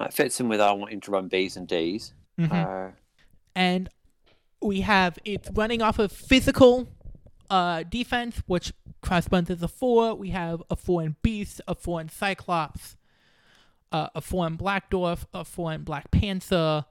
It 0.00 0.12
fits 0.12 0.40
in 0.40 0.48
with 0.48 0.60
our 0.60 0.76
wanting 0.76 1.00
to 1.02 1.10
run 1.10 1.28
Bs 1.28 1.56
and 1.56 1.68
Ds. 1.68 2.12
Mhm. 2.38 2.50
Uh, 2.50 2.92
and 3.54 3.88
we 4.62 4.80
have 4.80 5.18
it's 5.24 5.50
running 5.50 5.82
off 5.82 5.98
of 5.98 6.10
physical 6.10 6.88
uh, 7.50 7.82
defense, 7.82 8.42
which 8.46 8.72
corresponds 9.02 9.50
as 9.50 9.62
a 9.62 9.68
four. 9.68 10.14
We 10.14 10.30
have 10.30 10.62
a 10.70 10.76
four 10.76 11.02
in 11.02 11.16
Beast, 11.22 11.60
a 11.68 11.74
four 11.74 12.00
in 12.00 12.08
Cyclops, 12.08 12.96
uh, 13.90 14.08
a 14.14 14.20
four 14.22 14.46
in 14.46 14.56
Black 14.56 14.90
Dwarf, 14.90 15.26
a 15.34 15.44
four 15.44 15.72
in 15.72 15.82
Black 15.82 16.10
Panther. 16.10 16.86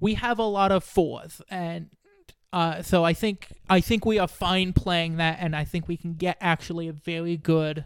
We 0.00 0.14
have 0.14 0.40
a 0.40 0.44
lot 0.44 0.72
of 0.72 0.82
fours, 0.82 1.40
and 1.48 1.90
uh, 2.52 2.82
so 2.82 3.04
I 3.04 3.12
think 3.14 3.48
I 3.70 3.80
think 3.80 4.04
we 4.04 4.18
are 4.18 4.28
fine 4.28 4.72
playing 4.72 5.16
that, 5.16 5.38
and 5.40 5.56
I 5.56 5.64
think 5.64 5.88
we 5.88 5.96
can 5.96 6.14
get 6.14 6.36
actually 6.40 6.88
a 6.88 6.92
very 6.92 7.36
good 7.36 7.84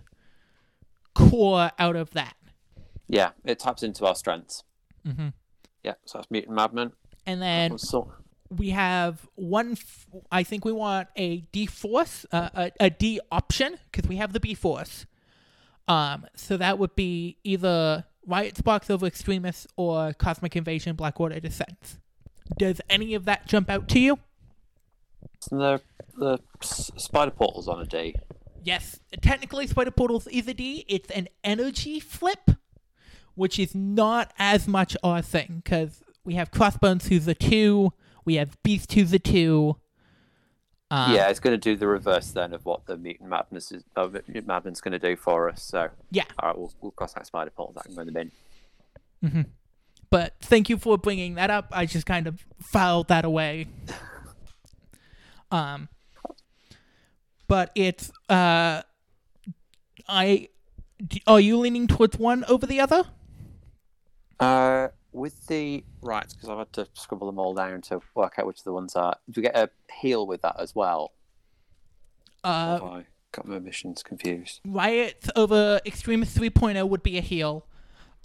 core 1.15 1.71
out 1.79 1.97
of 1.97 2.11
that. 2.13 2.35
yeah, 3.09 3.31
it 3.45 3.59
taps 3.59 3.83
into 3.83 4.05
our 4.07 4.15
strengths. 4.15 4.65
hmm 5.05 5.29
Yeah, 5.83 5.95
so 6.05 6.19
that's 6.19 6.31
Mutant 6.31 6.55
Madman. 6.57 6.93
And 7.27 7.41
then 7.43 7.79
So, 7.79 8.13
we 8.51 8.71
have 8.71 9.27
one. 9.35 9.73
F- 9.73 10.07
I 10.31 10.43
think 10.43 10.65
we 10.65 10.73
want 10.73 11.09
a 11.17 11.39
D 11.53 11.67
force, 11.67 12.27
uh, 12.33 12.51
a, 12.55 12.73
a 12.81 12.91
D 12.91 13.21
option, 13.33 13.79
because 13.91 14.09
we 14.09 14.17
have 14.17 14.33
the 14.33 14.41
B 14.41 14.55
force. 14.55 15.07
Um, 15.89 16.27
so 16.35 16.57
that 16.57 16.79
would 16.79 16.95
be 16.97 17.37
either 17.45 18.05
Riot 18.27 18.57
Sparks 18.57 18.91
over 18.91 19.07
Extremis 19.07 19.67
or 19.77 20.13
Cosmic 20.13 20.57
Invasion 20.57 20.97
Blackwater 20.97 21.39
Descent. 21.41 21.99
Does 22.59 22.81
any 22.91 23.15
of 23.15 23.25
that 23.25 23.47
jump 23.47 23.71
out 23.71 23.89
to 23.91 24.01
you? 24.01 24.19
The 25.51 25.81
the 26.17 26.39
spider 26.63 27.31
portals 27.31 27.69
on 27.69 27.81
a 27.81 27.87
D. 27.87 28.17
Yes, 28.63 28.99
technically 29.23 29.69
Spider 29.69 29.93
Portals 29.93 30.27
is 30.27 30.49
a 30.49 30.55
D. 30.55 30.85
It's 30.89 31.09
an 31.13 31.29
energy 31.45 32.01
flip, 32.01 32.51
which 33.37 33.61
is 33.61 33.77
not 33.77 34.33
as 34.41 34.67
much 34.67 34.97
our 35.05 35.23
thing, 35.23 35.61
because 35.63 36.03
we 36.25 36.35
have 36.35 36.51
Crossbones 36.51 37.07
who's 37.07 37.29
a 37.29 37.35
2, 37.35 37.93
we 38.25 38.35
have 38.35 38.61
Beast 38.65 38.93
who's 38.95 39.13
a 39.13 39.21
2. 39.21 39.77
Um, 40.91 41.15
yeah, 41.15 41.29
it's 41.29 41.39
going 41.39 41.53
to 41.55 41.59
do 41.59 41.77
the 41.77 41.87
reverse 41.87 42.33
then 42.33 42.53
of 42.53 42.65
what 42.65 42.87
the 42.87 42.97
Mutant 42.97 43.31
Madness 43.31 43.71
is. 43.71 43.85
Uh, 43.95 44.09
Mutant 44.09 44.49
Madman's 44.49 44.81
going 44.81 44.91
to 44.93 44.99
do 44.99 45.15
for 45.15 45.49
us. 45.49 45.63
So, 45.63 45.91
Yeah. 46.11 46.25
all 46.41 46.49
right, 46.49 46.59
we'll, 46.59 46.73
we'll 46.81 46.91
cross 46.91 47.13
that 47.15 47.25
spider 47.29 47.53
portal. 47.53 47.73
That 47.75 47.85
can 47.85 47.95
go 47.95 48.01
in 48.01 48.07
the 48.09 48.13
bin. 49.23 49.47
But 50.11 50.35
thank 50.41 50.69
you 50.69 50.77
for 50.79 50.99
bringing 50.99 51.35
that 51.37 51.51
up. 51.51 51.69
I 51.71 51.87
just 51.87 52.07
kind 52.07 52.27
of 52.27 52.45
filed 52.61 53.07
that 53.09 53.25
away. 53.25 53.69
Um, 55.51 55.89
but 57.49 57.71
it's 57.75 58.11
uh, 58.29 58.83
I 60.09 60.49
are 61.27 61.41
you 61.41 61.59
leaning 61.59 61.87
towards 61.87 62.19
one 62.19 62.45
over 62.49 62.67
the 62.67 62.81
other? 62.81 63.05
Uh, 64.39 64.89
with 65.13 65.47
the 65.47 65.83
right, 66.03 66.29
because 66.29 66.49
I've 66.49 66.59
had 66.59 66.73
to 66.75 66.89
scribble 66.93 67.27
them 67.27 67.39
all 67.39 67.55
down 67.55 67.81
to 67.83 68.01
work 68.15 68.35
out 68.39 68.47
which 68.47 68.59
of 68.59 68.65
the 68.65 68.73
ones 68.73 68.95
are. 68.95 69.17
Do 69.31 69.41
we 69.41 69.43
get 69.43 69.57
a 69.57 69.71
heal 69.93 70.27
with 70.27 70.43
that 70.43 70.57
as 70.59 70.75
well? 70.75 71.13
Uh, 72.45 72.79
I 72.83 73.05
got 73.33 73.47
my 73.47 73.59
missions 73.59 74.03
confused? 74.03 74.61
Riots 74.67 75.31
over 75.35 75.81
Extremis 75.87 76.37
3.0 76.37 76.89
would 76.89 77.03
be 77.03 77.19
a 77.19 77.23
heal. 77.23 77.67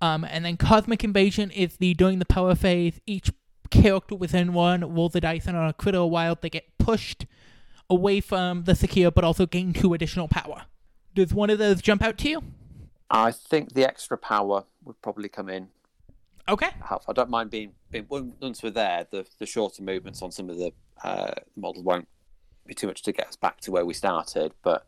Um, 0.02 0.26
and 0.26 0.44
then 0.44 0.58
Cosmic 0.58 1.04
Invasion 1.04 1.52
is 1.52 1.78
the 1.78 1.94
during 1.94 2.20
the 2.20 2.26
power 2.26 2.56
phase, 2.56 3.00
each 3.06 3.32
character 3.72 4.16
within 4.16 4.54
one 4.54 4.94
rolls 4.94 5.14
the 5.14 5.22
dice 5.22 5.48
and 5.48 5.58
on 5.58 5.68
a 5.68 5.74
crit 5.74 5.96
or 5.96 6.10
wild 6.10 6.42
they 6.42 6.50
get 6.50 6.78
pushed 6.78 7.26
away 7.90 8.22
from 8.22 8.66
the 8.66 8.76
secure 8.76 9.12
but 9.12 9.24
also 9.24 9.46
gain 9.46 9.74
two 9.74 9.94
additional 9.94 10.28
power. 10.28 10.64
Does 11.16 11.34
one 11.34 11.50
of 11.50 11.58
those 11.58 11.82
jump 11.82 12.04
out 12.04 12.18
to 12.20 12.30
you? 12.30 12.44
I 13.10 13.32
think 13.32 13.74
the 13.74 13.84
extra 13.84 14.18
power 14.18 14.64
would 14.86 15.02
probably 15.02 15.28
come 15.28 15.50
in. 15.50 15.70
Okay. 16.48 16.70
I 16.90 17.14
don't 17.14 17.30
mind 17.30 17.50
being, 17.50 17.74
being 17.92 18.06
once 18.10 18.64
we're 18.64 18.72
there. 18.72 19.08
The 19.10 19.26
the 19.40 19.46
shorter 19.46 19.84
movements 19.84 20.22
on 20.22 20.32
some 20.32 20.50
of 20.50 20.58
the 20.58 20.72
uh, 21.04 21.34
models 21.56 21.84
won't 21.84 22.08
be 22.66 22.74
too 22.74 22.88
much 22.88 23.02
to 23.04 23.12
get 23.12 23.28
us 23.28 23.36
back 23.36 23.60
to 23.62 23.72
where 23.72 23.86
we 23.86 23.94
started, 23.94 24.54
but 24.64 24.86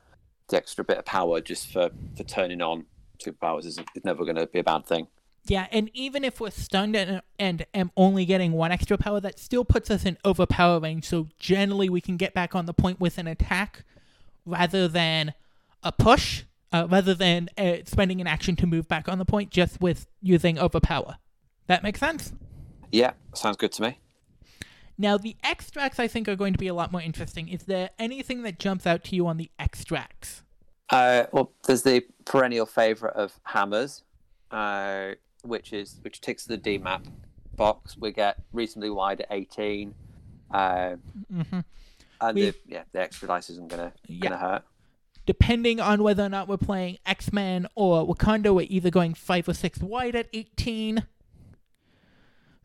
the 0.49 0.57
extra 0.57 0.83
bit 0.83 0.97
of 0.97 1.05
power 1.05 1.41
just 1.41 1.71
for 1.71 1.89
for 2.15 2.23
turning 2.23 2.61
on 2.61 2.85
superpowers 3.23 3.65
is, 3.65 3.77
is 3.95 4.03
never 4.03 4.23
going 4.23 4.35
to 4.35 4.47
be 4.47 4.59
a 4.59 4.63
bad 4.63 4.85
thing. 4.85 5.07
Yeah, 5.45 5.67
and 5.71 5.89
even 5.93 6.23
if 6.23 6.39
we're 6.39 6.51
stunned 6.51 6.95
and, 6.95 7.21
and 7.37 7.65
am 7.73 7.91
only 7.97 8.25
getting 8.25 8.53
one 8.53 8.71
extra 8.71 8.97
power, 8.97 9.19
that 9.19 9.39
still 9.39 9.65
puts 9.65 9.91
us 9.91 10.05
in 10.05 10.17
overpower 10.23 10.79
range. 10.79 11.05
So 11.05 11.27
generally, 11.37 11.89
we 11.89 11.99
can 11.99 12.15
get 12.15 12.33
back 12.33 12.55
on 12.55 12.65
the 12.65 12.73
point 12.73 12.99
with 12.99 13.17
an 13.17 13.27
attack 13.27 13.83
rather 14.45 14.87
than 14.87 15.33
a 15.83 15.91
push. 15.91 16.43
uh, 16.73 16.87
rather 16.89 17.13
than 17.13 17.49
uh, 17.57 17.77
spending 17.85 18.19
an 18.19 18.27
action 18.27 18.55
to 18.57 18.67
move 18.67 18.87
back 18.87 19.07
on 19.07 19.19
the 19.19 19.25
point 19.25 19.51
just 19.51 19.79
with 19.79 20.07
using 20.21 20.57
overpower. 20.57 21.17
That 21.67 21.83
makes 21.83 21.99
sense? 21.99 22.33
Yeah, 22.91 23.13
sounds 23.33 23.57
good 23.57 23.71
to 23.73 23.83
me. 23.83 23.99
Now, 24.97 25.17
the 25.17 25.35
extracts 25.43 25.99
I 25.99 26.07
think 26.07 26.27
are 26.27 26.35
going 26.35 26.53
to 26.53 26.59
be 26.59 26.67
a 26.67 26.73
lot 26.73 26.91
more 26.91 27.01
interesting. 27.01 27.47
Is 27.47 27.63
there 27.63 27.91
anything 27.97 28.43
that 28.43 28.59
jumps 28.59 28.85
out 28.85 29.03
to 29.05 29.15
you 29.15 29.27
on 29.27 29.37
the 29.37 29.49
extracts? 29.59 30.43
Uh, 30.89 31.25
well, 31.31 31.51
there's 31.65 31.83
the 31.83 32.03
perennial 32.25 32.65
favourite 32.65 33.15
of 33.15 33.39
hammers, 33.43 34.03
uh, 34.51 35.11
which 35.43 35.71
is 35.73 35.99
which 36.01 36.21
ticks 36.21 36.45
the 36.45 36.57
D 36.57 36.77
map 36.77 37.05
box. 37.55 37.95
We 37.97 38.11
get 38.11 38.37
reasonably 38.51 38.89
wide 38.89 39.21
at 39.21 39.27
18, 39.29 39.93
uh, 40.51 40.95
hmm 41.31 41.59
and 42.21 42.37
the, 42.37 42.53
yeah, 42.65 42.83
the 42.93 43.01
extra 43.01 43.27
dice 43.27 43.49
isn't 43.49 43.67
gonna 43.69 43.93
Yeah. 44.07 44.19
gonna 44.29 44.37
hurt. 44.37 44.63
Depending 45.25 45.79
on 45.79 46.03
whether 46.03 46.23
or 46.23 46.29
not 46.29 46.47
we're 46.47 46.57
playing 46.57 46.97
X 47.05 47.31
Men 47.31 47.67
or 47.75 48.05
Wakanda, 48.07 48.53
we're 48.53 48.67
either 48.69 48.89
going 48.89 49.13
five 49.13 49.47
or 49.47 49.53
six 49.53 49.79
wide 49.79 50.15
at 50.15 50.27
18. 50.33 51.05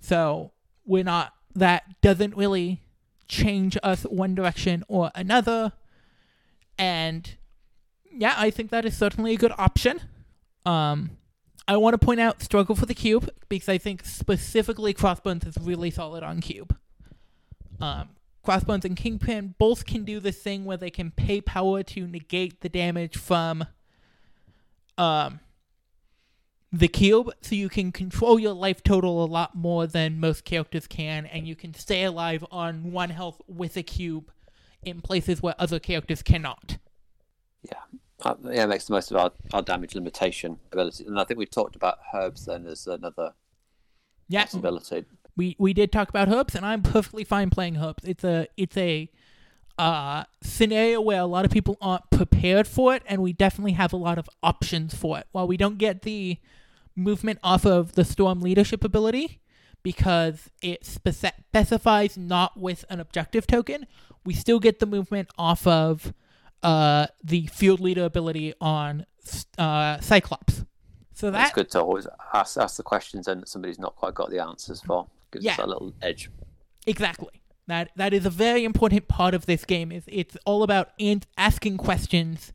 So 0.01 0.53
we're 0.85 1.05
not, 1.05 1.35
that 1.55 2.01
doesn't 2.01 2.37
really 2.37 2.83
change 3.29 3.77
us 3.83 4.03
one 4.05 4.35
direction 4.35 4.85
or 4.89 5.11
another. 5.15 5.73
And 6.79 7.37
yeah, 8.13 8.35
I 8.37 8.51
think 8.51 8.71
that 8.71 8.85
is 8.85 8.97
certainly 8.97 9.35
a 9.35 9.37
good 9.37 9.53
option. 9.59 10.01
Um, 10.65 11.11
I 11.69 11.77
want 11.77 11.93
to 11.93 12.05
point 12.05 12.19
out 12.19 12.43
Struggle 12.43 12.75
for 12.75 12.87
the 12.87 12.95
Cube 12.95 13.29
because 13.51 13.69
I 13.69 13.77
think 13.77 14.05
specifically 14.05 14.95
Crossbones 14.95 15.45
is 15.45 15.59
really 15.61 15.91
solid 15.91 16.23
on 16.23 16.41
Cube. 16.41 16.75
Um, 17.79 18.09
Crossbones 18.43 18.87
and 18.87 18.97
Kingpin 18.97 19.55
both 19.59 19.85
can 19.85 20.05
do 20.05 20.19
this 20.19 20.39
thing 20.39 20.65
where 20.65 20.79
they 20.79 20.89
can 20.89 21.11
pay 21.11 21.43
power 21.43 21.83
to 21.83 22.07
negate 22.07 22.63
the 22.63 22.71
damage 22.71 23.19
from 23.19 23.67
um, 24.97 25.41
the 26.73 26.89
cube, 26.89 27.31
so 27.43 27.55
you 27.55 27.69
can 27.69 27.93
control 27.93 28.39
your 28.39 28.55
life 28.55 28.83
total 28.83 29.23
a 29.23 29.27
lot 29.27 29.55
more 29.55 29.87
than 29.87 30.19
most 30.19 30.47
characters 30.47 30.87
can, 30.87 31.27
and 31.27 31.47
you 31.47 31.55
can 31.55 31.75
stay 31.75 32.05
alive 32.05 32.45
on 32.51 32.93
one 32.93 33.11
health 33.11 33.43
with 33.47 33.77
a 33.77 33.83
cube 33.83 34.31
in 34.83 35.03
places 35.03 35.43
where 35.43 35.55
other 35.59 35.79
characters 35.79 36.23
cannot. 36.23 36.79
Yeah, 37.63 37.99
yeah, 38.25 38.65
it 38.65 38.69
makes 38.69 38.87
the 38.87 38.93
most 38.93 39.11
of 39.11 39.17
our, 39.17 39.33
our 39.53 39.63
damage 39.63 39.95
limitation 39.95 40.59
ability. 40.73 41.05
And 41.07 41.19
I 41.19 41.25
think 41.25 41.39
we 41.39 41.47
talked 41.47 41.77
about 41.77 41.99
herbs 42.13 42.47
then 42.47 42.67
as 42.67 42.87
another 42.87 43.35
Yeah, 44.29 44.45
possibility. 44.45 45.05
we 45.37 45.57
we 45.59 45.73
did 45.73 45.93
talk 45.93 46.09
about 46.09 46.29
herbs, 46.29 46.55
and 46.55 46.67
I'm 46.67 46.83
perfectly 46.83 47.25
fine 47.25 47.51
playing 47.51 47.77
herbs. 47.77 48.05
It's 48.05 48.25
a 48.25 48.49
it's 48.57 48.77
a 48.77 49.11
uh, 49.79 50.25
scenario 50.43 51.01
where 51.01 51.21
a 51.21 51.27
lot 51.27 51.45
of 51.45 51.53
people 51.53 51.77
aren't 51.81 52.11
prepared 52.11 52.67
for 52.67 52.95
it, 52.95 53.03
and 53.07 53.23
we 53.23 53.33
definitely 53.33 53.73
have 53.73 53.93
a 53.93 53.97
lot 53.97 54.19
of 54.19 54.29
options 54.43 54.95
for 54.95 55.19
it. 55.19 55.27
While 55.33 55.47
we 55.47 55.57
don't 55.57 55.79
get 55.79 56.03
the 56.03 56.39
movement 56.97 57.39
off 57.45 57.65
of 57.65 57.93
the 57.93 58.05
storm 58.05 58.41
leadership 58.41 58.83
ability 58.83 59.41
because 59.85 60.51
it 60.61 60.83
speci- 60.83 61.31
specifies 61.51 62.19
not 62.19 62.59
with 62.59 62.85
an 62.91 62.99
objective 62.99 63.47
token, 63.47 63.87
we 64.25 64.35
still 64.35 64.59
get 64.59 64.81
the 64.81 64.87
movement 64.87 65.29
off 65.39 65.65
of 65.65 66.13
uh, 66.63 67.07
the 67.23 67.47
field 67.47 67.81
leader 67.81 68.05
ability 68.05 68.55
on 68.61 69.07
uh, 69.59 70.01
Cyclops. 70.01 70.65
So 71.15 71.31
That's 71.31 71.51
that 71.51 71.55
good 71.55 71.71
to 71.73 71.81
always 71.81 72.07
ask, 72.33 72.57
ask 72.57 72.77
the 72.77 72.83
questions 72.83 73.27
and 73.27 73.43
that 73.43 73.49
somebody's 73.49 73.79
not 73.79 73.97
quite 73.97 74.15
got 74.15 74.31
the 74.31 74.41
answers 74.41 74.81
for. 74.81 75.09
Gives 75.33 75.45
us 75.47 75.59
Yeah. 75.59 75.65
a 75.65 75.67
little 75.67 75.93
edge. 76.01 76.31
Exactly. 76.87 77.43
That 77.67 77.91
that 77.97 78.15
is 78.15 78.25
a 78.25 78.31
very 78.31 78.65
important 78.65 79.09
part 79.09 79.35
of 79.35 79.45
this 79.47 79.65
game. 79.65 79.93
Is 79.93 80.05
it's 80.07 80.37
all 80.47 80.63
about 80.63 80.91
asking 81.37 81.77
questions, 81.77 82.53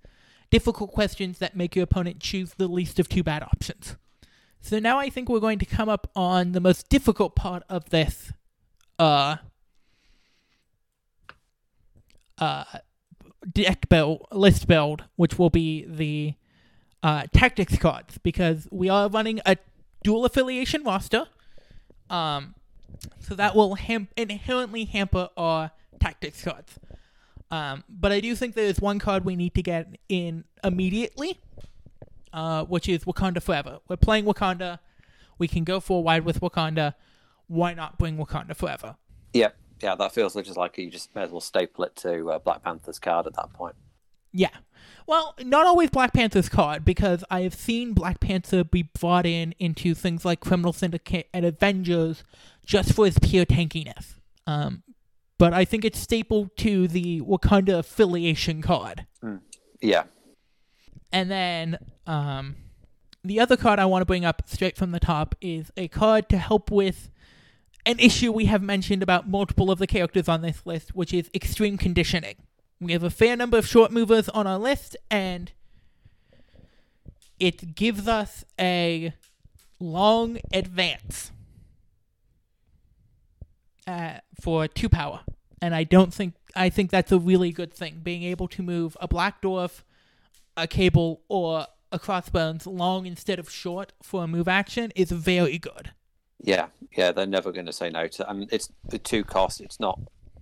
difficult 0.49 0.91
questions 0.91 1.38
that 1.39 1.56
make 1.56 1.76
your 1.76 1.84
opponent 1.84 2.20
choose 2.20 2.54
the 2.58 2.68
least 2.68 2.99
of 2.99 3.10
two 3.10 3.22
bad 3.22 3.43
options. 3.43 3.95
So 4.60 4.80
now 4.80 4.97
I 4.97 5.10
think 5.10 5.30
we're 5.30 5.39
going 5.41 5.60
to 5.60 5.66
come 5.66 5.89
up 5.89 6.10
on 6.16 6.54
the 6.54 6.62
most 6.62 6.89
difficult 6.89 7.36
part 7.36 7.64
of 7.70 7.89
this 7.89 8.32
uh 8.97 9.36
uh 12.39 12.64
deck 13.52 13.89
build 13.89 14.26
list 14.32 14.68
build, 14.68 15.04
which 15.16 15.38
will 15.38 15.50
be 15.50 15.86
the 15.86 16.36
uh, 17.02 17.24
tactics 17.34 17.78
cards, 17.78 18.18
because 18.20 18.68
we 18.72 18.89
are 18.89 19.10
running 19.10 19.41
a 19.46 19.58
dual 20.04 20.26
affiliation 20.26 20.84
roster. 20.84 21.28
Um, 22.10 22.56
so 23.20 23.36
that 23.36 23.56
will 23.56 23.76
ham- 23.76 24.08
inherently 24.16 24.86
hamper 24.86 25.30
our 25.36 25.72
tactics 26.00 26.44
cards. 26.44 26.80
Um, 27.52 27.84
but 27.89 28.12
I 28.12 28.20
do 28.20 28.36
think 28.36 28.56
there 28.56 28.66
is 28.66 28.80
one 28.80 29.00
card 29.00 29.26
we 29.26 29.36
need 29.36 29.54
to 29.56 29.62
get 29.62 29.88
in 30.10 30.44
immediately, 30.64 31.39
uh, 32.32 32.64
which 32.66 32.89
is 32.89 33.04
Wakanda 33.06 33.41
Forever. 33.41 33.80
We're 33.88 33.98
playing 33.98 34.26
Wakanda. 34.26 34.80
We 35.38 35.48
can 35.48 35.64
go 35.64 35.80
for 35.80 36.04
wide 36.04 36.26
with 36.26 36.41
Wakanda. 36.41 36.96
Why 37.48 37.74
not 37.74 37.98
bring 37.98 38.18
Wakanda 38.18 38.56
Forever? 38.56 38.96
Yeah, 39.34 39.50
yeah, 39.84 39.96
that 39.96 40.14
feels 40.14 40.34
just 40.34 40.58
like 40.58 40.78
you 40.78 40.90
just 40.90 41.14
may 41.14 41.24
as 41.24 41.32
well 41.32 41.42
staple 41.42 41.84
it 41.84 41.96
to 41.98 42.32
uh, 42.32 42.40
Black 42.40 42.64
Panther's 42.64 43.00
card 43.00 43.28
at 43.28 43.36
that 43.36 43.52
point. 43.54 43.76
Yeah. 44.32 44.50
Well, 45.06 45.36
not 45.44 45.68
always 45.68 45.90
Black 45.90 46.14
Panther's 46.14 46.50
card, 46.50 46.86
because 46.86 47.24
I 47.30 47.42
have 47.42 47.54
seen 47.54 47.94
Black 47.94 48.20
Panther 48.20 48.64
be 48.64 48.84
brought 48.84 49.26
in 49.26 49.54
into 49.60 49.94
things 49.94 50.24
like 50.24 50.40
Criminal 50.40 50.72
Syndicate 50.72 51.28
and 51.34 51.46
Avengers 51.46 52.24
just 52.66 52.94
for 52.94 53.06
his 53.06 53.20
pure 53.20 53.46
tankiness. 53.46 54.16
Um, 54.48 54.84
but 55.38 55.54
I 55.54 55.66
think 55.66 55.84
it's 55.84 56.00
stapled 56.00 56.56
to 56.58 56.88
the 56.88 57.20
Wakanda 57.22 57.80
affiliation 57.80 58.62
card. 58.62 59.06
Yeah, 59.82 60.04
And 61.12 61.30
then 61.30 61.78
um, 62.08 62.56
the 63.24 63.40
other 63.40 63.58
card 63.58 63.80
I 63.80 63.86
want 63.86 64.02
to 64.02 64.06
bring 64.06 64.24
up 64.24 64.44
straight 64.46 64.78
from 64.78 64.92
the 64.92 65.00
top 65.00 65.36
is 65.42 65.72
a 65.76 65.90
card 65.90 66.30
to 66.30 66.38
help 66.38 66.72
with 66.72 67.10
an 67.86 68.00
issue 68.00 68.32
we 68.32 68.46
have 68.46 68.62
mentioned 68.62 69.04
about 69.04 69.28
multiple 69.28 69.72
of 69.72 69.80
the 69.80 69.88
characters 69.88 70.30
on 70.30 70.42
this 70.42 70.66
list, 70.66 70.96
which 70.96 71.14
is 71.14 71.30
extreme 71.34 71.78
conditioning. 71.78 72.36
We 72.80 72.94
have 72.94 73.04
a 73.04 73.10
fair 73.10 73.36
number 73.36 73.58
of 73.58 73.68
short 73.68 73.92
movers 73.92 74.30
on 74.30 74.48
our 74.48 74.60
list, 74.60 74.96
and 75.10 75.52
it 77.40 77.76
gives 77.76 78.08
us 78.08 78.46
a 78.60 79.14
long 79.80 80.40
advance 80.54 81.32
uh, 83.88 84.16
for 84.42 84.68
two 84.68 84.90
power. 84.90 85.22
And 85.62 85.74
I 85.76 85.84
don't 85.84 86.14
think 86.14 86.36
I 86.56 86.70
think 86.70 86.92
that's 86.92 87.12
a 87.12 87.20
really 87.20 87.52
good 87.52 87.74
thing. 87.74 88.02
Being 88.04 88.24
able 88.24 88.48
to 88.50 88.62
move 88.62 88.96
a 89.00 89.08
black 89.08 89.42
dwarf, 89.42 89.84
a 90.56 90.68
cable, 90.68 91.22
or 91.30 91.68
a 91.92 92.00
crossbones 92.00 92.66
long 92.66 93.06
instead 93.06 93.40
of 93.40 93.50
short 93.50 93.94
for 94.02 94.24
a 94.24 94.28
move 94.28 94.48
action 94.48 94.92
is 94.96 95.12
very 95.12 95.58
good. 95.58 95.92
Yeah, 96.44 96.68
yeah. 96.96 97.12
They're 97.12 97.26
never 97.26 97.52
going 97.52 97.66
to 97.66 97.74
say 97.74 97.89
no 97.89 98.08
to. 98.08 98.30
And 98.30 98.48
it's 98.52 98.70
the 98.88 99.00
two 99.00 99.24
cost. 99.24 99.62
It's 99.62 99.80
not 99.80 100.00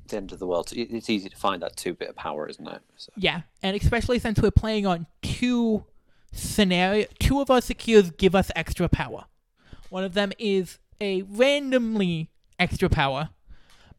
the 0.10 0.18
end 0.18 0.32
of 0.32 0.40
the 0.40 0.48
world. 0.48 0.72
It's 0.76 1.10
easy 1.10 1.30
to 1.30 1.36
find 1.38 1.62
that 1.62 1.78
two 1.78 1.94
bit 1.94 2.10
of 2.10 2.16
power, 2.16 2.48
isn't 2.50 2.68
it? 2.68 2.82
So, 2.98 3.12
Yeah, 3.16 3.42
and 3.64 3.76
especially 3.76 4.20
since 4.20 4.40
we're 4.42 4.52
playing 4.52 4.86
on 4.86 5.08
two 5.22 5.86
scenario, 6.34 7.06
two 7.20 7.40
of 7.42 7.50
our 7.50 7.62
secures 7.62 8.12
give 8.12 8.36
us 8.36 8.52
extra 8.56 8.90
power. 8.90 9.26
One 9.90 10.04
of 10.04 10.14
them 10.14 10.32
is 10.40 10.80
a 11.00 11.22
randomly 11.24 12.30
extra 12.60 12.90
power, 12.90 13.30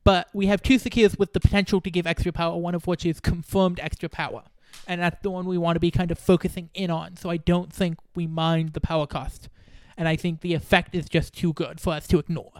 but 0.04 0.28
we 0.32 0.46
have 0.46 0.62
two 0.62 0.78
secures 0.78 1.16
with 1.16 1.32
the 1.32 1.40
potential 1.40 1.80
to 1.80 1.90
give 1.90 2.06
extra 2.06 2.32
power. 2.32 2.56
One 2.56 2.74
of 2.74 2.86
which 2.86 3.06
is 3.06 3.20
confirmed 3.20 3.78
extra 3.80 4.08
power, 4.08 4.42
and 4.86 5.00
that's 5.00 5.20
the 5.22 5.30
one 5.30 5.46
we 5.46 5.58
want 5.58 5.76
to 5.76 5.80
be 5.80 5.90
kind 5.90 6.10
of 6.10 6.18
focusing 6.18 6.70
in 6.74 6.90
on. 6.90 7.16
So 7.16 7.30
I 7.30 7.36
don't 7.36 7.72
think 7.72 7.98
we 8.14 8.26
mind 8.26 8.72
the 8.72 8.80
power 8.80 9.06
cost, 9.06 9.48
and 9.96 10.08
I 10.08 10.16
think 10.16 10.40
the 10.40 10.54
effect 10.54 10.94
is 10.94 11.08
just 11.08 11.34
too 11.34 11.52
good 11.52 11.80
for 11.80 11.92
us 11.92 12.06
to 12.08 12.18
ignore. 12.18 12.52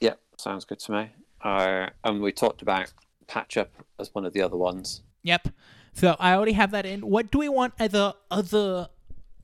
yeah, 0.00 0.14
sounds 0.36 0.64
good 0.64 0.78
to 0.80 0.92
me. 0.92 1.10
Uh, 1.42 1.88
and 2.04 2.20
we 2.20 2.32
talked 2.32 2.62
about 2.62 2.92
patch 3.26 3.56
up 3.56 3.70
as 3.98 4.14
one 4.14 4.24
of 4.24 4.32
the 4.32 4.42
other 4.42 4.56
ones. 4.56 5.02
Yep. 5.22 5.48
So 5.92 6.16
I 6.18 6.34
already 6.34 6.52
have 6.52 6.70
that 6.72 6.86
in. 6.86 7.00
What 7.00 7.30
do 7.30 7.38
we 7.38 7.48
want 7.48 7.74
as 7.78 7.94
a 7.94 8.14
other 8.30 8.88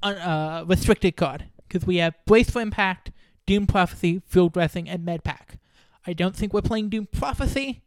uh, 0.02 0.06
uh, 0.06 0.64
restricted 0.66 1.16
card? 1.16 1.46
Because 1.68 1.86
we 1.86 1.96
have 1.96 2.14
Brace 2.26 2.50
for 2.50 2.60
Impact, 2.60 3.10
Doom 3.46 3.66
Prophecy, 3.66 4.22
Field 4.26 4.52
Dressing, 4.52 4.88
and 4.88 5.04
Med 5.04 5.24
Pack. 5.24 5.58
I 6.06 6.12
don't 6.12 6.36
think 6.36 6.52
we're 6.52 6.62
playing 6.62 6.90
Doom 6.90 7.08
Prophecy 7.10 7.82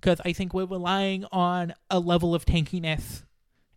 because 0.00 0.20
I 0.24 0.32
think 0.32 0.54
we're 0.54 0.66
relying 0.66 1.24
on 1.30 1.74
a 1.90 1.98
level 1.98 2.34
of 2.34 2.44
tankiness 2.44 3.24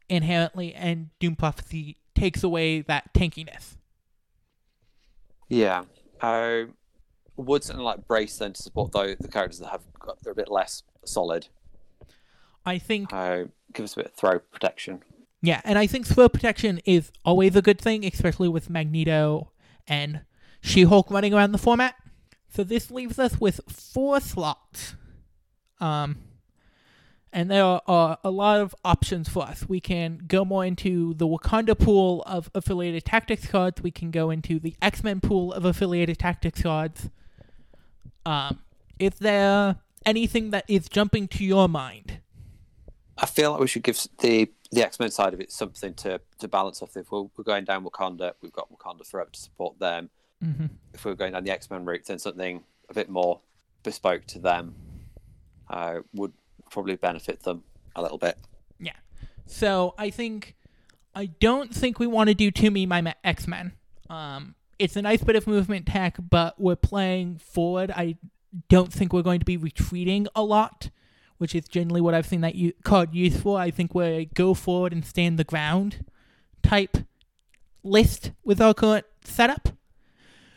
inherently, 0.09 0.73
and 0.73 1.09
Doom 1.19 1.35
Prophecy 1.35 1.97
takes 2.15 2.43
away 2.43 2.81
that 2.81 3.13
tankiness. 3.13 3.77
Yeah. 5.53 5.83
I 6.21 6.67
would 7.37 7.63
something 7.63 7.83
like 7.83 8.07
brace 8.07 8.37
then 8.37 8.53
to 8.53 8.61
support 8.61 8.91
though 8.91 9.15
the 9.19 9.27
characters 9.27 9.59
that 9.59 9.69
have 9.69 9.81
got 9.99 10.21
they're 10.23 10.33
a 10.33 10.35
bit 10.35 10.49
less 10.49 10.83
solid. 11.05 11.47
I 12.65 12.77
think 12.77 13.11
Uh, 13.13 13.45
give 13.73 13.83
us 13.83 13.93
a 13.93 13.97
bit 13.97 14.05
of 14.07 14.13
throw 14.13 14.39
protection. 14.39 15.03
Yeah, 15.41 15.61
and 15.65 15.77
I 15.77 15.87
think 15.87 16.07
throw 16.07 16.29
protection 16.29 16.79
is 16.85 17.11
always 17.25 17.55
a 17.55 17.61
good 17.61 17.79
thing, 17.81 18.05
especially 18.05 18.47
with 18.47 18.69
Magneto 18.69 19.51
and 19.87 20.21
She 20.61 20.83
Hulk 20.83 21.11
running 21.11 21.33
around 21.33 21.51
the 21.51 21.57
format. 21.57 21.95
So 22.49 22.63
this 22.63 22.89
leaves 22.89 23.19
us 23.19 23.41
with 23.41 23.59
four 23.67 24.21
slots. 24.21 24.95
Um, 25.81 26.17
And 27.35 27.49
there 27.49 27.63
are 27.63 28.19
a 28.23 28.29
lot 28.29 28.61
of 28.61 28.75
options 28.85 29.27
for 29.27 29.41
us. 29.41 29.67
We 29.67 29.79
can 29.79 30.21
go 30.27 30.45
more 30.45 30.63
into 30.63 31.15
the 31.15 31.27
Wakanda 31.27 31.77
pool 31.77 32.21
of 32.27 32.51
affiliated 32.53 33.05
tactics 33.05 33.47
cards. 33.47 33.81
We 33.81 33.89
can 33.89 34.11
go 34.11 34.29
into 34.29 34.59
the 34.59 34.75
X 34.83 35.03
Men 35.03 35.19
pool 35.19 35.51
of 35.51 35.65
affiliated 35.65 36.19
tactics 36.19 36.61
cards. 36.61 37.09
Um, 38.23 38.59
is 38.99 39.13
there 39.19 39.77
anything 40.05 40.51
that 40.51 40.65
is 40.67 40.87
jumping 40.87 41.27
to 41.29 41.43
your 41.43 41.67
mind? 41.67 42.19
I 43.17 43.25
feel 43.25 43.51
like 43.51 43.61
we 43.61 43.67
should 43.67 43.83
give 43.83 43.99
the 44.19 44.51
the 44.71 44.83
X 44.83 44.99
Men 44.99 45.09
side 45.09 45.33
of 45.33 45.41
it 45.41 45.51
something 45.51 45.95
to 45.95 46.21
to 46.37 46.47
balance 46.47 46.83
off. 46.83 46.95
If 46.95 47.11
we're, 47.11 47.23
we're 47.35 47.43
going 47.43 47.65
down 47.65 47.83
Wakanda, 47.83 48.33
we've 48.41 48.53
got 48.53 48.71
Wakanda 48.71 49.07
Forever 49.07 49.31
to 49.31 49.39
support 49.39 49.79
them. 49.79 50.11
Mm-hmm. 50.43 50.65
If 50.93 51.03
we're 51.03 51.15
going 51.15 51.33
down 51.33 51.43
the 51.43 51.51
X 51.51 51.71
Men 51.71 51.83
route, 51.83 52.05
then 52.05 52.19
something 52.19 52.63
a 52.89 52.93
bit 52.93 53.09
more 53.09 53.41
bespoke 53.81 54.27
to 54.27 54.39
them 54.39 54.75
uh, 55.69 56.01
would 56.13 56.31
probably 56.73 56.95
benefit 56.95 57.43
them 57.43 57.63
a 57.95 58.01
little 58.01 58.17
bit. 58.17 58.37
Yeah. 58.79 58.95
So 59.45 59.93
I 59.97 60.09
think 60.09 60.55
I 61.15 61.27
don't 61.27 61.73
think 61.73 61.99
we 61.99 62.07
want 62.07 62.29
to 62.29 62.33
do 62.33 62.51
to 62.51 62.71
me 62.71 62.85
my 62.85 63.15
X 63.23 63.47
Men. 63.47 63.73
Um, 64.09 64.55
it's 64.79 64.95
a 64.95 65.01
nice 65.01 65.23
bit 65.23 65.35
of 65.35 65.47
movement 65.47 65.85
tech, 65.85 66.17
but 66.29 66.59
we're 66.59 66.75
playing 66.75 67.37
forward. 67.37 67.91
I 67.91 68.15
don't 68.67 68.91
think 68.91 69.13
we're 69.13 69.21
going 69.21 69.39
to 69.39 69.45
be 69.45 69.57
retreating 69.57 70.27
a 70.35 70.43
lot, 70.43 70.89
which 71.37 71.55
is 71.55 71.67
generally 71.67 72.01
what 72.01 72.13
I've 72.13 72.27
seen 72.27 72.41
that 72.41 72.55
u- 72.55 72.73
card 72.83 73.13
used 73.13 73.39
for. 73.39 73.59
I 73.59 73.71
think 73.71 73.93
we're 73.95 74.21
a 74.21 74.25
go 74.25 74.53
forward 74.53 74.91
and 74.91 75.05
stand 75.05 75.37
the 75.37 75.43
ground 75.43 76.05
type 76.63 76.97
list 77.83 78.31
with 78.43 78.59
our 78.59 78.73
current 78.73 79.05
setup. 79.23 79.69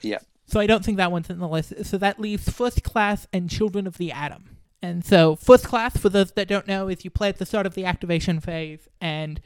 Yeah. 0.01 0.19
So 0.47 0.61
I 0.61 0.67
don't 0.67 0.85
think 0.85 0.97
that 0.97 1.13
one's 1.13 1.29
in 1.29 1.39
the 1.39 1.49
list. 1.49 1.85
So 1.85 1.99
that 1.99 2.21
leaves 2.21 2.49
First 2.49 2.83
Class 2.83 3.27
and 3.33 3.51
Children 3.51 3.87
of 3.87 3.99
the 3.99 4.13
Atom. 4.13 4.56
And 4.83 5.05
so 5.05 5.37
First 5.37 5.65
Class, 5.65 5.97
for 5.97 6.09
those 6.09 6.33
that 6.33 6.49
don't 6.49 6.67
know, 6.67 6.89
is 6.89 7.05
you 7.05 7.11
play 7.11 7.29
at 7.29 7.39
the 7.39 7.47
start 7.47 7.67
of 7.67 7.75
the 7.75 7.85
activation 7.85 8.41
phase, 8.41 8.89
and 9.01 9.41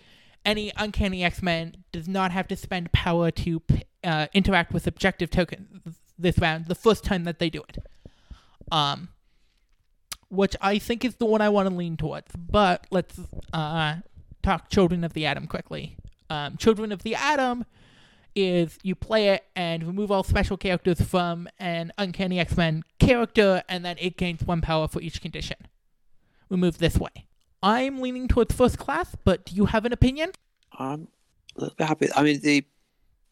any 0.45 0.73
Uncanny 0.77 1.25
X-Men 1.25 1.85
does 1.93 2.09
not 2.09 2.33
have 2.33 2.49
to 2.49 2.57
spend 2.57 2.93
power 2.93 3.31
to 3.31 3.63
uh, 4.05 4.27
interact 4.35 4.73
with 4.73 4.87
objective 4.87 5.31
tokens 5.31 5.97
this 6.19 6.39
round, 6.39 6.67
the 6.67 6.75
first 6.75 7.05
time 7.05 7.25
that 7.25 7.39
they 7.39 7.49
do 7.51 7.63
it. 7.69 7.79
Um, 8.71 9.09
which 10.29 10.55
I 10.61 10.79
think 10.79 11.05
is 11.05 11.17
the 11.17 11.27
one 11.27 11.41
I 11.41 11.49
want 11.49 11.69
to 11.69 11.75
lean 11.75 11.97
towards. 11.97 12.33
But 12.37 12.87
let's 12.91 13.19
uh, 13.53 13.97
talk 14.43 14.71
Children 14.71 15.05
of 15.05 15.13
the 15.13 15.27
Atom 15.27 15.47
quickly. 15.47 15.97
Um, 16.29 16.57
Children 16.57 16.93
of 16.93 17.03
the 17.03 17.15
Atom 17.17 17.65
is 18.35 18.79
you 18.83 18.95
play 18.95 19.29
it 19.31 19.45
and 19.57 19.85
remove 19.87 20.11
all 20.11 20.23
special 20.23 20.57
characters 20.57 21.01
from 21.01 21.49
an 21.59 21.93
Uncanny 21.99 22.39
X 22.39 22.57
Men 22.57 22.85
character, 22.99 23.63
and 23.69 23.85
then 23.85 23.97
it 23.99 24.17
gains 24.17 24.43
one 24.45 24.61
power 24.61 24.89
for 24.89 25.01
each 25.01 25.21
condition. 25.21 25.57
Remove 26.49 26.79
this 26.79 26.97
way. 26.99 27.27
I'm 27.63 28.01
leaning 28.01 28.27
towards 28.29 28.55
first 28.55 28.79
class, 28.79 29.15
but 29.25 29.45
do 29.45 29.55
you 29.55 29.67
have 29.67 29.85
an 29.85 29.93
opinion? 29.93 30.33
I'm 30.79 31.09
a 31.57 31.61
little 31.61 31.75
bit 31.77 31.87
happy. 31.87 32.09
I 32.15 32.23
mean, 32.23 32.41
the 32.41 32.65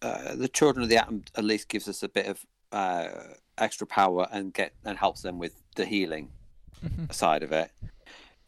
uh, 0.03 0.35
the 0.37 0.49
Children 0.49 0.85
of 0.85 0.89
the 0.89 0.97
Atom 0.97 1.25
at 1.35 1.45
least 1.45 1.69
gives 1.69 1.89
us 1.89 2.03
a 2.03 2.09
bit 2.09 2.27
of 2.27 2.45
uh, 2.71 3.09
extra 3.57 3.87
power 3.87 4.29
and 4.31 4.53
get 4.53 4.73
and 4.85 4.97
helps 4.99 5.23
them 5.23 5.39
with 5.39 5.55
the 5.75 5.85
healing 5.87 6.31
Mhm. 6.85 7.13
side 7.13 7.43
of 7.43 7.51
it. 7.51 7.73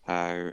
Uh, 0.06 0.50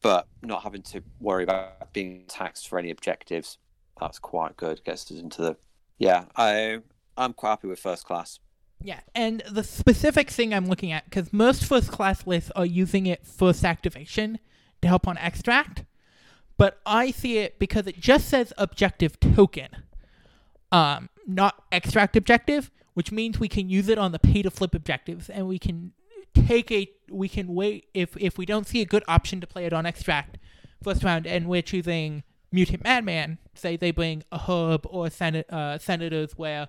but 0.00 0.26
not 0.42 0.62
having 0.62 0.80
to 0.82 1.02
worry 1.20 1.42
about 1.42 1.92
being 1.92 2.24
taxed 2.28 2.68
for 2.68 2.78
any 2.78 2.90
objectives. 2.90 3.58
That's 4.00 4.18
quite 4.18 4.56
good. 4.56 4.82
Gets 4.84 5.10
us 5.10 5.18
into 5.18 5.42
the 5.42 5.56
yeah. 5.98 6.24
I 6.36 6.80
I'm 7.16 7.32
quite 7.32 7.50
happy 7.50 7.68
with 7.68 7.78
first 7.78 8.04
class. 8.04 8.38
Yeah, 8.80 9.00
and 9.14 9.42
the 9.50 9.64
specific 9.64 10.30
thing 10.30 10.54
I'm 10.54 10.66
looking 10.66 10.92
at, 10.92 11.04
because 11.04 11.32
most 11.32 11.64
first 11.64 11.90
class 11.90 12.26
lists 12.26 12.52
are 12.54 12.64
using 12.64 13.06
it 13.06 13.26
first 13.26 13.64
activation 13.64 14.38
to 14.82 14.88
help 14.88 15.08
on 15.08 15.18
extract, 15.18 15.84
but 16.56 16.80
I 16.86 17.10
see 17.10 17.38
it 17.38 17.58
because 17.58 17.88
it 17.88 17.98
just 17.98 18.28
says 18.28 18.52
objective 18.56 19.18
token, 19.18 19.68
um, 20.70 21.08
not 21.26 21.64
extract 21.72 22.16
objective, 22.16 22.70
which 22.94 23.10
means 23.10 23.40
we 23.40 23.48
can 23.48 23.68
use 23.68 23.88
it 23.88 23.98
on 23.98 24.12
the 24.12 24.18
pay 24.20 24.42
to 24.42 24.50
flip 24.50 24.76
objectives, 24.76 25.28
and 25.28 25.48
we 25.48 25.58
can 25.58 25.92
take 26.34 26.70
a 26.70 26.88
we 27.10 27.28
can 27.28 27.54
wait 27.54 27.88
if 27.94 28.16
if 28.16 28.38
we 28.38 28.46
don't 28.46 28.68
see 28.68 28.80
a 28.80 28.86
good 28.86 29.02
option 29.08 29.40
to 29.40 29.46
play 29.46 29.64
it 29.64 29.72
on 29.72 29.86
extract 29.86 30.38
first 30.84 31.02
round, 31.02 31.26
and 31.26 31.48
we're 31.48 31.62
choosing 31.62 32.22
mutant 32.52 32.84
madman. 32.84 33.38
Say 33.54 33.76
they 33.76 33.90
bring 33.90 34.24
a 34.30 34.38
hub 34.38 34.86
or 34.88 35.06
uh, 35.06 35.78
senators 35.78 36.32
where 36.36 36.68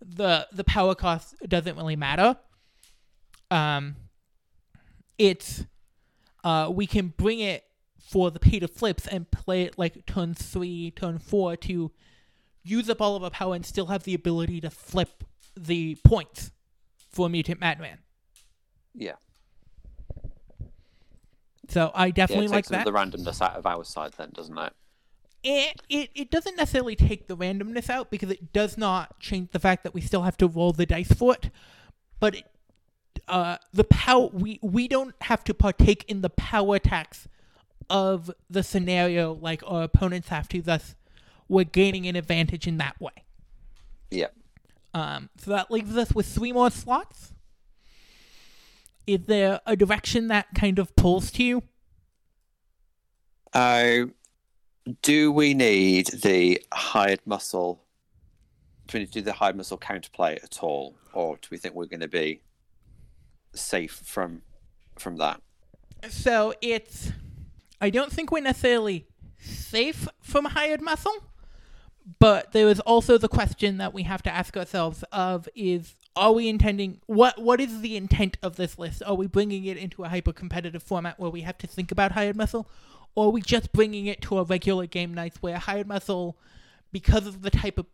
the 0.00 0.46
the 0.52 0.64
power 0.64 0.94
cost 0.94 1.34
doesn't 1.48 1.76
really 1.76 1.96
matter. 1.96 2.36
Um, 3.50 3.96
it's 5.18 5.64
uh, 6.44 6.70
we 6.72 6.86
can 6.86 7.08
bring 7.16 7.40
it 7.40 7.64
for 7.98 8.30
the 8.30 8.40
pay 8.40 8.58
to 8.58 8.68
flips 8.68 9.06
and 9.06 9.30
play 9.30 9.62
it 9.62 9.78
like 9.78 10.06
turn 10.06 10.34
three, 10.34 10.90
turn 10.90 11.18
four 11.18 11.56
to 11.56 11.92
use 12.62 12.90
up 12.90 13.00
all 13.00 13.16
of 13.16 13.22
our 13.22 13.30
power 13.30 13.54
and 13.54 13.64
still 13.64 13.86
have 13.86 14.04
the 14.04 14.14
ability 14.14 14.60
to 14.60 14.70
flip 14.70 15.24
the 15.56 15.96
points 16.04 16.50
for 17.10 17.28
Mutant 17.28 17.60
Madman. 17.60 17.98
Yeah, 18.94 19.14
So 21.70 21.90
I 21.94 22.06
yeah 22.06 22.12
definitely 22.12 22.46
it 22.46 22.50
like 22.50 22.64
takes 22.64 22.68
that. 22.68 22.84
the 22.84 22.92
randomness 22.92 23.40
out 23.40 23.56
of 23.56 23.66
our 23.66 23.84
side, 23.84 24.12
then, 24.16 24.30
doesn't 24.32 24.58
it? 24.58 24.72
it, 25.42 25.80
it 25.88 26.10
it 26.14 26.30
doesn't 26.30 26.56
necessarily 26.56 26.96
take 26.96 27.26
the 27.26 27.36
randomness 27.36 27.88
out 27.88 28.10
because 28.10 28.30
it 28.30 28.52
does 28.52 28.76
not 28.76 29.18
change 29.20 29.50
the 29.52 29.58
fact 29.58 29.84
that 29.84 29.94
we 29.94 30.00
still 30.00 30.22
have 30.22 30.36
to 30.38 30.46
roll 30.46 30.72
the 30.72 30.86
dice 30.86 31.12
for 31.12 31.34
it. 31.34 31.50
But 32.18 32.36
it, 32.36 32.44
uh, 33.28 33.56
the 33.72 33.84
power 33.84 34.28
we 34.32 34.58
we 34.62 34.86
don't 34.88 35.14
have 35.22 35.42
to 35.44 35.54
partake 35.54 36.04
in 36.08 36.20
the 36.20 36.30
power 36.30 36.78
tax 36.78 37.26
of 37.88 38.30
the 38.48 38.62
scenario 38.62 39.32
like 39.32 39.62
our 39.66 39.84
opponents 39.84 40.28
have 40.28 40.48
to. 40.48 40.60
Thus, 40.60 40.94
we're 41.48 41.64
gaining 41.64 42.06
an 42.06 42.16
advantage 42.16 42.66
in 42.66 42.76
that 42.78 43.00
way. 43.00 43.24
Yeah. 44.10 44.28
Um, 44.92 45.30
so 45.38 45.52
that 45.52 45.70
leaves 45.70 45.96
us 45.96 46.12
with 46.12 46.26
three 46.26 46.52
more 46.52 46.70
slots. 46.70 47.32
Is 49.10 49.22
there 49.26 49.60
a 49.66 49.74
direction 49.74 50.28
that 50.28 50.46
kind 50.54 50.78
of 50.78 50.94
pulls 50.94 51.32
to 51.32 51.42
you? 51.42 51.64
Uh, 53.52 54.06
do 55.02 55.32
we 55.32 55.52
need 55.52 56.06
the 56.06 56.62
hired 56.72 57.18
muscle? 57.26 57.82
Do 58.86 58.98
we 58.98 59.00
need 59.00 59.06
to 59.06 59.12
do 59.14 59.22
the 59.22 59.32
hired 59.32 59.56
muscle 59.56 59.78
counterplay 59.78 60.40
at 60.44 60.62
all, 60.62 60.94
or 61.12 61.34
do 61.42 61.48
we 61.50 61.56
think 61.56 61.74
we're 61.74 61.86
going 61.86 61.98
to 61.98 62.08
be 62.08 62.42
safe 63.52 64.00
from 64.04 64.42
from 64.96 65.16
that? 65.16 65.42
So 66.08 66.54
it's. 66.60 67.10
I 67.80 67.90
don't 67.90 68.12
think 68.12 68.30
we're 68.30 68.44
necessarily 68.44 69.08
safe 69.38 70.06
from 70.20 70.44
hired 70.44 70.80
muscle, 70.80 71.16
but 72.20 72.52
there 72.52 72.68
is 72.68 72.78
also 72.78 73.18
the 73.18 73.28
question 73.28 73.78
that 73.78 73.92
we 73.92 74.04
have 74.04 74.22
to 74.22 74.30
ask 74.32 74.56
ourselves: 74.56 75.02
of 75.10 75.48
is 75.56 75.96
are 76.16 76.32
we 76.32 76.48
intending 76.48 77.00
what 77.06 77.40
what 77.40 77.60
is 77.60 77.80
the 77.80 77.96
intent 77.96 78.36
of 78.42 78.56
this 78.56 78.78
list? 78.78 79.02
Are 79.06 79.14
we 79.14 79.26
bringing 79.26 79.64
it 79.64 79.76
into 79.76 80.04
a 80.04 80.08
hyper 80.08 80.32
competitive 80.32 80.82
format 80.82 81.18
where 81.18 81.30
we 81.30 81.42
have 81.42 81.58
to 81.58 81.66
think 81.66 81.92
about 81.92 82.12
hired 82.12 82.36
muscle, 82.36 82.68
or 83.14 83.26
are 83.26 83.30
we 83.30 83.40
just 83.40 83.72
bringing 83.72 84.06
it 84.06 84.20
to 84.22 84.38
a 84.38 84.44
regular 84.44 84.86
game 84.86 85.14
nights 85.14 85.38
where 85.40 85.58
hired 85.58 85.86
muscle, 85.86 86.36
because 86.92 87.26
of 87.26 87.42
the 87.42 87.50
type 87.50 87.78
of 87.78 87.86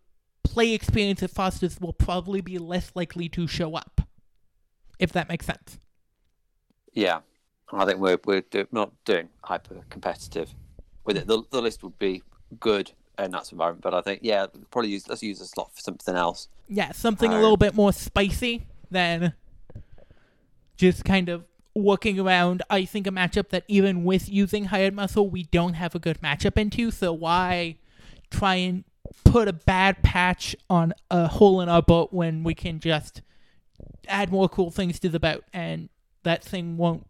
play 0.42 0.72
experience 0.72 1.22
it 1.22 1.30
fosters, 1.30 1.80
will 1.80 1.92
probably 1.92 2.40
be 2.40 2.58
less 2.58 2.92
likely 2.94 3.28
to 3.30 3.46
show 3.46 3.74
up? 3.74 4.02
If 4.98 5.12
that 5.12 5.28
makes 5.28 5.44
sense. 5.44 5.78
Yeah, 6.92 7.20
I 7.72 7.84
think 7.84 8.00
we're 8.00 8.18
we're 8.24 8.40
do, 8.40 8.66
not 8.72 8.92
doing 9.04 9.28
hyper 9.44 9.82
competitive 9.90 10.54
with 11.04 11.18
it. 11.18 11.26
The 11.26 11.42
the 11.50 11.60
list 11.60 11.82
would 11.82 11.98
be 11.98 12.22
good 12.58 12.92
in 13.18 13.30
that 13.30 13.50
environment, 13.52 13.82
but 13.82 13.94
I 13.94 14.00
think 14.02 14.20
yeah, 14.22 14.46
probably 14.70 14.90
use 14.90 15.08
let's 15.08 15.22
use 15.22 15.40
a 15.40 15.46
slot 15.46 15.74
for 15.74 15.80
something 15.80 16.14
else. 16.14 16.48
Yeah, 16.68 16.92
something 16.92 17.32
a 17.32 17.36
Uh, 17.36 17.40
little 17.40 17.56
bit 17.56 17.74
more 17.74 17.92
spicy 17.92 18.66
than 18.90 19.32
just 20.76 21.04
kind 21.04 21.28
of 21.28 21.44
working 21.74 22.18
around. 22.18 22.62
I 22.70 22.84
think 22.84 23.06
a 23.06 23.10
matchup 23.10 23.48
that 23.50 23.64
even 23.68 24.04
with 24.04 24.28
using 24.28 24.66
hired 24.66 24.94
muscle, 24.94 25.28
we 25.28 25.44
don't 25.44 25.74
have 25.74 25.94
a 25.94 25.98
good 25.98 26.20
matchup 26.20 26.56
into. 26.56 26.90
So 26.90 27.12
why 27.12 27.76
try 28.30 28.56
and 28.56 28.84
put 29.24 29.48
a 29.48 29.52
bad 29.52 30.02
patch 30.02 30.56
on 30.68 30.92
a 31.10 31.28
hole 31.28 31.60
in 31.60 31.68
our 31.68 31.82
boat 31.82 32.12
when 32.12 32.42
we 32.42 32.54
can 32.54 32.80
just 32.80 33.22
add 34.08 34.30
more 34.30 34.48
cool 34.48 34.70
things 34.70 34.98
to 35.00 35.08
the 35.08 35.20
boat 35.20 35.44
and 35.52 35.88
that 36.22 36.42
thing 36.42 36.76
won't 36.76 37.06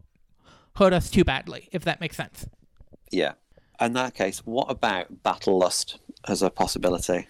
hurt 0.75 0.93
us 0.93 1.09
too 1.09 1.23
badly, 1.23 1.69
if 1.71 1.83
that 1.83 1.99
makes 1.99 2.15
sense. 2.15 2.45
Yeah. 3.11 3.33
In 3.79 3.93
that 3.93 4.13
case, 4.13 4.39
what 4.39 4.69
about 4.69 5.23
Battle 5.23 5.57
Lust 5.57 5.99
as 6.27 6.41
a 6.41 6.49
possibility? 6.49 7.27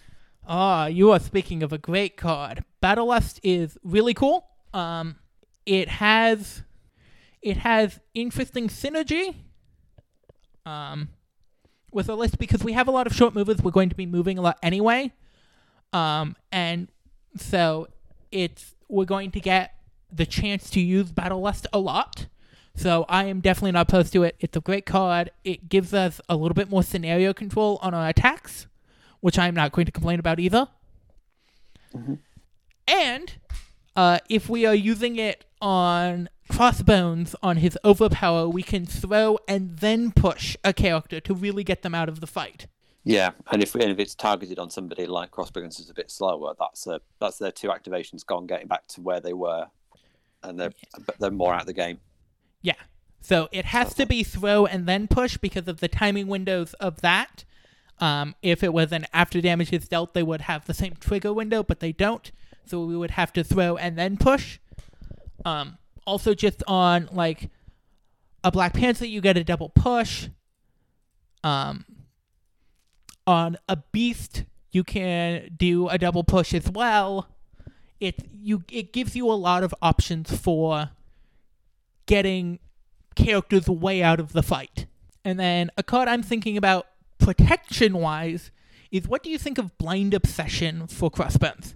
Ah, 0.48 0.86
you 0.86 1.12
are 1.12 1.20
speaking 1.20 1.62
of 1.62 1.74
a 1.74 1.78
great 1.78 2.16
card. 2.16 2.64
Battle 2.80 3.08
Lust 3.08 3.40
is 3.44 3.78
really 3.84 4.14
cool. 4.14 4.48
Um, 4.74 5.18
it 5.66 5.90
has, 5.90 6.64
it 7.42 7.58
has 7.58 8.00
interesting 8.14 8.70
synergy. 8.70 9.36
Um, 10.66 11.10
with 11.92 12.10
a 12.10 12.16
list 12.16 12.38
because 12.38 12.64
we 12.64 12.74
have 12.74 12.88
a 12.88 12.92
lot 12.92 13.08
of 13.08 13.14
short 13.14 13.34
movers. 13.34 13.62
We're 13.62 13.72
going 13.72 13.90
to 13.90 13.96
be 13.96 14.06
moving 14.06 14.38
a 14.38 14.42
lot 14.42 14.58
anyway. 14.62 15.14
Um, 15.94 16.36
and 16.52 16.90
so 17.38 17.88
it's 18.32 18.76
we're 18.90 19.06
going 19.06 19.32
to 19.32 19.40
get 19.40 19.74
the 20.12 20.26
chance 20.26 20.70
to 20.72 20.80
use 20.80 21.12
Battle 21.12 21.42
Lust 21.42 21.68
a 21.74 21.80
lot. 21.80 22.28
So 22.78 23.06
I 23.10 23.26
am 23.26 23.42
definitely 23.42 23.72
not 23.72 23.90
opposed 23.90 24.14
to 24.14 24.24
it. 24.24 24.36
It's 24.40 24.56
a 24.56 24.62
great 24.62 24.86
card. 24.86 25.32
It 25.44 25.68
gives 25.68 25.94
us 25.96 26.22
a 26.30 26.36
little 26.36 26.54
bit 26.54 26.70
more 26.70 26.84
scenario 26.84 27.34
control 27.34 27.80
on 27.82 27.94
our 27.96 28.08
attacks, 28.08 28.68
which 29.20 29.38
I'm 29.40 29.56
not 29.56 29.72
going 29.72 29.88
to 29.88 29.92
complain 29.92 30.20
about 30.20 30.40
either. 30.40 30.68
And 32.88 33.34
uh, 33.96 34.20
if 34.30 34.48
we 34.48 34.66
are 34.68 34.76
using 34.76 35.18
it 35.18 35.44
on 35.60 36.30
Crossbones 36.50 37.36
on 37.42 37.58
his 37.58 37.78
overpower, 37.84 38.48
we 38.48 38.62
can 38.62 38.86
throw 38.86 39.40
and 39.48 39.78
then 39.80 40.12
push 40.12 40.56
a 40.64 40.72
character 40.72 41.20
to 41.20 41.34
really 41.34 41.64
get 41.64 41.82
them 41.82 41.96
out 41.96 42.08
of 42.08 42.20
the 42.20 42.28
fight. 42.28 42.68
Yeah, 43.04 43.32
and 43.52 43.64
if 43.64 43.74
and 43.74 43.86
if 43.90 44.00
it's 44.00 44.14
targeted 44.14 44.60
on 44.60 44.70
somebody 44.70 45.08
like 45.08 45.32
Crossbones 45.32 45.80
is 45.80 45.90
a 45.90 45.94
bit 45.94 46.12
slower, 46.12 46.54
that's 46.60 46.86
a 46.88 47.02
that's 47.20 47.38
their 47.38 47.52
two 47.52 47.70
activations 47.70 48.26
gone, 48.26 48.46
getting 48.46 48.68
back 48.68 48.86
to 48.88 49.02
where 49.02 49.20
they 49.20 49.34
were, 49.34 49.68
and 50.44 50.60
they're 50.60 50.74
but 51.06 51.18
they're 51.18 51.32
more 51.32 51.54
out 51.54 51.62
of 51.62 51.68
the 51.68 51.74
game. 51.74 52.00
Yeah. 52.62 52.76
So 53.20 53.50
it 53.52 53.66
has 53.66 53.94
to 53.96 54.06
be 54.06 54.24
throw 54.24 54.66
and 54.66 54.86
then 54.86 55.08
push 55.08 55.38
because 55.38 55.68
of 55.68 55.80
the 55.80 55.88
timing 55.88 56.28
windows 56.28 56.74
of 56.76 57.02
that. 57.02 57.44
Um, 58.00 58.36
if 58.42 58.64
it 58.64 58.74
was 58.74 58.92
an 58.92 59.06
after 59.12 59.42
damage 59.42 59.74
is 59.74 59.88
dealt, 59.88 60.14
they 60.14 60.24
would 60.24 60.42
have 60.42 60.66
the 60.66 60.74
same 60.74 60.96
trigger 61.00 61.34
window, 61.34 61.64
but 61.64 61.80
they 61.80 61.92
don't. 61.92 62.32
So 62.66 62.86
we 62.86 62.96
would 62.96 63.12
have 63.12 63.34
to 63.34 63.44
throw 63.44 63.78
and 63.78 63.98
then 63.98 64.18
push. 64.18 64.60
Um, 65.46 65.78
also, 66.06 66.34
just 66.34 66.64
on 66.68 67.10
like 67.12 67.50
a 68.44 68.52
Black 68.52 68.74
Panther, 68.74 69.06
you 69.06 69.20
get 69.22 69.38
a 69.38 69.44
double 69.44 69.70
push. 69.70 70.30
Um, 71.44 71.86
on 73.26 73.58
a 73.68 73.78
Beast, 73.92 74.46
you 74.72 74.84
can 74.84 75.50
do 75.58 75.90
a 75.90 75.98
double 75.98 76.24
push 76.24 76.54
as 76.54 76.70
well. 76.70 77.28
It 78.00 78.28
you 78.32 78.64
it 78.72 78.94
gives 78.94 79.16
you 79.16 79.30
a 79.30 79.34
lot 79.34 79.64
of 79.64 79.74
options 79.82 80.36
for 80.36 80.92
getting 82.08 82.60
characters 83.16 83.68
way 83.70 84.02
out 84.02 84.20
of 84.20 84.34
the 84.34 84.42
fight. 84.44 84.88
And 85.24 85.40
then 85.40 85.70
a 85.78 85.84
card 85.84 86.08
I'm 86.08 86.24
thinking 86.24 86.58
about 86.58 86.88
protection 87.20 87.98
wise 87.98 88.52
is 88.92 89.08
what 89.08 89.22
do 89.24 89.30
you 89.30 89.38
think 89.38 89.58
of 89.58 89.78
Blind 89.78 90.14
Obsession 90.14 90.88
for 90.88 91.12
Crossbones? 91.12 91.76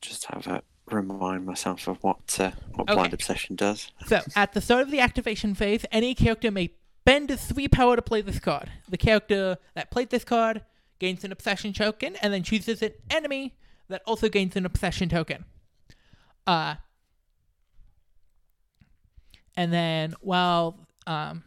Just 0.00 0.24
have 0.26 0.46
a 0.46 0.62
remind 0.90 1.44
myself 1.44 1.86
of 1.86 2.02
what 2.02 2.38
uh, 2.40 2.50
what 2.74 2.84
Okay. 2.88 2.94
blind 2.94 3.12
obsession 3.12 3.56
does. 3.56 3.92
So, 4.06 4.22
at 4.34 4.54
the 4.54 4.60
start 4.62 4.82
of 4.82 4.90
the 4.90 5.00
activation 5.00 5.54
phase, 5.54 5.84
any 5.92 6.14
character 6.14 6.50
may 6.50 6.70
spend 7.02 7.38
3 7.38 7.68
power 7.68 7.96
to 7.96 8.02
play 8.02 8.22
this 8.22 8.38
card. 8.38 8.70
The 8.88 8.96
character 8.96 9.58
that 9.74 9.90
played 9.90 10.08
this 10.10 10.24
card 10.24 10.62
gains 10.98 11.24
an 11.24 11.32
obsession 11.32 11.72
token 11.74 12.16
and 12.16 12.32
then 12.32 12.42
chooses 12.42 12.80
an 12.82 12.92
enemy 13.10 13.54
that 13.88 14.02
also 14.06 14.28
gains 14.28 14.56
an 14.56 14.64
obsession 14.64 15.08
token. 15.10 15.44
Uh, 16.46 16.76
and 19.58 19.72
then, 19.72 20.14
well, 20.20 20.86
um, 21.08 21.42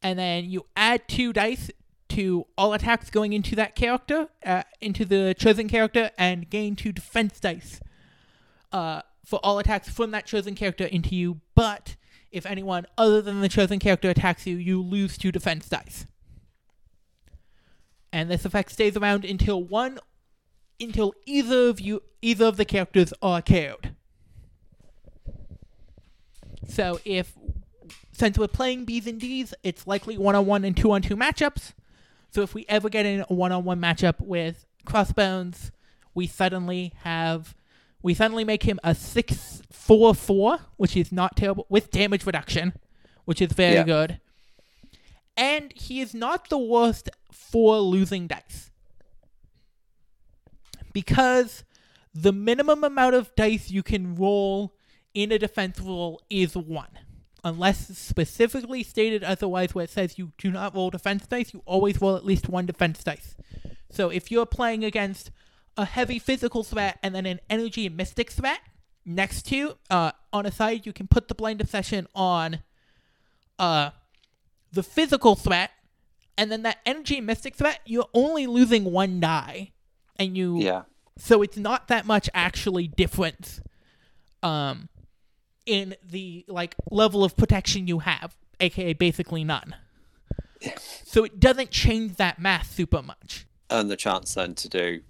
and 0.00 0.16
then 0.16 0.44
you 0.44 0.64
add 0.76 1.08
two 1.08 1.32
dice 1.32 1.68
to 2.10 2.46
all 2.56 2.72
attacks 2.72 3.10
going 3.10 3.32
into 3.32 3.56
that 3.56 3.74
character, 3.74 4.28
uh, 4.46 4.62
into 4.80 5.04
the 5.04 5.34
chosen 5.36 5.68
character, 5.68 6.12
and 6.16 6.48
gain 6.48 6.76
two 6.76 6.92
defense 6.92 7.40
dice 7.40 7.80
uh, 8.70 9.02
for 9.26 9.40
all 9.42 9.58
attacks 9.58 9.88
from 9.88 10.12
that 10.12 10.24
chosen 10.24 10.54
character 10.54 10.84
into 10.84 11.16
you, 11.16 11.40
but 11.56 11.96
if 12.30 12.46
anyone 12.46 12.86
other 12.96 13.20
than 13.20 13.40
the 13.40 13.48
chosen 13.48 13.80
character 13.80 14.08
attacks 14.08 14.46
you, 14.46 14.56
you 14.56 14.80
lose 14.80 15.18
two 15.18 15.32
defense 15.32 15.68
dice. 15.68 16.06
And 18.12 18.30
this 18.30 18.44
effect 18.44 18.70
stays 18.70 18.96
around 18.96 19.24
until 19.24 19.60
one 19.60 19.98
until 20.80 21.12
either 21.26 21.70
of 21.70 21.80
you 21.80 22.04
either 22.22 22.44
of 22.44 22.56
the 22.56 22.64
characters 22.64 23.12
are 23.20 23.42
KO'd. 23.42 23.96
So 26.70 27.00
if 27.04 27.32
since 28.12 28.38
we're 28.38 28.48
playing 28.48 28.84
B's 28.84 29.06
and 29.06 29.20
D's, 29.20 29.54
it's 29.62 29.86
likely 29.86 30.16
one 30.18 30.34
on 30.34 30.46
one 30.46 30.64
and 30.64 30.76
two 30.76 30.92
on 30.92 31.02
two 31.02 31.16
matchups. 31.16 31.72
So 32.30 32.42
if 32.42 32.54
we 32.54 32.64
ever 32.68 32.88
get 32.88 33.06
in 33.06 33.24
a 33.28 33.34
one 33.34 33.52
on 33.52 33.64
one 33.64 33.80
matchup 33.80 34.20
with 34.20 34.64
Crossbones, 34.84 35.72
we 36.14 36.26
suddenly 36.26 36.92
have 37.02 37.54
we 38.02 38.14
suddenly 38.14 38.44
make 38.44 38.62
him 38.62 38.78
a 38.84 38.94
six 38.94 39.62
four 39.70 40.14
four, 40.14 40.60
which 40.76 40.96
is 40.96 41.10
not 41.12 41.36
terrible 41.36 41.66
with 41.68 41.90
damage 41.90 42.24
reduction, 42.24 42.72
which 43.24 43.42
is 43.42 43.52
very 43.52 43.74
Yeah. 43.74 43.82
good. 43.84 44.20
And 45.36 45.72
he 45.74 46.00
is 46.00 46.14
not 46.14 46.50
the 46.50 46.58
worst 46.58 47.08
for 47.32 47.78
losing 47.78 48.26
dice. 48.26 48.70
Because 50.92 51.64
the 52.14 52.32
minimum 52.32 52.84
amount 52.84 53.14
of 53.14 53.34
dice 53.36 53.70
you 53.70 53.82
can 53.82 54.16
roll 54.16 54.74
in 55.14 55.32
a 55.32 55.38
defense 55.38 55.80
roll 55.80 56.20
is 56.30 56.56
one. 56.56 56.98
Unless 57.42 57.96
specifically 57.96 58.82
stated 58.82 59.24
otherwise, 59.24 59.74
where 59.74 59.84
it 59.84 59.90
says 59.90 60.18
you 60.18 60.32
do 60.36 60.50
not 60.50 60.74
roll 60.74 60.90
defense 60.90 61.26
dice, 61.26 61.54
you 61.54 61.62
always 61.64 62.00
roll 62.00 62.16
at 62.16 62.24
least 62.24 62.48
one 62.48 62.66
defense 62.66 63.02
dice. 63.02 63.34
So 63.90 64.10
if 64.10 64.30
you're 64.30 64.46
playing 64.46 64.84
against 64.84 65.30
a 65.76 65.86
heavy 65.86 66.18
physical 66.18 66.62
threat 66.62 66.98
and 67.02 67.14
then 67.14 67.24
an 67.24 67.40
energy 67.48 67.86
and 67.86 67.96
mystic 67.96 68.30
threat 68.30 68.60
next 69.06 69.42
to, 69.46 69.78
uh, 69.88 70.12
on 70.32 70.44
a 70.44 70.52
side, 70.52 70.84
you 70.84 70.92
can 70.92 71.06
put 71.08 71.28
the 71.28 71.34
blind 71.34 71.60
obsession 71.62 72.06
on 72.14 72.62
uh, 73.58 73.90
the 74.72 74.82
physical 74.82 75.34
threat, 75.34 75.70
and 76.36 76.52
then 76.52 76.62
that 76.62 76.78
energy 76.84 77.18
and 77.18 77.26
mystic 77.26 77.54
threat, 77.54 77.80
you're 77.86 78.08
only 78.14 78.46
losing 78.46 78.84
one 78.84 79.20
die. 79.20 79.72
And 80.16 80.36
you 80.36 80.58
Yeah, 80.60 80.82
so 81.16 81.40
it's 81.40 81.56
not 81.56 81.88
that 81.88 82.04
much 82.04 82.28
actually 82.34 82.88
difference 82.88 83.60
um 84.42 84.88
in 85.66 85.94
the 86.02 86.44
like 86.48 86.74
level 86.90 87.22
of 87.24 87.36
protection 87.36 87.86
you 87.86 88.00
have, 88.00 88.36
aka 88.60 88.92
basically 88.92 89.44
none. 89.44 89.74
So 91.04 91.24
it 91.24 91.40
doesn't 91.40 91.70
change 91.70 92.16
that 92.16 92.38
math 92.38 92.72
super 92.72 93.02
much. 93.02 93.46
and 93.70 93.90
the 93.90 93.96
chance 93.96 94.34
then 94.34 94.54
to 94.56 94.68
do 94.68 95.00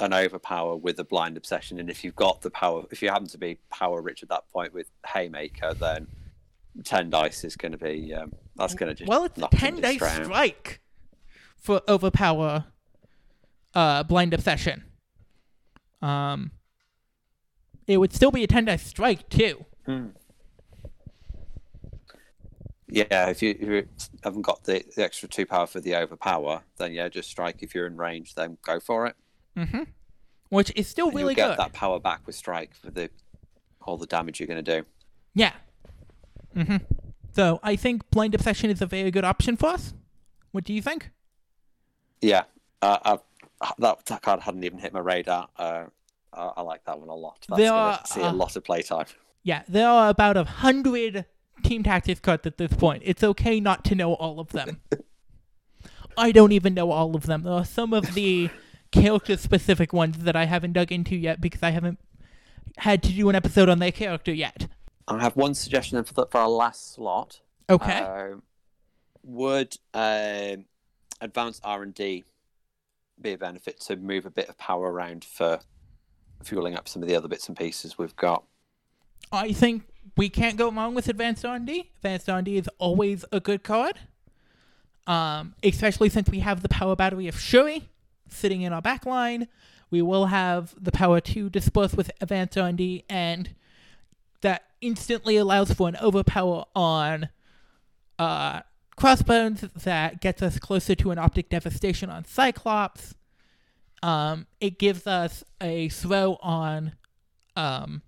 an 0.00 0.12
overpower 0.12 0.76
with 0.76 0.98
a 1.00 1.04
blind 1.04 1.36
obsession, 1.36 1.80
and 1.80 1.88
if 1.90 2.04
you've 2.04 2.14
got 2.16 2.42
the 2.42 2.50
power, 2.50 2.84
if 2.90 3.02
you 3.02 3.08
happen 3.08 3.26
to 3.28 3.38
be 3.38 3.58
power 3.70 4.00
rich 4.02 4.22
at 4.22 4.28
that 4.28 4.48
point 4.52 4.72
with 4.74 4.90
Haymaker, 5.06 5.74
then 5.74 6.06
ten 6.84 7.10
dice 7.10 7.42
is 7.42 7.56
going 7.56 7.72
to 7.72 7.78
be 7.78 8.14
um, 8.14 8.32
that's 8.54 8.74
going 8.74 8.88
to 8.88 8.94
just 8.94 9.08
Well, 9.08 9.24
it's 9.24 9.38
a 9.38 9.48
ten 9.50 9.80
dice 9.80 9.96
strike 9.96 10.80
for 11.56 11.80
overpower 11.88 12.66
uh 13.74 14.02
blind 14.04 14.32
obsession. 14.34 14.84
Um 16.02 16.52
it 17.86 17.96
would 17.96 18.12
still 18.12 18.30
be 18.30 18.44
a 18.44 18.46
ten 18.46 18.66
dice 18.66 18.84
strike 18.86 19.28
too. 19.28 19.64
Yeah, 22.90 23.28
if 23.28 23.42
you, 23.42 23.50
if 23.50 23.68
you 23.68 23.88
haven't 24.24 24.42
got 24.42 24.64
the, 24.64 24.82
the 24.96 25.04
extra 25.04 25.28
two 25.28 25.44
power 25.44 25.66
for 25.66 25.80
the 25.80 25.94
overpower, 25.96 26.62
then 26.78 26.92
yeah, 26.92 27.08
just 27.08 27.30
strike. 27.30 27.62
If 27.62 27.74
you're 27.74 27.86
in 27.86 27.96
range, 27.96 28.34
then 28.34 28.56
go 28.62 28.80
for 28.80 29.06
it. 29.06 29.16
Which 30.48 30.72
is 30.74 30.88
still 30.88 31.08
And 31.08 31.16
really 31.16 31.34
you'll 31.34 31.48
get 31.48 31.48
good. 31.50 31.58
that 31.58 31.72
power 31.74 32.00
back 32.00 32.26
with 32.26 32.34
strike 32.34 32.74
for 32.74 32.90
the 32.90 33.10
all 33.82 33.98
the 33.98 34.06
damage 34.06 34.40
you're 34.40 34.46
going 34.46 34.64
to 34.64 34.80
do. 34.80 34.86
Yeah. 35.34 35.52
Mm-hmm. 36.56 36.76
So 37.32 37.60
I 37.62 37.76
think 37.76 38.08
blind 38.10 38.34
obsession 38.34 38.70
is 38.70 38.80
a 38.80 38.86
very 38.86 39.10
good 39.10 39.24
option 39.24 39.56
for 39.56 39.66
us. 39.66 39.94
What 40.52 40.64
do 40.64 40.72
you 40.72 40.80
think? 40.82 41.10
Yeah, 42.20 42.44
uh, 42.82 42.98
I've, 43.02 43.20
that, 43.78 44.06
that 44.06 44.22
card 44.22 44.40
hadn't 44.40 44.64
even 44.64 44.78
hit 44.78 44.92
my 44.92 45.00
radar. 45.00 45.48
Uh, 45.56 45.84
I, 46.32 46.52
I 46.56 46.62
like 46.62 46.84
that 46.84 46.98
one 46.98 47.08
a 47.08 47.14
lot. 47.14 47.44
That's 47.48 47.60
There 47.60 47.70
going 47.70 47.98
to 47.98 48.06
see 48.06 48.22
uh, 48.22 48.32
a 48.32 48.34
lot 48.34 48.56
of 48.56 48.64
playtime. 48.64 49.06
Yeah, 49.42 49.62
there 49.68 49.88
are 49.88 50.10
about 50.10 50.36
a 50.36 50.44
hundred 50.44 51.24
team 51.62 51.82
tactics 51.82 52.20
cards 52.20 52.46
at 52.46 52.58
this 52.58 52.72
point. 52.72 53.02
It's 53.04 53.22
okay 53.22 53.60
not 53.60 53.84
to 53.86 53.94
know 53.94 54.14
all 54.14 54.40
of 54.40 54.50
them. 54.50 54.80
I 56.16 56.32
don't 56.32 56.52
even 56.52 56.74
know 56.74 56.90
all 56.90 57.14
of 57.14 57.26
them. 57.26 57.42
There 57.42 57.52
are 57.52 57.64
some 57.64 57.92
of 57.92 58.14
the 58.14 58.50
character 58.90 59.36
specific 59.36 59.92
ones 59.92 60.18
that 60.18 60.34
I 60.34 60.46
haven't 60.46 60.72
dug 60.72 60.90
into 60.90 61.14
yet 61.14 61.40
because 61.40 61.62
I 61.62 61.70
haven't 61.70 61.98
had 62.78 63.02
to 63.04 63.12
do 63.12 63.28
an 63.28 63.36
episode 63.36 63.68
on 63.68 63.78
their 63.78 63.92
character 63.92 64.32
yet. 64.32 64.68
I 65.06 65.20
have 65.20 65.36
one 65.36 65.54
suggestion 65.54 65.96
then 65.96 66.04
for, 66.04 66.26
for 66.30 66.38
our 66.38 66.48
last 66.48 66.94
slot. 66.94 67.40
Okay. 67.70 68.00
Um, 68.00 68.42
would 69.22 69.76
um, 69.94 70.64
advanced 71.20 71.60
R 71.64 71.82
and 71.82 71.94
D 71.94 72.24
be 73.20 73.32
a 73.32 73.38
benefit 73.38 73.80
to 73.80 73.96
move 73.96 74.26
a 74.26 74.30
bit 74.30 74.48
of 74.48 74.56
power 74.58 74.90
around 74.90 75.24
for 75.24 75.60
fueling 76.42 76.76
up 76.76 76.88
some 76.88 77.02
of 77.02 77.08
the 77.08 77.16
other 77.16 77.28
bits 77.28 77.48
and 77.48 77.56
pieces 77.56 77.98
we've 77.98 78.16
got? 78.16 78.44
I 79.30 79.52
think 79.52 79.82
we 80.16 80.28
can't 80.28 80.56
go 80.56 80.70
wrong 80.70 80.94
with 80.94 81.08
Advanced 81.08 81.44
R&D. 81.44 81.90
Advanced 81.96 82.28
R&D 82.28 82.56
is 82.56 82.68
always 82.78 83.24
a 83.30 83.40
good 83.40 83.62
card. 83.62 83.98
Um, 85.06 85.54
especially 85.62 86.10
since 86.10 86.28
we 86.28 86.40
have 86.40 86.62
the 86.62 86.68
power 86.68 86.94
battery 86.94 87.28
of 87.28 87.40
Shuri 87.40 87.88
sitting 88.28 88.62
in 88.62 88.72
our 88.72 88.82
back 88.82 89.06
line. 89.06 89.48
We 89.90 90.02
will 90.02 90.26
have 90.26 90.74
the 90.78 90.92
power 90.92 91.20
to 91.20 91.48
disperse 91.48 91.94
with 91.94 92.10
Advanced 92.20 92.58
R&D, 92.58 93.04
and 93.08 93.54
that 94.42 94.64
instantly 94.80 95.36
allows 95.36 95.72
for 95.72 95.88
an 95.88 95.96
overpower 95.96 96.64
on 96.76 97.30
uh, 98.18 98.60
Crossbones 98.96 99.64
that 99.74 100.20
gets 100.20 100.42
us 100.42 100.58
closer 100.58 100.94
to 100.96 101.10
an 101.10 101.18
Optic 101.18 101.48
Devastation 101.48 102.10
on 102.10 102.24
Cyclops. 102.24 103.14
Um, 104.02 104.46
it 104.60 104.78
gives 104.78 105.06
us 105.06 105.42
a 105.60 105.88
throw 105.88 106.38
on 106.42 106.92
um, 107.56 108.02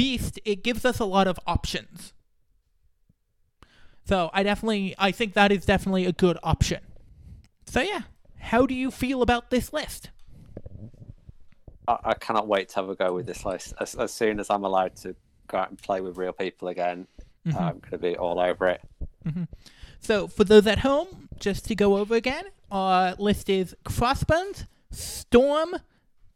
Beast, 0.00 0.40
it 0.46 0.64
gives 0.64 0.86
us 0.86 0.98
a 0.98 1.04
lot 1.04 1.26
of 1.26 1.38
options. 1.46 2.14
So 4.06 4.30
I 4.32 4.42
definitely, 4.42 4.94
I 4.98 5.10
think 5.10 5.34
that 5.34 5.52
is 5.52 5.66
definitely 5.66 6.06
a 6.06 6.12
good 6.12 6.38
option. 6.42 6.80
So 7.66 7.82
yeah, 7.82 8.04
how 8.38 8.64
do 8.64 8.72
you 8.72 8.90
feel 8.90 9.20
about 9.20 9.50
this 9.50 9.74
list? 9.74 10.08
I, 11.86 11.98
I 12.02 12.14
cannot 12.14 12.48
wait 12.48 12.70
to 12.70 12.76
have 12.76 12.88
a 12.88 12.94
go 12.94 13.12
with 13.12 13.26
this 13.26 13.44
list. 13.44 13.74
As, 13.78 13.94
as 13.94 14.10
soon 14.10 14.40
as 14.40 14.48
I'm 14.48 14.64
allowed 14.64 14.96
to 15.02 15.14
go 15.48 15.58
out 15.58 15.68
and 15.68 15.76
play 15.76 16.00
with 16.00 16.16
real 16.16 16.32
people 16.32 16.68
again, 16.68 17.06
mm-hmm. 17.46 17.58
I'm 17.58 17.80
going 17.80 17.90
to 17.90 17.98
be 17.98 18.16
all 18.16 18.40
over 18.40 18.68
it. 18.68 18.80
Mm-hmm. 19.26 19.44
So 19.98 20.28
for 20.28 20.44
those 20.44 20.66
at 20.66 20.78
home, 20.78 21.28
just 21.38 21.66
to 21.66 21.74
go 21.74 21.98
over 21.98 22.14
again, 22.14 22.44
our 22.70 23.16
list 23.16 23.50
is 23.50 23.76
Crossbones, 23.84 24.64
Storm, 24.90 25.76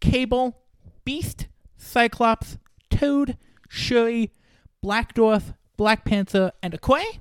Cable, 0.01 0.59
Beast, 1.07 1.47
Cyclops, 1.79 2.59
Toad, 2.91 3.39
Shuri, 3.75 4.31
Black 4.81 5.15
Dwarf, 5.15 5.55
Black 5.77 6.05
Panther, 6.05 6.53
and 6.63 6.73
Okoye. 6.81 7.19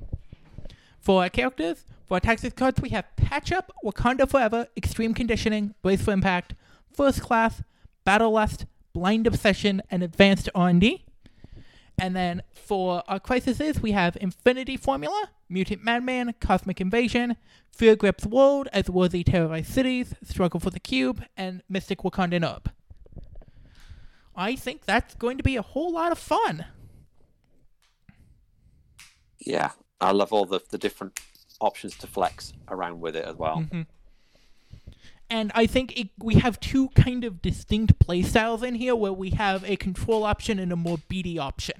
For 0.99 1.23
our 1.23 1.29
characters, 1.29 1.85
for 2.05 2.15
our 2.15 2.19
tactics 2.19 2.53
cards, 2.53 2.79
we 2.79 2.89
have 2.89 3.05
Patch 3.15 3.51
Up, 3.51 3.71
Wakanda 3.83 4.29
Forever, 4.29 4.67
Extreme 4.77 5.15
Conditioning, 5.15 5.73
Brace 5.81 6.03
for 6.03 6.11
Impact, 6.11 6.53
First 6.93 7.21
Class, 7.21 7.63
Battle 8.05 8.31
Lust, 8.31 8.65
Blind 8.93 9.25
Obsession, 9.25 9.81
and 9.89 10.03
Advanced 10.03 10.49
R&D. 10.53 11.03
And 11.97 12.15
then 12.15 12.43
for 12.53 13.03
our 13.07 13.19
crises, 13.19 13.81
we 13.81 13.91
have 13.91 14.17
Infinity 14.21 14.77
Formula, 14.77 15.29
Mutant 15.49 15.83
Madman, 15.83 16.33
Cosmic 16.39 16.79
Invasion, 16.79 17.35
Fear 17.71 17.95
Grips 17.95 18.25
World 18.25 18.67
as 18.71 18.89
Worthy 18.89 19.23
Terrorized 19.23 19.71
Cities, 19.71 20.13
Struggle 20.23 20.59
for 20.59 20.69
the 20.69 20.79
Cube, 20.79 21.23
and 21.35 21.63
Mystic 21.67 21.99
Wakandan 21.99 22.47
Herb. 22.47 22.71
I 24.35 24.55
think 24.55 24.85
that's 24.85 25.15
going 25.15 25.37
to 25.37 25.43
be 25.43 25.55
a 25.55 25.61
whole 25.61 25.93
lot 25.93 26.11
of 26.11 26.17
fun. 26.17 26.65
Yeah, 29.39 29.71
I 29.99 30.11
love 30.11 30.33
all 30.33 30.45
the, 30.45 30.61
the 30.69 30.77
different 30.77 31.19
options 31.59 31.97
to 31.97 32.07
flex 32.07 32.53
around 32.67 32.99
with 32.99 33.15
it 33.15 33.25
as 33.25 33.35
well. 33.35 33.65
And 35.29 35.51
I 35.55 35.65
think 35.65 35.99
it, 35.99 36.09
we 36.19 36.35
have 36.35 36.59
two 36.59 36.89
kind 36.89 37.23
of 37.23 37.41
distinct 37.41 37.97
playstyles 37.99 38.63
in 38.63 38.75
here 38.75 38.95
where 38.95 39.13
we 39.13 39.31
have 39.31 39.63
a 39.69 39.75
control 39.75 40.23
option 40.25 40.59
and 40.59 40.71
a 40.71 40.75
more 40.75 40.99
beady 41.07 41.39
option. 41.39 41.75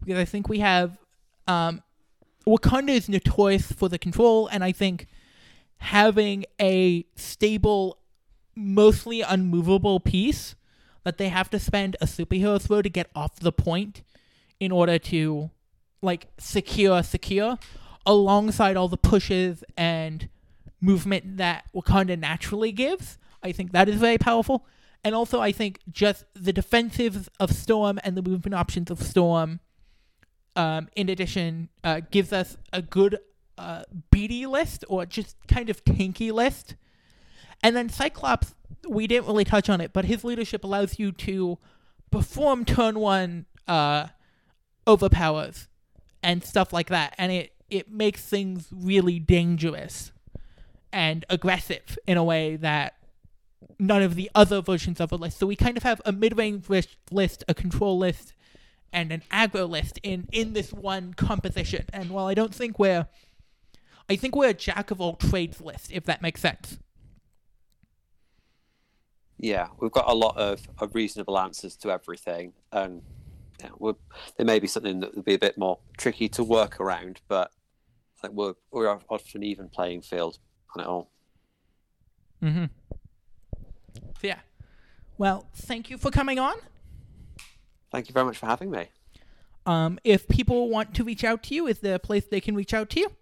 Because 0.00 0.18
I 0.18 0.24
think 0.24 0.48
we 0.48 0.60
have. 0.60 0.98
Um, 1.46 1.82
Wakanda 2.46 2.90
is 2.90 3.08
notorious 3.08 3.70
for 3.72 3.90
the 3.90 3.98
control, 3.98 4.46
and 4.46 4.64
I 4.64 4.72
think 4.72 5.06
having 5.78 6.46
a 6.58 7.04
stable, 7.14 7.98
mostly 8.56 9.20
unmovable 9.20 10.00
piece 10.00 10.54
that 11.04 11.18
they 11.18 11.28
have 11.28 11.50
to 11.50 11.58
spend 11.58 11.96
a 12.00 12.06
superhero 12.06 12.60
throw 12.60 12.82
to 12.82 12.88
get 12.88 13.10
off 13.14 13.36
the 13.36 13.52
point 13.52 14.02
in 14.60 14.72
order 14.72 14.98
to, 14.98 15.50
like, 16.02 16.26
secure, 16.38 17.02
secure, 17.02 17.58
alongside 18.04 18.76
all 18.76 18.88
the 18.88 18.96
pushes 18.96 19.62
and 19.76 20.28
movement 20.80 21.36
that 21.36 21.64
Wakanda 21.74 22.18
naturally 22.18 22.72
gives. 22.72 23.18
I 23.42 23.52
think 23.52 23.72
that 23.72 23.88
is 23.88 23.96
very 23.96 24.18
powerful. 24.18 24.66
And 25.04 25.14
also, 25.14 25.40
I 25.40 25.52
think 25.52 25.80
just 25.90 26.24
the 26.34 26.52
defensives 26.52 27.28
of 27.38 27.52
Storm 27.52 28.00
and 28.02 28.16
the 28.16 28.22
movement 28.22 28.54
options 28.54 28.90
of 28.90 29.00
Storm, 29.00 29.60
um, 30.56 30.88
in 30.96 31.08
addition, 31.08 31.68
uh, 31.84 32.00
gives 32.10 32.32
us 32.32 32.56
a 32.72 32.82
good 32.82 33.18
uh, 33.56 33.84
beady 34.10 34.46
list 34.46 34.84
or 34.88 35.06
just 35.06 35.36
kind 35.46 35.70
of 35.70 35.84
tanky 35.84 36.32
list. 36.32 36.74
And 37.62 37.74
then 37.76 37.88
Cyclops, 37.88 38.54
we 38.88 39.06
didn't 39.06 39.26
really 39.26 39.44
touch 39.44 39.68
on 39.68 39.80
it, 39.80 39.92
but 39.92 40.04
his 40.04 40.24
leadership 40.24 40.64
allows 40.64 40.98
you 40.98 41.12
to 41.12 41.58
perform 42.10 42.64
turn 42.64 42.98
one 42.98 43.46
uh, 43.66 44.08
overpowers 44.86 45.68
and 46.22 46.44
stuff 46.44 46.72
like 46.72 46.88
that. 46.88 47.14
And 47.18 47.32
it, 47.32 47.52
it 47.70 47.90
makes 47.90 48.22
things 48.22 48.68
really 48.72 49.18
dangerous 49.18 50.12
and 50.92 51.24
aggressive 51.28 51.98
in 52.06 52.16
a 52.16 52.24
way 52.24 52.56
that 52.56 52.94
none 53.78 54.02
of 54.02 54.14
the 54.14 54.30
other 54.34 54.60
versions 54.60 55.00
of 55.00 55.12
a 55.12 55.16
list. 55.16 55.38
So 55.38 55.46
we 55.46 55.56
kind 55.56 55.76
of 55.76 55.82
have 55.82 56.00
a 56.04 56.12
mid-range 56.12 56.68
list, 56.68 56.96
list 57.10 57.44
a 57.48 57.54
control 57.54 57.98
list, 57.98 58.32
and 58.92 59.12
an 59.12 59.22
aggro 59.30 59.68
list 59.68 60.00
in 60.02 60.28
in 60.32 60.54
this 60.54 60.72
one 60.72 61.12
composition. 61.12 61.84
And 61.92 62.10
while 62.10 62.26
I 62.26 62.34
don't 62.34 62.54
think 62.54 62.78
we're, 62.78 63.06
I 64.08 64.16
think 64.16 64.34
we're 64.34 64.48
a 64.48 64.54
jack 64.54 64.90
of 64.90 65.00
all 65.00 65.16
trades 65.16 65.60
list, 65.60 65.92
if 65.92 66.04
that 66.04 66.22
makes 66.22 66.40
sense. 66.40 66.78
Yeah, 69.38 69.68
we've 69.78 69.92
got 69.92 70.08
a 70.08 70.14
lot 70.14 70.36
of, 70.36 70.60
of 70.78 70.94
reasonable 70.94 71.38
answers 71.38 71.76
to 71.76 71.90
everything, 71.90 72.52
and 72.72 73.02
yeah, 73.60 73.70
there 74.36 74.46
may 74.46 74.58
be 74.58 74.66
something 74.66 75.00
that 75.00 75.14
would 75.14 75.24
be 75.24 75.34
a 75.34 75.38
bit 75.38 75.56
more 75.56 75.78
tricky 75.96 76.28
to 76.30 76.44
work 76.44 76.80
around, 76.80 77.20
but 77.28 77.50
I 78.18 78.22
think 78.22 78.34
we're 78.34 78.54
we're 78.70 78.98
often 79.08 79.42
even 79.42 79.68
playing 79.68 80.02
field 80.02 80.38
on 80.74 80.82
it 80.82 80.86
all. 80.86 81.10
Mm-hmm. 82.42 82.64
So 83.94 84.26
yeah. 84.26 84.40
Well, 85.16 85.48
thank 85.54 85.90
you 85.90 85.98
for 85.98 86.10
coming 86.10 86.38
on. 86.38 86.56
Thank 87.90 88.08
you 88.08 88.12
very 88.12 88.26
much 88.26 88.38
for 88.38 88.46
having 88.46 88.70
me. 88.70 88.88
Um, 89.66 89.98
if 90.04 90.28
people 90.28 90.68
want 90.68 90.94
to 90.94 91.04
reach 91.04 91.24
out 91.24 91.42
to 91.44 91.54
you, 91.54 91.66
is 91.66 91.80
there 91.80 91.96
a 91.96 91.98
place 91.98 92.24
they 92.24 92.40
can 92.40 92.54
reach 92.54 92.72
out 92.72 92.90
to 92.90 93.00
you? 93.00 93.12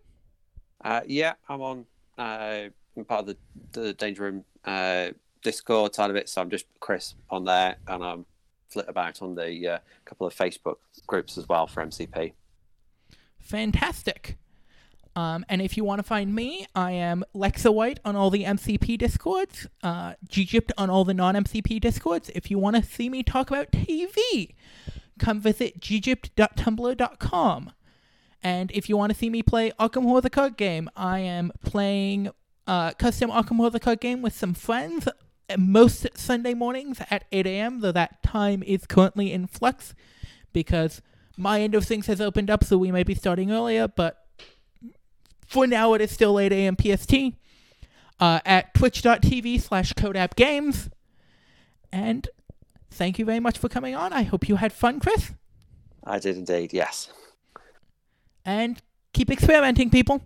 Uh, 0.84 1.00
yeah, 1.06 1.34
I'm 1.48 1.62
on. 1.62 1.86
Uh, 2.18 2.68
I'm 2.96 3.04
part 3.04 3.20
of 3.20 3.26
the 3.26 3.36
the 3.72 3.92
Danger 3.94 4.22
Room 4.22 4.44
uh, 4.64 5.08
Discord 5.46 5.94
side 5.94 6.10
of 6.10 6.16
it, 6.16 6.28
so 6.28 6.40
I'm 6.40 6.50
just 6.50 6.66
Chris 6.80 7.14
on 7.30 7.44
there, 7.44 7.76
and 7.86 8.04
I'm 8.04 8.26
flit 8.68 8.86
about 8.88 9.22
on 9.22 9.36
the 9.36 9.74
uh, 9.74 9.78
couple 10.04 10.26
of 10.26 10.34
Facebook 10.34 10.78
groups 11.06 11.38
as 11.38 11.48
well 11.48 11.68
for 11.68 11.84
MCP. 11.84 12.32
Fantastic. 13.38 14.38
Um, 15.14 15.44
and 15.48 15.62
if 15.62 15.76
you 15.76 15.84
want 15.84 16.00
to 16.00 16.02
find 16.02 16.34
me, 16.34 16.66
I 16.74 16.90
am 16.90 17.24
Lexa 17.32 17.72
White 17.72 18.00
on 18.04 18.16
all 18.16 18.28
the 18.28 18.42
MCP 18.42 18.98
discords, 18.98 19.68
uh, 19.84 20.14
Gypt 20.26 20.72
on 20.76 20.90
all 20.90 21.04
the 21.04 21.14
non-MCP 21.14 21.80
discords. 21.80 22.28
If 22.34 22.50
you 22.50 22.58
want 22.58 22.74
to 22.74 22.82
see 22.82 23.08
me 23.08 23.22
talk 23.22 23.48
about 23.48 23.70
TV, 23.70 24.52
come 25.20 25.40
visit 25.40 25.78
ggyppt.tumblr.com. 25.80 27.72
And 28.42 28.72
if 28.72 28.88
you 28.88 28.96
want 28.96 29.12
to 29.12 29.18
see 29.18 29.30
me 29.30 29.44
play 29.44 29.70
Arkham 29.78 30.02
Horror 30.02 30.22
the 30.22 30.28
card 30.28 30.56
game, 30.56 30.90
I 30.96 31.20
am 31.20 31.52
playing 31.64 32.30
uh, 32.66 32.94
custom 32.94 33.30
Arkham 33.30 33.58
Horror 33.58 33.70
the 33.70 33.80
card 33.80 34.00
game 34.00 34.22
with 34.22 34.34
some 34.34 34.54
friends 34.54 35.08
most 35.56 36.06
Sunday 36.16 36.54
mornings 36.54 37.00
at 37.10 37.24
8 37.32 37.46
a.m., 37.46 37.80
though 37.80 37.92
that 37.92 38.22
time 38.22 38.62
is 38.62 38.86
currently 38.86 39.32
in 39.32 39.46
flux 39.46 39.94
because 40.52 41.02
my 41.36 41.60
end 41.60 41.74
of 41.74 41.84
things 41.84 42.06
has 42.06 42.20
opened 42.20 42.50
up, 42.50 42.64
so 42.64 42.78
we 42.78 42.90
may 42.90 43.02
be 43.02 43.14
starting 43.14 43.52
earlier, 43.52 43.86
but 43.86 44.24
for 45.46 45.66
now 45.66 45.92
it 45.94 46.00
is 46.00 46.10
still 46.10 46.38
8 46.38 46.52
a.m. 46.52 46.76
PST 46.76 47.14
uh, 48.18 48.40
at 48.44 48.74
twitch.tv 48.74 49.60
slash 49.60 49.92
codeappgames. 49.92 50.90
And 51.92 52.28
thank 52.90 53.18
you 53.18 53.24
very 53.24 53.40
much 53.40 53.58
for 53.58 53.68
coming 53.68 53.94
on. 53.94 54.12
I 54.12 54.22
hope 54.22 54.48
you 54.48 54.56
had 54.56 54.72
fun, 54.72 55.00
Chris. 55.00 55.32
I 56.04 56.18
did 56.18 56.36
indeed, 56.36 56.72
yes. 56.72 57.10
And 58.44 58.80
keep 59.12 59.30
experimenting, 59.30 59.90
people. 59.90 60.22